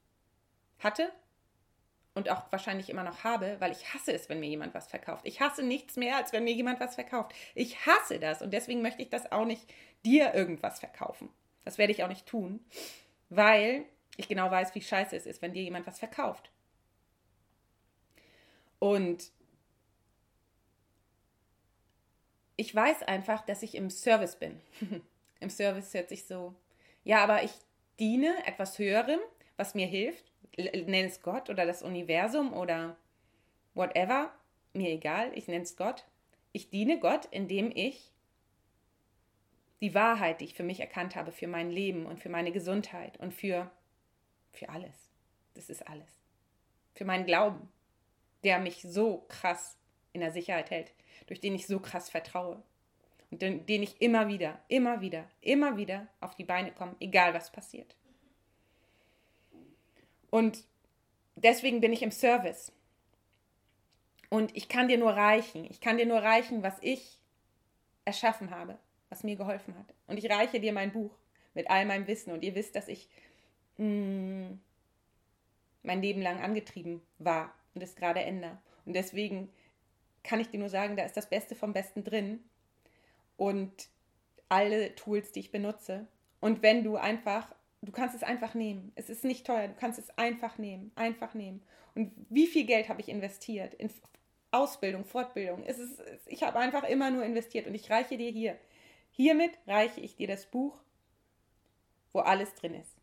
hatte 0.79 1.13
und 2.19 2.29
auch 2.29 2.43
wahrscheinlich 2.51 2.91
immer 2.91 3.05
noch 3.05 3.25
habe, 3.25 3.57
weil 3.61 3.73
ich 3.73 3.95
hasse 3.95 4.12
es, 4.12 4.29
wenn 4.29 4.41
mir 4.41 4.49
jemand 4.49 4.75
was 4.75 4.89
verkauft. 4.89 5.23
Ich 5.25 5.41
hasse 5.41 5.62
nichts 5.62 5.97
mehr, 5.97 6.16
als 6.16 6.33
wenn 6.33 6.45
mir 6.45 6.53
jemand 6.53 6.81
was 6.81 6.97
verkauft. 6.97 7.33
Ich 7.55 7.87
hasse 7.87 8.19
das 8.19 8.43
und 8.43 8.53
deswegen 8.53 8.83
möchte 8.83 9.01
ich 9.01 9.09
das 9.09 9.31
auch 9.33 9.45
nicht 9.45 9.73
dir 10.05 10.35
irgendwas 10.35 10.81
verkaufen. 10.81 11.31
Das 11.64 11.79
werde 11.79 11.93
ich 11.93 12.03
auch 12.03 12.09
nicht 12.09 12.27
tun, 12.27 12.61
weil 13.31 13.85
ich 14.16 14.29
genau 14.29 14.51
weiß, 14.51 14.75
wie 14.75 14.83
scheiße 14.83 15.16
es 15.16 15.27
ist, 15.27 15.41
wenn 15.43 15.53
dir 15.53 15.62
jemand 15.62 15.87
was 15.87 16.01
verkauft. 16.01 16.51
Und 18.81 19.31
ich 22.57 22.75
weiß 22.75 23.05
einfach, 23.05 23.47
dass 23.47 23.62
ich 23.62 23.77
im 23.77 23.91
Service 23.91 24.37
bin. 24.37 24.61
Im 25.41 25.51
Service 25.51 25.95
hört 25.95 26.09
sich 26.09 26.27
so, 26.27 26.57
ja, 27.05 27.23
aber 27.23 27.45
ich 27.45 27.53
diene 28.01 28.35
etwas 28.45 28.77
Höherem, 28.77 29.21
was 29.59 29.75
mir 29.75 29.87
hilft. 29.87 30.33
Nenn 30.57 31.07
es 31.07 31.21
Gott 31.21 31.51
oder 31.51 31.67
das 31.67 31.83
Universum 31.83 32.55
oder 32.55 32.97
whatever. 33.75 34.33
Mir 34.73 34.89
egal, 34.89 35.31
ich 35.35 35.47
nenne 35.47 35.65
es 35.65 35.77
Gott. 35.77 36.07
Ich 36.53 36.71
diene 36.71 36.99
Gott, 36.99 37.27
indem 37.31 37.71
ich 37.75 38.11
die 39.81 39.95
Wahrheit, 39.95 40.41
die 40.41 40.47
ich 40.47 40.55
für 40.55 40.63
mich 40.63 40.81
erkannt 40.81 41.15
habe, 41.15 41.31
für 41.31 41.47
mein 41.47 41.71
Leben 41.71 42.07
und 42.07 42.19
für 42.19 42.29
meine 42.29 42.53
Gesundheit 42.53 43.19
und 43.19 43.33
für, 43.33 43.71
für 44.53 44.69
alles. 44.71 45.11
Das 45.55 45.69
ist 45.69 45.87
alles. 45.87 46.09
Für 46.95 47.05
meinen 47.05 47.27
Glauben, 47.27 47.69
der 48.45 48.59
mich 48.59 48.83
so 48.83 49.25
krass 49.29 49.77
in 50.13 50.21
der 50.21 50.33
Sicherheit 50.33 50.71
hält, 50.71 50.93
durch 51.27 51.41
den 51.41 51.55
ich 51.55 51.67
so 51.67 51.79
krass 51.79 52.11
vertraue 52.11 52.63
und 53.31 53.43
den, 53.43 53.67
den 53.67 53.83
ich 53.83 54.01
immer 54.01 54.29
wieder, 54.29 54.61
immer 54.69 55.01
wieder, 55.01 55.29
immer 55.41 55.77
wieder 55.77 56.09
auf 56.21 56.35
die 56.35 56.45
Beine 56.45 56.73
komme, 56.73 56.97
egal 56.99 57.35
was 57.35 57.53
passiert. 57.53 57.95
Und 60.31 60.64
deswegen 61.37 61.81
bin 61.81 61.93
ich 61.93 62.03
im 62.03 62.11
Service. 62.11 62.72
Und 64.31 64.57
ich 64.57 64.68
kann 64.68 64.89
dir 64.89 64.99
nur 64.99 65.12
reichen. 65.12 65.64
Ich 65.70 65.81
kann 65.81 65.97
dir 65.97 66.07
nur 66.07 66.22
reichen, 66.22 66.62
was 66.62 66.76
ich 66.81 67.18
erschaffen 68.05 68.51
habe 68.51 68.79
was 69.09 69.24
mir 69.24 69.37
geholfen 69.37 69.74
hat. 69.76 69.95
Und 70.07 70.18
ich 70.18 70.31
reiche 70.31 70.61
dir 70.61 70.72
mein 70.72 70.93
Buch 70.93 71.16
mit 71.55 71.70
all 71.70 71.87
meinem 71.87 72.07
Wissen. 72.07 72.33
Und 72.33 72.43
ihr 72.43 72.55
wisst, 72.55 72.74
dass 72.74 72.89
ich 72.89 73.09
mh, 73.79 73.87
mm, 73.87 74.61
mein 75.83 76.03
Leben 76.03 76.22
lang 76.22 76.41
angetrieben 76.41 77.03
war 77.18 77.55
und 77.74 77.83
es 77.83 77.97
gerade 77.97 78.20
ändere. 78.20 78.59
Und 78.85 78.95
deswegen 78.95 79.51
kann 80.22 80.41
ich 80.41 80.49
dir 80.49 80.59
nur 80.59 80.68
sagen, 80.68 80.97
da 80.97 81.05
ist 81.05 81.16
das 81.16 81.29
Beste 81.29 81.55
vom 81.55 81.72
Besten 81.72 82.05
drin. 82.05 82.41
Und 83.37 83.89
alle 84.49 84.95
Tools, 84.95 85.33
die 85.33 85.41
ich 85.41 85.51
benutze. 85.51 86.07
Und 86.41 86.62
wenn 86.62 86.85
du 86.85 86.97
einfach, 86.97 87.55
du 87.83 87.93
kannst 87.93 88.14
es 88.14 88.22
einfach 88.22 88.55
nehmen. 88.55 88.93
Es 88.95 89.11
ist 89.11 89.24
nicht 89.24 89.47
teuer, 89.47 89.68
du 89.68 89.74
kannst 89.74 89.99
es 89.99 90.11
einfach 90.18 90.59
nehmen, 90.59 90.93
einfach 90.95 91.35
nehmen. 91.35 91.62
Und 91.95 92.12
wie 92.29 92.47
viel 92.47 92.64
Geld 92.64 92.89
habe 92.89 93.01
ich 93.01 93.09
investiert 93.09 93.74
in 93.74 93.91
Ausbildung, 94.51 95.05
Fortbildung? 95.05 95.64
Es 95.64 95.79
ist, 95.79 96.01
ich 96.26 96.43
habe 96.43 96.59
einfach 96.59 96.85
immer 96.85 97.11
nur 97.11 97.24
investiert 97.24 97.66
und 97.66 97.74
ich 97.74 97.91
reiche 97.91 98.16
dir 98.16 98.31
hier 98.31 98.57
Hiermit 99.18 99.59
reiche 99.66 100.01
ich 100.01 100.14
dir 100.14 100.29
das 100.29 100.47
Buch, 100.47 100.79
wo 102.12 102.20
alles 102.20 102.55
drin 102.55 102.74
ist. 102.74 102.97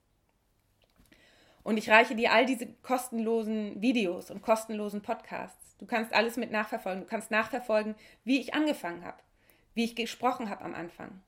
Und 1.61 1.75
ich 1.75 1.89
reiche 1.89 2.15
dir 2.15 2.31
all 2.31 2.45
diese 2.45 2.67
kostenlosen 2.83 3.81
Videos 3.81 4.31
und 4.31 4.41
kostenlosen 4.41 5.01
Podcasts. 5.01 5.75
Du 5.77 5.85
kannst 5.85 6.13
alles 6.13 6.37
mit 6.37 6.51
nachverfolgen. 6.51 7.01
Du 7.01 7.09
kannst 7.09 7.31
nachverfolgen, 7.31 7.95
wie 8.23 8.39
ich 8.39 8.53
angefangen 8.53 9.03
habe, 9.03 9.21
wie 9.73 9.83
ich 9.83 9.97
gesprochen 9.97 10.49
habe 10.49 10.63
am 10.63 10.73
Anfang, 10.73 11.21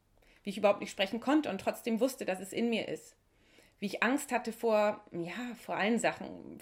wie 0.44 0.52
ich 0.52 0.58
überhaupt 0.58 0.80
nicht 0.80 0.92
sprechen 0.92 1.20
konnte 1.20 1.50
und 1.50 1.60
trotzdem 1.60 2.00
wusste, 2.00 2.24
dass 2.24 2.40
es 2.40 2.54
in 2.54 2.70
mir 2.70 2.88
ist. 2.88 3.18
Wie 3.80 3.86
ich 3.88 4.04
Angst 4.04 4.32
hatte 4.32 4.52
vor, 4.52 5.04
ja, 5.12 5.56
vor 5.64 5.76
allen 5.76 6.00
Sachen. 6.00 6.60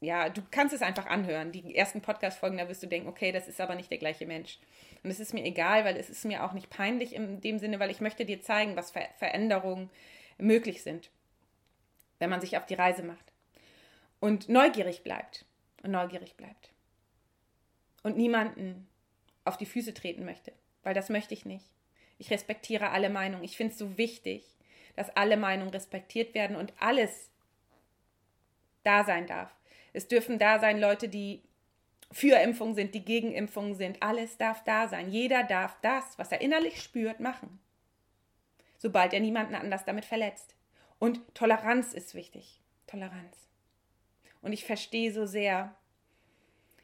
Ja, 0.00 0.28
du 0.28 0.42
kannst 0.50 0.74
es 0.74 0.82
einfach 0.82 1.06
anhören. 1.06 1.52
Die 1.52 1.74
ersten 1.76 2.02
Podcast-Folgen, 2.02 2.58
da 2.58 2.68
wirst 2.68 2.82
du 2.82 2.86
denken, 2.86 3.08
okay, 3.08 3.32
das 3.32 3.48
ist 3.48 3.60
aber 3.60 3.74
nicht 3.74 3.90
der 3.90 3.98
gleiche 3.98 4.26
Mensch. 4.26 4.58
Und 5.02 5.10
es 5.10 5.20
ist 5.20 5.34
mir 5.34 5.44
egal, 5.44 5.84
weil 5.84 5.96
es 5.96 6.10
ist 6.10 6.24
mir 6.24 6.44
auch 6.44 6.52
nicht 6.52 6.70
peinlich 6.70 7.14
in 7.14 7.40
dem 7.40 7.58
Sinne, 7.58 7.78
weil 7.78 7.90
ich 7.90 8.00
möchte 8.00 8.24
dir 8.24 8.42
zeigen, 8.42 8.76
was 8.76 8.90
Ver 8.90 9.08
Veränderungen 9.18 9.90
möglich 10.38 10.82
sind. 10.82 11.10
wenn 12.18 12.30
man 12.30 12.40
sich 12.40 12.56
auf 12.56 12.66
die 12.66 12.74
Reise 12.74 13.02
macht 13.02 13.32
und 14.20 14.48
neugierig 14.48 15.02
bleibt 15.02 15.44
und 15.82 15.90
neugierig 15.90 16.36
bleibt 16.36 16.72
und 18.02 18.16
niemanden 18.16 18.88
auf 19.44 19.56
die 19.58 19.66
Füße 19.66 19.94
treten 19.94 20.24
möchte, 20.24 20.52
weil 20.82 20.94
das 20.94 21.10
möchte 21.10 21.34
ich 21.34 21.44
nicht. 21.44 21.66
Ich 22.18 22.30
respektiere 22.30 22.90
alle 22.90 23.10
Meinungen. 23.10 23.44
Ich 23.44 23.56
finde 23.56 23.72
es 23.72 23.78
so 23.78 23.98
wichtig, 23.98 24.53
dass 24.96 25.14
alle 25.16 25.36
Meinungen 25.36 25.70
respektiert 25.70 26.34
werden 26.34 26.56
und 26.56 26.72
alles 26.80 27.30
da 28.82 29.04
sein 29.04 29.26
darf. 29.26 29.54
Es 29.92 30.08
dürfen 30.08 30.38
da 30.38 30.58
sein 30.58 30.78
Leute, 30.78 31.08
die 31.08 31.42
für 32.10 32.36
Impfungen 32.40 32.74
sind, 32.74 32.94
die 32.94 33.04
gegen 33.04 33.32
Impfungen 33.32 33.74
sind. 33.74 34.02
Alles 34.02 34.36
darf 34.36 34.62
da 34.64 34.88
sein. 34.88 35.10
Jeder 35.10 35.42
darf 35.42 35.76
das, 35.82 36.18
was 36.18 36.30
er 36.30 36.40
innerlich 36.40 36.80
spürt, 36.80 37.20
machen. 37.20 37.58
Sobald 38.78 39.12
er 39.12 39.20
niemanden 39.20 39.54
anders 39.54 39.84
damit 39.84 40.04
verletzt. 40.04 40.54
Und 40.98 41.20
Toleranz 41.34 41.92
ist 41.92 42.14
wichtig. 42.14 42.60
Toleranz. 42.86 43.48
Und 44.42 44.52
ich 44.52 44.64
verstehe 44.64 45.12
so 45.12 45.26
sehr, 45.26 45.74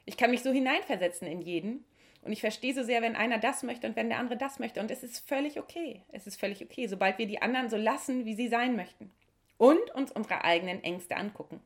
ich 0.05 0.17
kann 0.17 0.31
mich 0.31 0.43
so 0.43 0.51
hineinversetzen 0.51 1.29
in 1.29 1.43
jeden. 1.43 1.85
Und 2.23 2.33
ich 2.33 2.41
verstehe 2.41 2.75
so 2.75 2.83
sehr, 2.83 3.01
wenn 3.03 3.17
einer 3.17 3.39
das 3.39 3.63
möchte 3.63 3.87
und 3.87 3.97
wenn 3.97 4.11
der 4.11 4.19
andere 4.19 4.37
das 4.37 4.59
möchte. 4.59 4.81
Und 4.81 4.91
es 4.91 5.03
ist 5.03 5.27
völlig 5.27 5.59
okay. 5.59 6.03
Es 6.13 6.27
ist 6.27 6.39
völlig 6.39 6.63
okay, 6.63 6.87
sobald 6.87 7.19
wir 7.19 7.27
die 7.27 7.41
anderen 7.41 7.71
so 7.71 7.77
lassen, 7.77 8.27
wie 8.27 8.35
sie 8.35 8.49
sein 8.49 8.77
möchten. 8.77 9.11
Und 9.57 9.91
uns 9.95 10.13
unsere 10.13 10.45
eigenen 10.45 10.83
Ängste 10.83 11.17
angucken. 11.17 11.61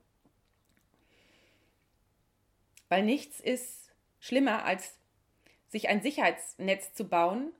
Weil 2.89 3.03
nichts 3.05 3.41
ist 3.41 3.91
schlimmer, 4.21 4.65
als 4.65 4.99
sich 5.69 5.89
ein 5.89 6.03
Sicherheitsnetz 6.03 6.95
zu 6.95 7.09
bauen, 7.09 7.53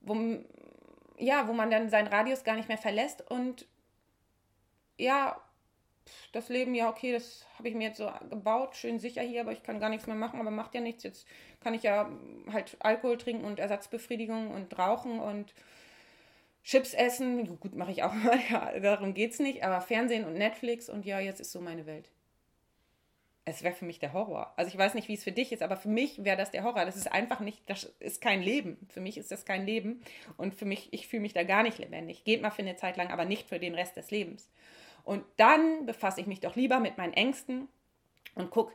wo, 0.00 0.16
ja, 1.18 1.46
wo 1.46 1.52
man 1.52 1.70
dann 1.70 1.90
seinen 1.90 2.06
Radius 2.06 2.42
gar 2.44 2.56
nicht 2.56 2.68
mehr 2.68 2.78
verlässt 2.78 3.30
und 3.30 3.66
ja, 4.96 5.41
das 6.32 6.48
Leben, 6.48 6.74
ja, 6.74 6.88
okay, 6.88 7.12
das 7.12 7.46
habe 7.58 7.68
ich 7.68 7.74
mir 7.74 7.88
jetzt 7.88 7.98
so 7.98 8.10
gebaut, 8.30 8.76
schön 8.76 8.98
sicher 8.98 9.22
hier, 9.22 9.42
aber 9.42 9.52
ich 9.52 9.62
kann 9.62 9.80
gar 9.80 9.88
nichts 9.88 10.06
mehr 10.06 10.16
machen, 10.16 10.40
aber 10.40 10.50
macht 10.50 10.74
ja 10.74 10.80
nichts. 10.80 11.02
Jetzt 11.02 11.26
kann 11.60 11.74
ich 11.74 11.82
ja 11.82 12.10
halt 12.52 12.76
Alkohol 12.80 13.18
trinken 13.18 13.44
und 13.44 13.58
Ersatzbefriedigung 13.58 14.50
und 14.50 14.78
rauchen 14.78 15.20
und 15.20 15.54
Chips 16.64 16.94
essen. 16.94 17.58
Gut, 17.60 17.74
mache 17.74 17.92
ich 17.92 18.02
auch 18.02 18.12
mal, 18.14 18.38
ja, 18.50 18.78
darum 18.80 19.14
geht 19.14 19.32
es 19.32 19.38
nicht, 19.38 19.64
aber 19.64 19.80
Fernsehen 19.80 20.24
und 20.24 20.34
Netflix 20.34 20.88
und 20.88 21.04
ja, 21.04 21.20
jetzt 21.20 21.40
ist 21.40 21.52
so 21.52 21.60
meine 21.60 21.86
Welt. 21.86 22.08
Es 23.44 23.64
wäre 23.64 23.74
für 23.74 23.84
mich 23.84 23.98
der 23.98 24.12
Horror. 24.12 24.52
Also 24.56 24.70
ich 24.70 24.78
weiß 24.78 24.94
nicht, 24.94 25.08
wie 25.08 25.14
es 25.14 25.24
für 25.24 25.32
dich 25.32 25.50
ist, 25.50 25.62
aber 25.62 25.76
für 25.76 25.88
mich 25.88 26.24
wäre 26.24 26.36
das 26.36 26.52
der 26.52 26.62
Horror. 26.62 26.84
Das 26.84 26.96
ist 26.96 27.10
einfach 27.10 27.40
nicht, 27.40 27.68
das 27.68 27.92
ist 27.98 28.20
kein 28.20 28.40
Leben. 28.40 28.86
Für 28.88 29.00
mich 29.00 29.18
ist 29.18 29.32
das 29.32 29.44
kein 29.44 29.66
Leben 29.66 30.00
und 30.36 30.54
für 30.54 30.64
mich, 30.64 30.92
ich 30.92 31.08
fühle 31.08 31.22
mich 31.22 31.32
da 31.32 31.42
gar 31.42 31.64
nicht 31.64 31.78
lebendig. 31.78 32.22
Geht 32.22 32.40
mal 32.40 32.50
für 32.50 32.62
eine 32.62 32.76
Zeit 32.76 32.96
lang, 32.96 33.10
aber 33.10 33.24
nicht 33.24 33.48
für 33.48 33.58
den 33.58 33.74
Rest 33.74 33.96
des 33.96 34.12
Lebens. 34.12 34.48
Und 35.04 35.24
dann 35.36 35.86
befasse 35.86 36.20
ich 36.20 36.26
mich 36.26 36.40
doch 36.40 36.56
lieber 36.56 36.80
mit 36.80 36.98
meinen 36.98 37.12
Ängsten 37.12 37.68
und 38.34 38.50
guck, 38.50 38.72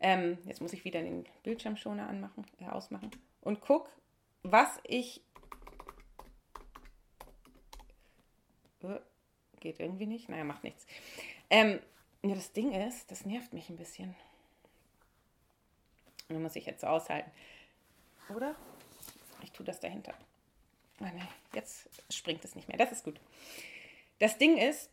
ähm, 0.00 0.38
jetzt 0.44 0.60
muss 0.60 0.72
ich 0.72 0.84
wieder 0.84 1.00
den 1.00 1.24
Bildschirmschoner 1.42 2.08
anmachen, 2.08 2.44
äh, 2.60 2.66
ausmachen 2.66 3.10
und 3.40 3.60
guck, 3.60 3.88
was 4.42 4.80
ich. 4.84 5.22
Äh, 8.82 8.98
geht 9.60 9.78
irgendwie 9.78 10.06
nicht. 10.06 10.28
Naja, 10.28 10.44
macht 10.44 10.64
nichts. 10.64 10.86
Ähm, 11.48 11.80
ja, 12.22 12.34
das 12.34 12.52
Ding 12.52 12.72
ist, 12.72 13.10
das 13.10 13.24
nervt 13.24 13.52
mich 13.52 13.70
ein 13.70 13.76
bisschen. 13.76 14.14
Und 16.28 16.42
muss 16.42 16.56
ich 16.56 16.66
jetzt 16.66 16.84
aushalten. 16.84 17.30
Oder? 18.34 18.56
Ich 19.42 19.52
tue 19.52 19.64
das 19.64 19.80
dahinter. 19.80 20.14
Nee, 20.98 21.10
jetzt 21.54 21.88
springt 22.10 22.44
es 22.44 22.54
nicht 22.54 22.68
mehr. 22.68 22.76
Das 22.76 22.92
ist 22.92 23.04
gut. 23.04 23.20
Das 24.18 24.38
Ding 24.38 24.56
ist, 24.56 24.90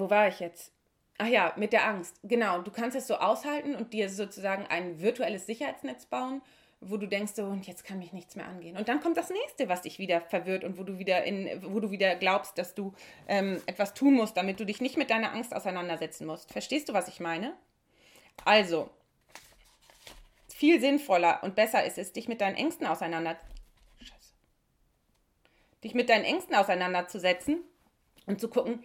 wo 0.00 0.10
war 0.10 0.28
ich 0.28 0.40
jetzt? 0.40 0.72
Ach 1.18 1.26
ja, 1.26 1.52
mit 1.56 1.72
der 1.72 1.86
Angst. 1.86 2.18
Genau, 2.22 2.62
du 2.62 2.70
kannst 2.70 2.96
es 2.96 3.06
so 3.06 3.16
aushalten 3.16 3.76
und 3.76 3.92
dir 3.92 4.10
sozusagen 4.10 4.66
ein 4.66 5.00
virtuelles 5.00 5.46
Sicherheitsnetz 5.46 6.06
bauen, 6.06 6.42
wo 6.80 6.96
du 6.96 7.06
denkst, 7.06 7.32
so, 7.34 7.44
und 7.44 7.66
jetzt 7.66 7.84
kann 7.84 7.98
mich 7.98 8.12
nichts 8.12 8.36
mehr 8.36 8.46
angehen. 8.46 8.76
Und 8.76 8.88
dann 8.88 9.00
kommt 9.00 9.16
das 9.16 9.30
nächste, 9.30 9.68
was 9.68 9.82
dich 9.82 9.98
wieder 9.98 10.20
verwirrt 10.20 10.64
und 10.64 10.76
wo 10.76 10.82
du 10.82 10.98
wieder 10.98 11.24
in, 11.24 11.62
wo 11.72 11.80
du 11.80 11.90
wieder 11.90 12.16
glaubst, 12.16 12.58
dass 12.58 12.74
du 12.74 12.92
ähm, 13.28 13.62
etwas 13.66 13.94
tun 13.94 14.14
musst, 14.14 14.36
damit 14.36 14.60
du 14.60 14.66
dich 14.66 14.80
nicht 14.80 14.96
mit 14.96 15.10
deiner 15.10 15.32
Angst 15.32 15.54
auseinandersetzen 15.54 16.26
musst. 16.26 16.52
Verstehst 16.52 16.88
du, 16.88 16.92
was 16.92 17.08
ich 17.08 17.20
meine? 17.20 17.54
Also, 18.44 18.90
viel 20.48 20.80
sinnvoller 20.80 21.42
und 21.42 21.54
besser 21.54 21.84
ist 21.84 21.98
es, 21.98 22.12
dich 22.12 22.28
mit 22.28 22.40
deinen 22.40 22.56
Ängsten 22.56 22.86
auseinander. 22.86 23.36
Dich 25.82 25.94
mit 25.94 26.08
deinen 26.08 26.24
Ängsten 26.24 26.54
auseinanderzusetzen 26.54 27.62
und 28.26 28.40
zu 28.40 28.48
gucken, 28.48 28.82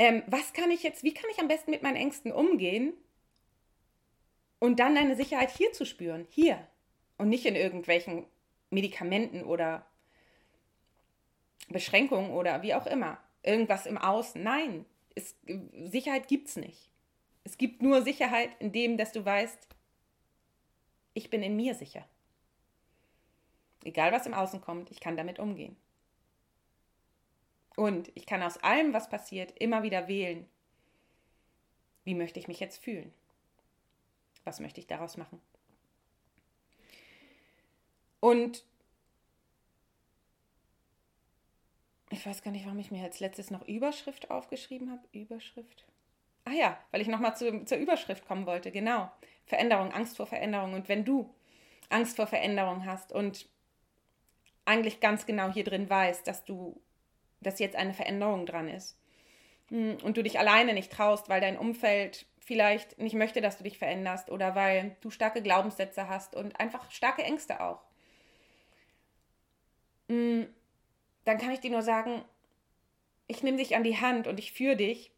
ähm, 0.00 0.22
was 0.28 0.54
kann 0.54 0.70
ich 0.70 0.82
jetzt, 0.82 1.04
wie 1.04 1.12
kann 1.12 1.28
ich 1.30 1.40
am 1.40 1.48
besten 1.48 1.70
mit 1.70 1.82
meinen 1.82 1.96
Ängsten 1.96 2.32
umgehen 2.32 2.94
und 4.58 4.80
dann 4.80 4.94
deine 4.94 5.14
Sicherheit 5.14 5.50
hier 5.50 5.74
zu 5.74 5.84
spüren, 5.84 6.26
hier 6.30 6.66
und 7.18 7.28
nicht 7.28 7.44
in 7.44 7.54
irgendwelchen 7.54 8.24
Medikamenten 8.70 9.44
oder 9.44 9.84
Beschränkungen 11.68 12.30
oder 12.30 12.62
wie 12.62 12.72
auch 12.74 12.86
immer, 12.86 13.18
irgendwas 13.42 13.84
im 13.84 13.98
Außen. 13.98 14.42
Nein, 14.42 14.86
es, 15.14 15.36
Sicherheit 15.84 16.28
gibt 16.28 16.48
es 16.48 16.56
nicht. 16.56 16.90
Es 17.44 17.58
gibt 17.58 17.82
nur 17.82 18.00
Sicherheit 18.00 18.48
in 18.58 18.72
dem, 18.72 18.96
dass 18.96 19.12
du 19.12 19.22
weißt, 19.22 19.68
ich 21.12 21.28
bin 21.28 21.42
in 21.42 21.56
mir 21.56 21.74
sicher. 21.74 22.08
Egal 23.84 24.12
was 24.12 24.24
im 24.24 24.32
Außen 24.32 24.62
kommt, 24.62 24.90
ich 24.90 25.00
kann 25.00 25.18
damit 25.18 25.38
umgehen. 25.38 25.76
Und 27.76 28.10
ich 28.14 28.26
kann 28.26 28.42
aus 28.42 28.58
allem, 28.58 28.92
was 28.92 29.08
passiert, 29.08 29.52
immer 29.58 29.82
wieder 29.82 30.08
wählen. 30.08 30.46
Wie 32.04 32.14
möchte 32.14 32.38
ich 32.38 32.48
mich 32.48 32.60
jetzt 32.60 32.82
fühlen? 32.82 33.12
Was 34.44 34.60
möchte 34.60 34.80
ich 34.80 34.86
daraus 34.86 35.16
machen? 35.16 35.40
Und 38.20 38.64
ich 42.10 42.26
weiß 42.26 42.42
gar 42.42 42.50
nicht, 42.50 42.66
warum 42.66 42.78
ich 42.78 42.90
mir 42.90 43.04
als 43.04 43.20
letztes 43.20 43.50
noch 43.50 43.66
Überschrift 43.66 44.30
aufgeschrieben 44.30 44.90
habe. 44.90 45.02
Überschrift. 45.12 45.86
Ah 46.44 46.52
ja, 46.52 46.78
weil 46.90 47.00
ich 47.00 47.08
nochmal 47.08 47.36
zu, 47.36 47.64
zur 47.64 47.78
Überschrift 47.78 48.26
kommen 48.26 48.46
wollte. 48.46 48.70
Genau. 48.70 49.10
Veränderung, 49.46 49.92
Angst 49.92 50.16
vor 50.16 50.26
Veränderung. 50.26 50.74
Und 50.74 50.88
wenn 50.88 51.04
du 51.04 51.32
Angst 51.88 52.16
vor 52.16 52.26
Veränderung 52.26 52.84
hast 52.84 53.12
und 53.12 53.48
eigentlich 54.64 55.00
ganz 55.00 55.26
genau 55.26 55.50
hier 55.50 55.64
drin 55.64 55.88
weißt, 55.88 56.26
dass 56.26 56.44
du 56.44 56.80
dass 57.40 57.58
jetzt 57.58 57.76
eine 57.76 57.94
Veränderung 57.94 58.46
dran 58.46 58.68
ist. 58.68 58.98
Hm, 59.68 59.98
und 60.02 60.16
du 60.16 60.22
dich 60.22 60.38
alleine 60.38 60.74
nicht 60.74 60.92
traust, 60.92 61.28
weil 61.28 61.40
dein 61.40 61.58
Umfeld 61.58 62.26
vielleicht 62.40 62.98
nicht 62.98 63.14
möchte, 63.14 63.40
dass 63.40 63.58
du 63.58 63.64
dich 63.64 63.78
veränderst 63.78 64.30
oder 64.30 64.54
weil 64.54 64.96
du 65.00 65.10
starke 65.10 65.42
Glaubenssätze 65.42 66.08
hast 66.08 66.34
und 66.34 66.58
einfach 66.58 66.90
starke 66.90 67.22
Ängste 67.22 67.60
auch. 67.60 67.80
Hm, 70.08 70.48
dann 71.24 71.38
kann 71.38 71.52
ich 71.52 71.60
dir 71.60 71.70
nur 71.70 71.82
sagen, 71.82 72.24
ich 73.28 73.42
nehme 73.44 73.58
dich 73.58 73.76
an 73.76 73.84
die 73.84 73.98
Hand 73.98 74.26
und 74.26 74.40
ich 74.40 74.52
führe 74.52 74.76
dich, 74.76 75.12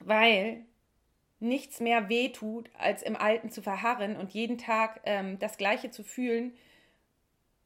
weil 0.00 0.66
nichts 1.40 1.80
mehr 1.80 2.08
wehtut, 2.08 2.70
als 2.78 3.02
im 3.02 3.16
Alten 3.16 3.50
zu 3.50 3.62
verharren 3.62 4.16
und 4.16 4.32
jeden 4.32 4.58
Tag 4.58 5.00
ähm, 5.04 5.38
das 5.38 5.56
Gleiche 5.56 5.90
zu 5.90 6.04
fühlen, 6.04 6.54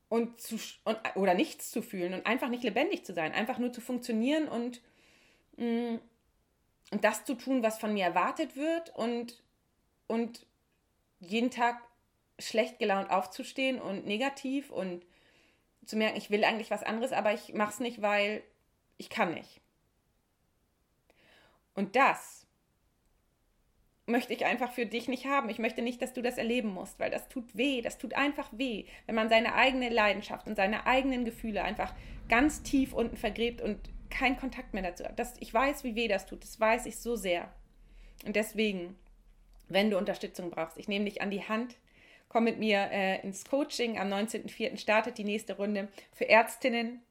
und 0.08 0.40
zu 0.40 0.58
und, 0.84 0.98
oder 1.14 1.34
nichts 1.34 1.70
zu 1.70 1.82
fühlen 1.82 2.14
und 2.14 2.26
einfach 2.26 2.48
nicht 2.48 2.62
lebendig 2.62 3.04
zu 3.04 3.12
sein, 3.12 3.32
einfach 3.32 3.58
nur 3.58 3.72
zu 3.72 3.80
funktionieren 3.80 4.48
und, 4.48 4.80
mh, 5.56 5.92
mm, 5.92 6.00
und 6.92 7.02
das 7.02 7.24
zu 7.24 7.34
tun, 7.34 7.62
was 7.64 7.78
von 7.78 7.92
mir 7.92 8.04
erwartet 8.04 8.54
wird 8.54 8.94
und, 8.94 9.42
und 10.06 10.46
jeden 11.18 11.50
Tag 11.50 11.82
schlecht 12.38 12.78
gelaunt 12.78 13.10
aufzustehen 13.10 13.80
und 13.80 14.06
negativ 14.06 14.70
und 14.70 15.04
zu 15.84 15.96
merken, 15.96 16.16
ich 16.16 16.30
will 16.30 16.44
eigentlich 16.44 16.70
was 16.70 16.82
anderes, 16.82 17.12
aber 17.12 17.32
ich 17.32 17.54
mache 17.54 17.70
es 17.70 17.80
nicht, 17.80 18.02
weil 18.02 18.42
ich 18.98 19.10
kann 19.10 19.34
nicht. 19.34 19.60
Und 21.74 21.96
das 21.96 22.45
möchte 24.06 24.32
ich 24.32 24.44
einfach 24.44 24.72
für 24.72 24.86
dich 24.86 25.08
nicht 25.08 25.26
haben. 25.26 25.48
Ich 25.48 25.58
möchte 25.58 25.82
nicht, 25.82 26.00
dass 26.00 26.12
du 26.12 26.22
das 26.22 26.38
erleben 26.38 26.68
musst, 26.68 26.98
weil 26.98 27.10
das 27.10 27.28
tut 27.28 27.56
weh, 27.56 27.82
das 27.82 27.98
tut 27.98 28.14
einfach 28.14 28.48
weh, 28.52 28.84
wenn 29.06 29.16
man 29.16 29.28
seine 29.28 29.54
eigene 29.54 29.88
Leidenschaft 29.88 30.46
und 30.46 30.56
seine 30.56 30.86
eigenen 30.86 31.24
Gefühle 31.24 31.62
einfach 31.62 31.92
ganz 32.28 32.62
tief 32.62 32.92
unten 32.92 33.16
vergräbt 33.16 33.60
und 33.60 33.78
keinen 34.08 34.36
Kontakt 34.36 34.74
mehr 34.74 34.84
dazu 34.84 35.04
hat. 35.04 35.18
Das, 35.18 35.34
ich 35.40 35.52
weiß, 35.52 35.82
wie 35.82 35.96
weh 35.96 36.08
das 36.08 36.26
tut, 36.26 36.42
das 36.42 36.58
weiß 36.58 36.86
ich 36.86 36.96
so 36.98 37.16
sehr. 37.16 37.52
Und 38.24 38.36
deswegen, 38.36 38.96
wenn 39.68 39.90
du 39.90 39.98
Unterstützung 39.98 40.50
brauchst, 40.50 40.78
ich 40.78 40.88
nehme 40.88 41.04
dich 41.04 41.20
an 41.20 41.30
die 41.30 41.42
Hand, 41.42 41.76
komm 42.28 42.44
mit 42.44 42.58
mir 42.58 42.88
äh, 42.92 43.20
ins 43.22 43.44
Coaching. 43.44 43.98
Am 43.98 44.08
19.04. 44.08 44.78
startet 44.78 45.18
die 45.18 45.24
nächste 45.24 45.56
Runde 45.56 45.88
für 46.12 46.28
Ärztinnen 46.28 47.02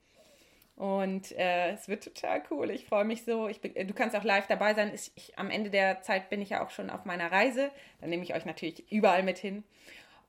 und 0.76 1.32
äh, 1.32 1.71
es 1.71 1.88
wird 1.88 2.03
total 2.03 2.43
cool. 2.51 2.69
Ich 2.69 2.86
freue 2.86 3.05
mich 3.05 3.23
so. 3.23 3.47
Ich, 3.47 3.61
du 3.61 3.93
kannst 3.93 4.15
auch 4.15 4.23
live 4.26 4.47
dabei 4.47 4.73
sein. 4.73 4.91
Ich, 4.93 5.11
ich, 5.15 5.39
am 5.39 5.49
Ende 5.49 5.69
der 5.69 6.01
Zeit 6.01 6.30
bin 6.30 6.41
ich 6.41 6.49
ja 6.49 6.63
auch 6.63 6.69
schon 6.69 6.89
auf 6.89 7.05
meiner 7.05 7.32
Reise. 7.32 7.71
Dann 8.01 8.09
nehme 8.09 8.23
ich 8.23 8.36
euch 8.36 8.45
natürlich 8.45 8.91
überall 8.91 9.23
mit 9.23 9.38
hin. 9.38 9.63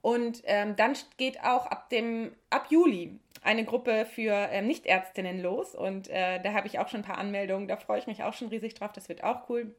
Und 0.02 0.42
ähm, 0.44 0.76
dann 0.76 0.96
geht 1.16 1.40
auch 1.42 1.66
ab 1.66 1.90
dem 1.90 2.32
ab 2.48 2.68
Juli 2.70 3.18
eine 3.42 3.64
Gruppe 3.64 4.06
für 4.06 4.48
ähm, 4.52 4.68
Nichtärztinnen 4.68 5.42
los. 5.42 5.74
Und 5.74 6.08
äh, 6.10 6.40
da 6.40 6.52
habe 6.52 6.68
ich 6.68 6.78
auch 6.78 6.88
schon 6.88 7.00
ein 7.00 7.06
paar 7.06 7.18
Anmeldungen. 7.18 7.66
Da 7.66 7.76
freue 7.76 7.98
ich 7.98 8.06
mich 8.06 8.22
auch 8.22 8.34
schon 8.34 8.48
riesig 8.48 8.74
drauf. 8.74 8.92
Das 8.92 9.08
wird 9.08 9.24
auch 9.24 9.48
cool. 9.48 9.74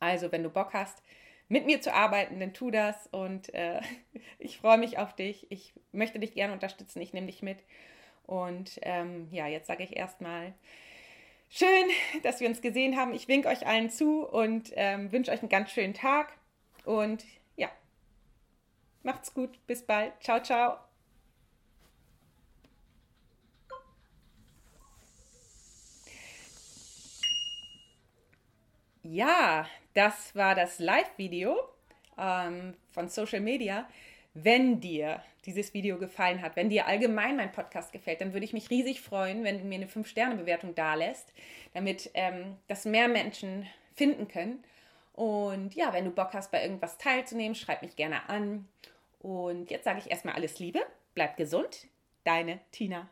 Also, 0.00 0.32
wenn 0.32 0.42
du 0.42 0.48
Bock 0.48 0.72
hast, 0.72 1.02
mit 1.48 1.66
mir 1.66 1.82
zu 1.82 1.92
arbeiten, 1.92 2.40
dann 2.40 2.54
tu 2.54 2.70
das. 2.70 3.08
Und 3.08 3.52
äh, 3.52 3.82
ich 4.38 4.56
freue 4.56 4.78
mich 4.78 4.96
auf 4.96 5.14
dich. 5.14 5.46
Ich 5.50 5.74
möchte 5.92 6.18
dich 6.18 6.32
gerne 6.32 6.54
unterstützen. 6.54 7.02
Ich 7.02 7.12
nehme 7.12 7.26
dich 7.26 7.42
mit. 7.42 7.58
Und 8.26 8.78
ähm, 8.82 9.28
ja, 9.30 9.46
jetzt 9.46 9.66
sage 9.66 9.82
ich 9.82 9.96
erstmal 9.96 10.54
schön, 11.48 11.88
dass 12.22 12.40
wir 12.40 12.48
uns 12.48 12.62
gesehen 12.62 12.96
haben. 12.96 13.14
Ich 13.14 13.28
winke 13.28 13.48
euch 13.48 13.66
allen 13.66 13.90
zu 13.90 14.26
und 14.26 14.72
ähm, 14.74 15.12
wünsche 15.12 15.30
euch 15.30 15.40
einen 15.40 15.48
ganz 15.48 15.70
schönen 15.70 15.94
Tag. 15.94 16.32
Und 16.84 17.24
ja, 17.56 17.70
macht's 19.02 19.34
gut. 19.34 19.58
Bis 19.66 19.82
bald. 19.84 20.12
Ciao, 20.22 20.40
ciao. 20.42 20.78
Ja, 29.04 29.66
das 29.94 30.34
war 30.36 30.54
das 30.54 30.78
Live-Video 30.78 31.58
ähm, 32.16 32.74
von 32.92 33.08
Social 33.08 33.40
Media. 33.40 33.88
Wenn 34.32 34.80
dir 34.80 35.22
dieses 35.44 35.74
Video 35.74 35.98
gefallen 35.98 36.42
hat, 36.42 36.56
wenn 36.56 36.70
dir 36.70 36.86
allgemein 36.86 37.36
mein 37.36 37.52
Podcast 37.52 37.92
gefällt, 37.92 38.20
dann 38.20 38.32
würde 38.32 38.44
ich 38.44 38.52
mich 38.52 38.70
riesig 38.70 39.00
freuen, 39.00 39.44
wenn 39.44 39.58
du 39.58 39.64
mir 39.64 39.76
eine 39.76 39.86
5-Sterne-Bewertung 39.86 40.74
dalässt, 40.74 41.32
damit 41.74 42.10
ähm, 42.14 42.56
das 42.68 42.84
mehr 42.84 43.08
Menschen 43.08 43.66
finden 43.94 44.28
können. 44.28 44.62
Und 45.12 45.74
ja, 45.74 45.92
wenn 45.92 46.04
du 46.04 46.10
Bock 46.10 46.32
hast, 46.32 46.50
bei 46.50 46.62
irgendwas 46.62 46.98
teilzunehmen, 46.98 47.54
schreib 47.54 47.82
mich 47.82 47.96
gerne 47.96 48.28
an. 48.28 48.68
Und 49.20 49.70
jetzt 49.70 49.84
sage 49.84 49.98
ich 49.98 50.10
erstmal 50.10 50.34
alles 50.34 50.58
Liebe, 50.58 50.80
bleib 51.14 51.36
gesund, 51.36 51.86
deine 52.24 52.60
Tina. 52.70 53.08